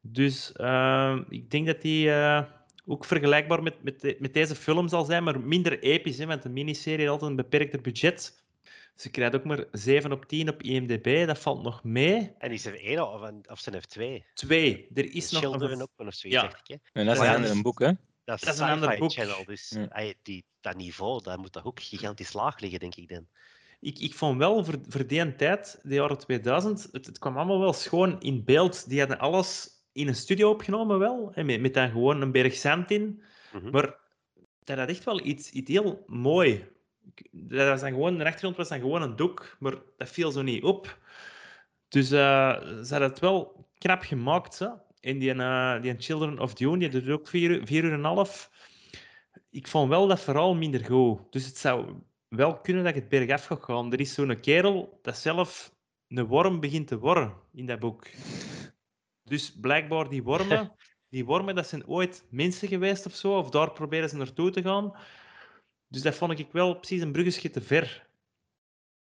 Dus 0.00 0.52
uh, 0.56 1.18
ik 1.28 1.50
denk 1.50 1.66
dat 1.66 1.82
die 1.82 2.06
uh, 2.06 2.42
ook 2.86 3.04
vergelijkbaar 3.04 3.62
met, 3.62 3.82
met, 3.82 4.00
de, 4.00 4.16
met, 4.18 4.34
deze 4.34 4.54
film 4.54 4.88
zal 4.88 5.04
zijn, 5.04 5.24
maar 5.24 5.40
minder 5.40 5.78
episch. 5.78 6.18
Hè, 6.18 6.26
want 6.26 6.44
een 6.44 6.52
miniserie 6.52 6.98
heeft 6.98 7.10
altijd 7.10 7.30
een 7.30 7.36
beperkter 7.36 7.80
budget. 7.80 8.44
Ze 8.96 9.10
krijgt 9.10 9.34
ook 9.34 9.44
maar 9.44 9.64
7 9.72 10.12
op 10.12 10.24
10 10.24 10.48
op 10.48 10.62
IMDb, 10.62 11.26
dat 11.26 11.38
valt 11.38 11.62
nog 11.62 11.84
mee. 11.84 12.32
En 12.38 12.50
is 12.50 12.66
er 12.66 12.80
één 12.80 13.12
of, 13.12 13.30
of 13.50 13.58
zijn 13.58 13.74
er 13.74 13.86
twee? 13.86 14.24
Twee. 14.34 14.88
Er 14.94 15.14
is 15.14 15.30
nog 15.30 15.42
Children 15.42 15.72
een... 15.72 15.82
ook 15.82 15.90
of 15.96 16.14
zoiets, 16.14 16.40
ja. 16.40 16.40
Zeg 16.40 16.60
ik, 16.64 16.90
En 16.92 17.06
dat 17.06 17.22
is 17.22 17.28
een 17.28 17.50
een 17.50 17.62
boek, 17.62 17.78
hè? 17.78 17.90
Dat 18.26 18.36
is, 18.36 18.44
dat 18.44 18.54
is 18.54 18.60
een 18.60 18.68
ander 18.68 18.98
boek. 18.98 19.12
Channel, 19.12 19.44
dus 19.44 19.76
ja. 19.90 20.12
die, 20.22 20.44
dat 20.60 20.76
niveau, 20.76 21.22
dat 21.22 21.38
moet 21.38 21.52
toch 21.52 21.64
ook 21.64 21.80
gigantisch 21.80 22.32
laag 22.32 22.58
liggen, 22.60 22.80
denk 22.80 22.94
ik 22.94 23.08
dan. 23.08 23.26
Ik, 23.80 23.98
ik 23.98 24.14
vond 24.14 24.38
wel 24.38 24.64
voor, 24.64 24.74
voor 24.88 25.06
die 25.06 25.36
tijd, 25.36 25.80
de 25.82 25.94
jaren 25.94 26.18
2000, 26.18 26.88
het, 26.92 27.06
het 27.06 27.18
kwam 27.18 27.36
allemaal 27.36 27.60
wel 27.60 27.72
schoon 27.72 28.20
in 28.20 28.44
beeld. 28.44 28.88
Die 28.88 28.98
hadden 28.98 29.18
alles 29.18 29.68
in 29.92 30.08
een 30.08 30.14
studio 30.14 30.50
opgenomen 30.50 30.98
wel, 30.98 31.32
en 31.34 31.46
met, 31.46 31.60
met 31.60 31.74
dan 31.74 31.90
gewoon 31.90 32.20
een 32.20 32.32
berg 32.32 32.54
zand 32.54 32.90
in. 32.90 33.22
Mm 33.52 33.60
-hmm. 33.60 33.70
Maar 33.70 33.96
dat 34.64 34.78
had 34.78 34.88
echt 34.88 35.04
wel 35.04 35.24
iets, 35.24 35.50
iets 35.50 35.70
heel 35.70 36.04
mooi. 36.06 36.68
Dat 37.30 37.68
was 37.68 37.80
dan 37.80 37.90
gewoon, 37.90 38.18
de 38.18 38.24
achtergrond 38.24 38.56
was 38.56 38.68
dan 38.68 38.80
gewoon 38.80 39.02
een 39.02 39.16
doek, 39.16 39.56
maar 39.58 39.74
dat 39.96 40.08
viel 40.08 40.30
zo 40.30 40.42
niet 40.42 40.62
op. 40.62 40.98
Dus 41.88 42.12
uh, 42.12 42.60
ze 42.60 42.86
hadden 42.88 43.08
het 43.08 43.18
wel 43.18 43.66
knap 43.78 44.02
gemaakt, 44.02 44.58
hè. 44.58 44.68
En 45.06 45.18
die, 45.18 45.34
uh, 45.34 45.82
die 45.82 45.94
Children 45.98 46.38
of 46.38 46.54
Dune, 46.54 46.78
die 46.78 46.88
doet 46.88 47.08
ook 47.08 47.28
vier, 47.28 47.66
vier 47.66 47.84
uur 47.84 47.92
en 47.92 47.98
een 47.98 48.04
half. 48.04 48.50
Ik 49.50 49.66
vond 49.66 49.88
wel 49.88 50.06
dat 50.06 50.20
vooral 50.20 50.54
minder 50.54 50.84
goed. 50.84 51.32
Dus 51.32 51.46
het 51.46 51.58
zou 51.58 52.02
wel 52.28 52.60
kunnen 52.60 52.84
dat 52.84 52.94
ik 52.94 53.00
het 53.00 53.08
bergaf 53.08 53.44
ga 53.44 53.56
gaan. 53.60 53.92
Er 53.92 54.00
is 54.00 54.14
zo'n 54.14 54.40
kerel 54.40 54.98
dat 55.02 55.16
zelf 55.16 55.74
een 56.08 56.26
worm 56.26 56.60
begint 56.60 56.86
te 56.86 56.98
worden 56.98 57.34
in 57.52 57.66
dat 57.66 57.78
boek. 57.78 58.06
Dus 59.22 59.54
blijkbaar 59.60 60.08
die 60.08 60.22
wormen, 60.22 60.72
die 61.14 61.24
wormen 61.24 61.54
dat 61.54 61.68
zijn 61.68 61.86
ooit 61.86 62.26
mensen 62.30 62.68
geweest 62.68 63.06
of 63.06 63.14
zo, 63.14 63.38
of 63.38 63.50
daar 63.50 63.72
proberen 63.72 64.08
ze 64.08 64.16
naartoe 64.16 64.50
te 64.50 64.62
gaan. 64.62 64.96
Dus 65.88 66.02
dat 66.02 66.14
vond 66.14 66.38
ik 66.38 66.52
wel 66.52 66.74
precies 66.74 67.00
een 67.00 67.12
bruggetje 67.12 67.50
te 67.50 67.60
ver. 67.60 68.06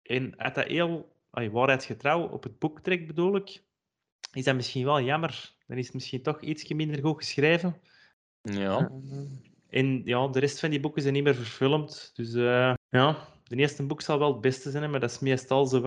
En 0.03 0.39
uit 0.39 0.55
dat 0.55 0.67
heel 0.67 1.13
waarheidsgetrouw 1.33 2.29
op 2.29 2.43
het 2.43 2.59
boek 2.59 2.81
trekt, 2.81 3.07
bedoel 3.07 3.37
ik, 3.37 3.63
is 4.33 4.45
dat 4.45 4.55
misschien 4.55 4.85
wel 4.85 5.01
jammer. 5.01 5.59
Dan 5.71 5.79
is 5.79 5.85
het 5.85 5.95
misschien 5.95 6.23
toch 6.23 6.41
iets 6.41 6.69
minder 6.69 7.03
goed 7.03 7.17
geschreven. 7.17 7.81
Ja. 8.43 8.91
En 9.69 10.03
ja, 10.05 10.29
de 10.29 10.39
rest 10.39 10.61
van 10.61 10.71
die 10.71 10.81
boeken 10.81 11.03
zijn 11.03 11.15
niet 11.15 11.23
meer 11.23 11.35
verfilmd. 11.35 12.11
Dus 12.15 12.35
uh, 12.35 12.75
ja, 12.89 13.29
de 13.45 13.57
eerste 13.57 13.87
boek 13.87 14.03
zal 14.03 14.19
wel 14.19 14.33
het 14.33 14.41
beste 14.41 14.71
zijn, 14.71 14.91
maar 14.91 15.01
dat 15.01 15.11
is 15.11 15.19
meestal 15.19 15.67
zo. 15.67 15.81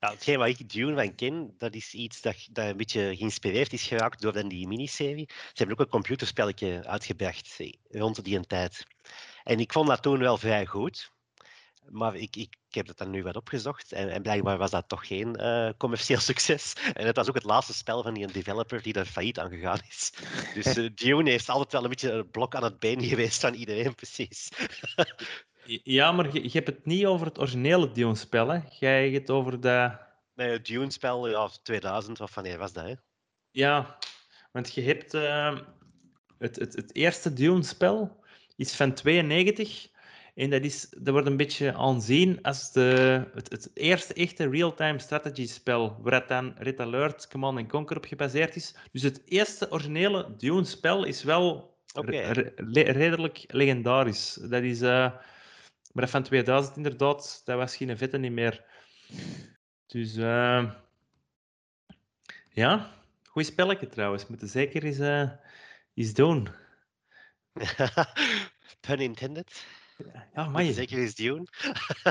Ja, 0.00 0.10
hetgeen 0.10 0.38
wat 0.38 0.48
ik 0.48 0.70
Dune 0.70 0.94
van 0.94 1.14
ken, 1.14 1.54
dat 1.58 1.74
is 1.74 1.94
iets 1.94 2.20
dat, 2.20 2.48
dat 2.52 2.68
een 2.68 2.76
beetje 2.76 3.16
geïnspireerd 3.16 3.72
is 3.72 3.86
geraakt 3.86 4.20
door 4.20 4.32
dan 4.32 4.48
die 4.48 4.68
miniserie. 4.68 5.28
Ze 5.28 5.52
hebben 5.54 5.76
ook 5.76 5.84
een 5.84 5.92
computerspelletje 5.92 6.86
uitgebracht 6.86 7.54
eh, 7.58 7.72
rond 7.88 8.24
die 8.24 8.40
tijd. 8.40 8.86
En 9.44 9.58
ik 9.58 9.72
vond 9.72 9.88
dat 9.88 10.02
toen 10.02 10.18
wel 10.18 10.38
vrij 10.38 10.66
goed. 10.66 11.11
Maar 11.88 12.16
ik, 12.16 12.36
ik, 12.36 12.56
ik 12.68 12.74
heb 12.74 12.86
het 12.86 12.98
dan 12.98 13.10
nu 13.10 13.22
wat 13.22 13.36
opgezocht 13.36 13.92
en, 13.92 14.10
en 14.10 14.22
blijkbaar 14.22 14.58
was 14.58 14.70
dat 14.70 14.88
toch 14.88 15.06
geen 15.06 15.36
uh, 15.40 15.70
commercieel 15.76 16.20
succes. 16.30 16.72
En 16.94 17.06
het 17.06 17.16
was 17.16 17.28
ook 17.28 17.34
het 17.34 17.44
laatste 17.44 17.74
spel 17.74 18.02
van 18.02 18.14
die 18.14 18.32
developer 18.32 18.82
die 18.82 18.94
er 18.94 19.06
failliet 19.06 19.38
aan 19.38 19.50
gegaan 19.50 19.80
is. 19.88 20.12
Dus 20.54 20.76
uh, 20.76 20.90
Dune 20.94 21.30
heeft 21.30 21.48
altijd 21.48 21.72
wel 21.72 21.82
een 21.82 21.88
beetje 21.88 22.10
een 22.10 22.30
blok 22.30 22.54
aan 22.54 22.64
het 22.64 22.78
been 22.78 23.02
geweest 23.12 23.40
van 23.40 23.54
iedereen, 23.54 23.94
precies. 23.94 24.48
ja, 25.84 26.12
maar 26.12 26.32
je, 26.32 26.42
je, 26.42 26.50
hebt 26.50 26.66
het 26.66 26.86
niet 26.86 27.06
over 27.06 27.26
het 27.26 27.38
originele 27.38 27.90
Dune-spel, 27.90 28.48
hè? 28.48 28.60
Jij 28.78 29.02
hebt 29.10 29.28
het 29.28 29.30
over 29.30 29.60
de... 29.60 29.96
Nee, 30.34 30.50
het 30.50 30.66
Dune-spel, 30.66 31.28
ja, 31.28 31.48
2000, 31.62 32.20
of 32.20 32.34
wanneer 32.34 32.58
was 32.58 32.72
dat, 32.72 32.84
hè? 32.84 32.94
Ja, 33.50 33.98
want 34.52 34.74
je 34.74 34.82
hebt 34.82 35.14
uh, 35.14 35.58
het, 36.38 36.56
het, 36.56 36.74
het 36.74 36.94
eerste 36.94 37.32
Dune-spel 37.32 38.20
is 38.56 38.74
van 38.74 38.94
92 38.94 39.90
en 40.34 40.50
dat, 40.50 40.62
is, 40.62 40.88
dat 40.90 41.08
wordt 41.08 41.26
een 41.26 41.36
beetje 41.36 41.74
aanzien 41.74 42.42
als 42.42 42.72
de, 42.72 43.24
het, 43.34 43.50
het 43.50 43.70
eerste 43.74 44.14
echte 44.14 44.48
real-time 44.48 44.98
strategy 44.98 45.46
spel, 45.46 45.96
waar 46.02 46.26
dan 46.26 46.54
Red 46.58 46.80
Alert, 46.80 47.28
Command 47.28 47.68
Conquer 47.68 47.96
op 47.96 48.04
gebaseerd 48.04 48.56
is. 48.56 48.74
Dus 48.92 49.02
het 49.02 49.22
eerste 49.24 49.70
originele 49.70 50.34
Dune-spel 50.36 51.04
is 51.04 51.22
wel 51.22 51.76
okay. 51.94 52.52
redelijk 52.72 53.44
legendarisch. 53.46 54.34
Dat 54.34 54.62
is, 54.62 54.82
uh, 54.82 55.12
maar 55.92 56.08
van 56.08 56.22
2000 56.22 56.76
inderdaad, 56.76 57.42
dat 57.44 57.56
was 57.56 57.76
geen 57.76 57.98
vette 57.98 58.18
niet 58.18 58.32
meer. 58.32 58.64
Dus 59.86 60.16
uh, 60.16 60.70
ja, 62.48 62.90
goed 63.24 63.46
spelletje 63.46 63.86
trouwens. 63.86 64.26
Moeten 64.26 64.48
zeker 64.48 64.84
eens, 64.84 64.98
uh, 64.98 65.30
eens 65.94 66.12
doen. 66.12 66.48
Pun 68.80 68.98
intended. 68.98 69.80
Ja, 70.34 70.48
maar 70.48 70.62
je... 70.62 70.72
Zeker 70.72 70.98
is 70.98 71.14
Dune. 71.14 71.46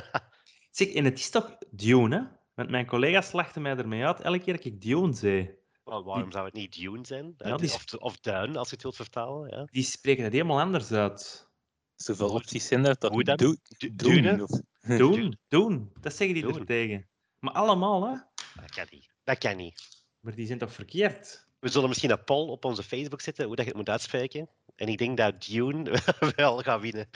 zeg, 0.71 0.87
en 0.87 1.05
het 1.05 1.19
is 1.19 1.29
toch 1.29 1.57
Dune, 1.71 2.15
hè? 2.15 2.39
Want 2.53 2.69
mijn 2.69 2.85
collega's 2.85 3.31
lachten 3.31 3.61
mij 3.61 3.77
ermee 3.77 4.05
uit 4.05 4.21
elke 4.21 4.39
keer 4.39 4.55
dat 4.55 4.65
ik 4.65 4.81
Dune 4.81 5.13
zei. 5.13 5.59
Well, 5.83 6.01
waarom 6.01 6.31
zou 6.31 6.45
het 6.45 6.53
niet 6.53 6.73
Dune 6.73 7.05
zijn? 7.05 7.33
Ja, 7.37 7.57
die... 7.57 7.73
Of, 7.73 7.93
of 7.93 8.19
Duin, 8.19 8.57
als 8.57 8.67
je 8.67 8.73
het 8.73 8.83
wilt 8.83 8.95
vertalen. 8.95 9.49
Ja. 9.49 9.67
Die 9.71 9.83
spreken 9.83 10.23
het 10.23 10.33
helemaal 10.33 10.59
anders 10.59 10.91
uit. 10.91 11.49
Zoveel 11.95 12.29
opties 12.29 12.67
zijn 12.67 12.85
er 12.85 12.95
dat 12.99 13.11
Hoe 13.11 13.23
dan? 13.23 13.37
Do 13.37 13.55
doen. 13.93 14.47
Doen, 14.97 15.37
doen. 15.47 15.91
Dat 15.99 16.15
zeggen 16.15 16.35
die 16.35 16.59
er 16.59 16.65
tegen. 16.65 17.09
Maar 17.39 17.53
allemaal, 17.53 18.07
hè? 18.07 18.15
Dat 18.61 18.71
kan 18.71 18.85
niet. 18.89 19.09
Dat 19.23 19.37
kan 19.37 19.57
niet. 19.57 20.03
Maar 20.19 20.35
die 20.35 20.45
zijn 20.45 20.59
toch 20.59 20.73
verkeerd? 20.73 21.47
We 21.61 21.69
zullen 21.69 21.89
misschien 21.89 22.11
een 22.11 22.23
poll 22.23 22.49
op 22.49 22.65
onze 22.65 22.83
Facebook 22.83 23.21
zetten 23.21 23.45
hoe 23.45 23.55
dat 23.55 23.65
je 23.65 23.71
het 23.71 23.79
moet 23.79 23.89
uitspreken. 23.89 24.49
En 24.75 24.87
ik 24.87 24.97
denk 24.97 25.17
dat 25.17 25.43
Dune 25.43 26.01
wel 26.35 26.59
gaat 26.59 26.81
winnen. 26.81 27.09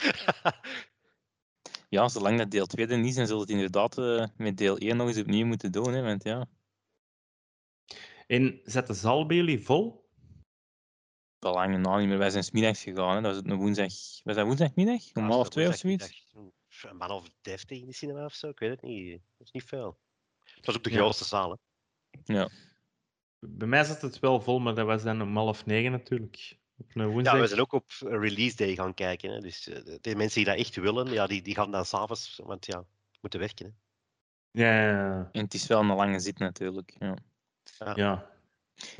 ja, 1.88 2.08
zolang 2.08 2.38
dat 2.38 2.50
deel 2.50 2.66
2 2.66 2.86
er 2.86 2.98
niet 2.98 3.08
is, 3.08 3.14
dan 3.14 3.26
zullen 3.26 3.40
het 3.40 3.50
inderdaad 3.50 3.98
uh, 3.98 4.26
met 4.36 4.56
deel 4.56 4.76
1 4.76 4.96
nog 4.96 5.08
eens 5.08 5.18
opnieuw 5.18 5.46
moeten 5.46 5.72
doen. 5.72 5.92
Hè, 5.92 6.02
want 6.02 6.24
ja. 6.24 6.46
En 8.26 8.60
zet 8.64 8.86
de 8.86 8.94
zaal 8.94 9.26
bij 9.26 9.36
jullie 9.36 9.64
vol? 9.64 10.04
Al 11.38 11.52
lang 11.52 11.78
na 11.78 11.98
niet 11.98 12.08
meer. 12.08 12.18
Wij 12.18 12.30
zijn 12.30 12.44
smiddags 12.44 12.82
gegaan. 12.82 13.14
Hè. 13.14 13.20
Dat 13.20 13.30
was 13.30 13.36
het 13.36 13.50
een 13.50 13.56
woensdag. 13.56 13.92
Was 14.22 14.34
dat 14.36 14.46
woensdagmiddag? 14.46 15.02
Om 15.14 15.22
ja, 15.22 15.28
half 15.28 15.48
twee 15.48 15.68
of 15.68 15.76
zoiets? 15.76 16.26
Een 16.82 16.96
man 16.96 17.10
of 17.10 17.30
dertig 17.40 17.80
in 17.80 17.86
de 17.86 17.92
cinema 17.92 18.24
of 18.24 18.34
zo. 18.34 18.48
Ik 18.48 18.58
weet 18.58 18.70
het 18.70 18.82
niet. 18.82 19.20
Dat 19.36 19.46
is 19.46 19.52
niet 19.52 19.64
veel. 19.64 19.98
Het 20.44 20.66
was 20.66 20.76
ook 20.76 20.84
de 20.84 20.90
ja. 20.90 20.96
grootste 20.96 21.24
zaal. 21.24 21.50
Hè? 21.50 21.56
Ja. 22.34 22.48
Bij 23.38 23.68
mij 23.68 23.84
zat 23.84 24.02
het 24.02 24.18
wel 24.18 24.40
vol, 24.40 24.58
maar 24.58 24.74
dat 24.74 24.86
was 24.86 25.02
dan 25.02 25.22
om 25.22 25.36
half 25.36 25.66
negen 25.66 25.90
natuurlijk. 25.90 26.56
Ja, 26.94 27.08
we 27.10 27.46
zijn 27.46 27.60
ook 27.60 27.72
op 27.72 27.90
release 27.98 28.56
day 28.56 28.74
gaan 28.74 28.94
kijken. 28.94 29.30
Hè. 29.30 29.40
Dus 29.40 29.68
uh, 29.68 29.76
de 30.00 30.16
mensen 30.16 30.44
die 30.44 30.44
dat 30.44 30.58
echt 30.58 30.76
willen, 30.76 31.12
ja, 31.12 31.26
die, 31.26 31.42
die 31.42 31.54
gaan 31.54 31.70
dan 31.70 31.84
s'avonds, 31.84 32.40
want 32.44 32.66
ja, 32.66 32.84
moeten 33.20 33.40
werken. 33.40 33.66
Hè. 33.66 33.72
Ja, 34.62 34.82
ja, 34.82 34.90
ja, 34.90 35.28
En 35.32 35.44
het 35.44 35.54
is 35.54 35.66
wel 35.66 35.80
een 35.80 35.86
lange 35.86 36.20
zit 36.20 36.38
natuurlijk. 36.38 36.96
Ja. 36.98 37.16
ja. 37.78 37.92
ja. 37.94 38.30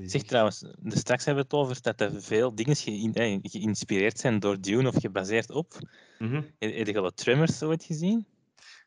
Zeg 0.02 0.22
trouwens, 0.22 0.60
de 0.78 0.96
straks 0.98 1.24
hebben 1.24 1.44
we 1.48 1.56
het 1.56 1.64
over 1.64 1.82
dat 1.82 2.00
er 2.00 2.22
veel 2.22 2.54
dingen 2.54 2.76
ge 2.76 3.38
geïnspireerd 3.42 4.18
zijn 4.18 4.38
door 4.38 4.60
Dune 4.60 4.88
of 4.88 4.96
gebaseerd 4.96 5.50
op. 5.50 5.78
Mm 6.18 6.28
-hmm. 6.28 6.50
Heb 6.58 6.86
je 6.86 7.00
al 7.00 7.10
Tremors 7.10 7.62
ooit 7.62 7.84
gezien? 7.84 8.26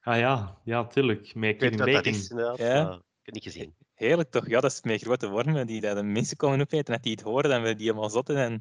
Ah 0.01 0.17
ja, 0.17 0.57
ja, 0.63 0.87
tuurlijk. 0.87 1.35
Met 1.35 1.57
Kevin 1.57 1.77
Bacon. 1.77 1.93
Dat 1.93 2.05
is, 2.05 2.27
ja. 2.65 2.93
ik 2.93 3.25
heb 3.25 3.33
niet 3.33 3.43
gezien. 3.43 3.75
Heerlijk 3.99 4.31
toch? 4.31 4.47
Ja, 4.47 4.59
dat 4.59 4.71
is 4.71 4.81
met 4.81 5.01
grote 5.01 5.29
wormen 5.29 5.67
die 5.67 5.81
dat 5.81 5.95
de 5.95 6.03
mensen 6.03 6.37
komen 6.37 6.61
opeten 6.61 6.85
en 6.85 6.93
dat 6.93 7.03
die 7.03 7.11
het 7.11 7.21
horen, 7.21 7.49
dan 7.49 7.61
we 7.61 7.75
die 7.75 7.87
helemaal 7.87 8.09
zotten. 8.09 8.37
En... 8.37 8.53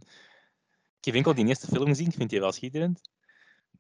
Ik 0.99 1.05
heb 1.05 1.15
enkel 1.15 1.35
die 1.35 1.47
eerste 1.47 1.67
film 1.67 1.87
gezien, 1.87 2.07
ik 2.07 2.15
vind 2.15 2.31
die 2.31 2.41
wel 2.41 2.53
schitterend. 2.53 3.01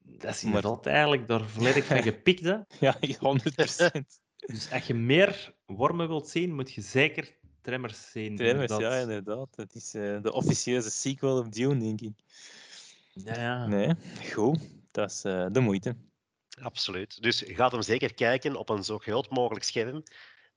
Dat 0.02 0.34
is 0.34 0.44
inderdaad 0.44 0.84
maar... 0.84 0.94
eigenlijk 0.94 1.28
door 1.28 1.48
volledig 1.48 1.84
van 1.84 2.02
gepikt, 2.02 2.44
hè? 2.44 2.56
Ja, 2.86 2.96
100% 3.00 3.00
dus 4.52 4.72
als 4.72 4.86
je 4.86 4.94
meer 4.94 5.54
wormen 5.66 6.08
wilt 6.08 6.28
zien, 6.28 6.54
moet 6.54 6.72
je 6.72 6.80
zeker 6.80 7.36
Tremors 7.62 8.10
zien. 8.10 8.36
Tremors, 8.36 8.76
ja, 8.76 8.96
inderdaad. 8.96 9.56
Dat 9.56 9.74
is 9.74 9.94
uh, 9.94 10.22
de 10.22 10.32
officieuze 10.32 10.90
sequel 10.90 11.38
of 11.38 11.48
Dune, 11.48 11.78
denk 11.78 12.00
ik. 12.00 12.12
Ja, 13.12 13.40
ja. 13.40 13.66
Nee, 13.66 13.94
goed. 14.32 14.58
Dat 14.90 15.10
is 15.10 15.24
uh, 15.24 15.46
de 15.52 15.60
moeite. 15.60 15.96
Absoluut. 16.62 17.22
Dus 17.22 17.44
gaat 17.46 17.72
hem 17.72 17.82
zeker 17.82 18.14
kijken 18.14 18.56
op 18.56 18.68
een 18.68 18.84
zo 18.84 18.98
groot 18.98 19.30
mogelijk 19.30 19.64
scherm. 19.64 20.02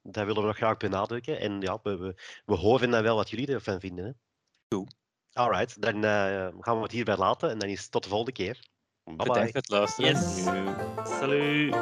Dat 0.03 0.25
willen 0.25 0.41
we 0.41 0.47
nog 0.47 0.57
graag 0.57 0.77
benadrukken. 0.77 1.39
En 1.39 1.61
ja, 1.61 1.79
we, 1.83 1.97
we, 1.97 2.15
we 2.45 2.55
horen 2.55 2.91
dan 2.91 3.03
wel 3.03 3.15
wat 3.15 3.29
jullie 3.29 3.47
ervan 3.47 3.79
vinden. 3.79 4.05
Hè? 4.05 4.11
Goed. 4.75 4.95
Alright, 5.33 5.81
dan 5.81 5.95
uh, 5.95 6.47
gaan 6.59 6.75
we 6.75 6.81
het 6.81 6.91
hierbij 6.91 7.17
laten 7.17 7.49
en 7.49 7.59
dan 7.59 7.69
is 7.69 7.81
het 7.81 7.91
tot 7.91 8.03
de 8.03 8.09
volgende 8.09 8.33
keer. 8.33 8.59
Bye 9.03 9.15
Bedankt 9.15 9.51
voor 9.51 9.59
het 9.59 9.69
luisteren. 9.69 10.11
Yes. 10.11 10.43
Salut. 11.19 11.75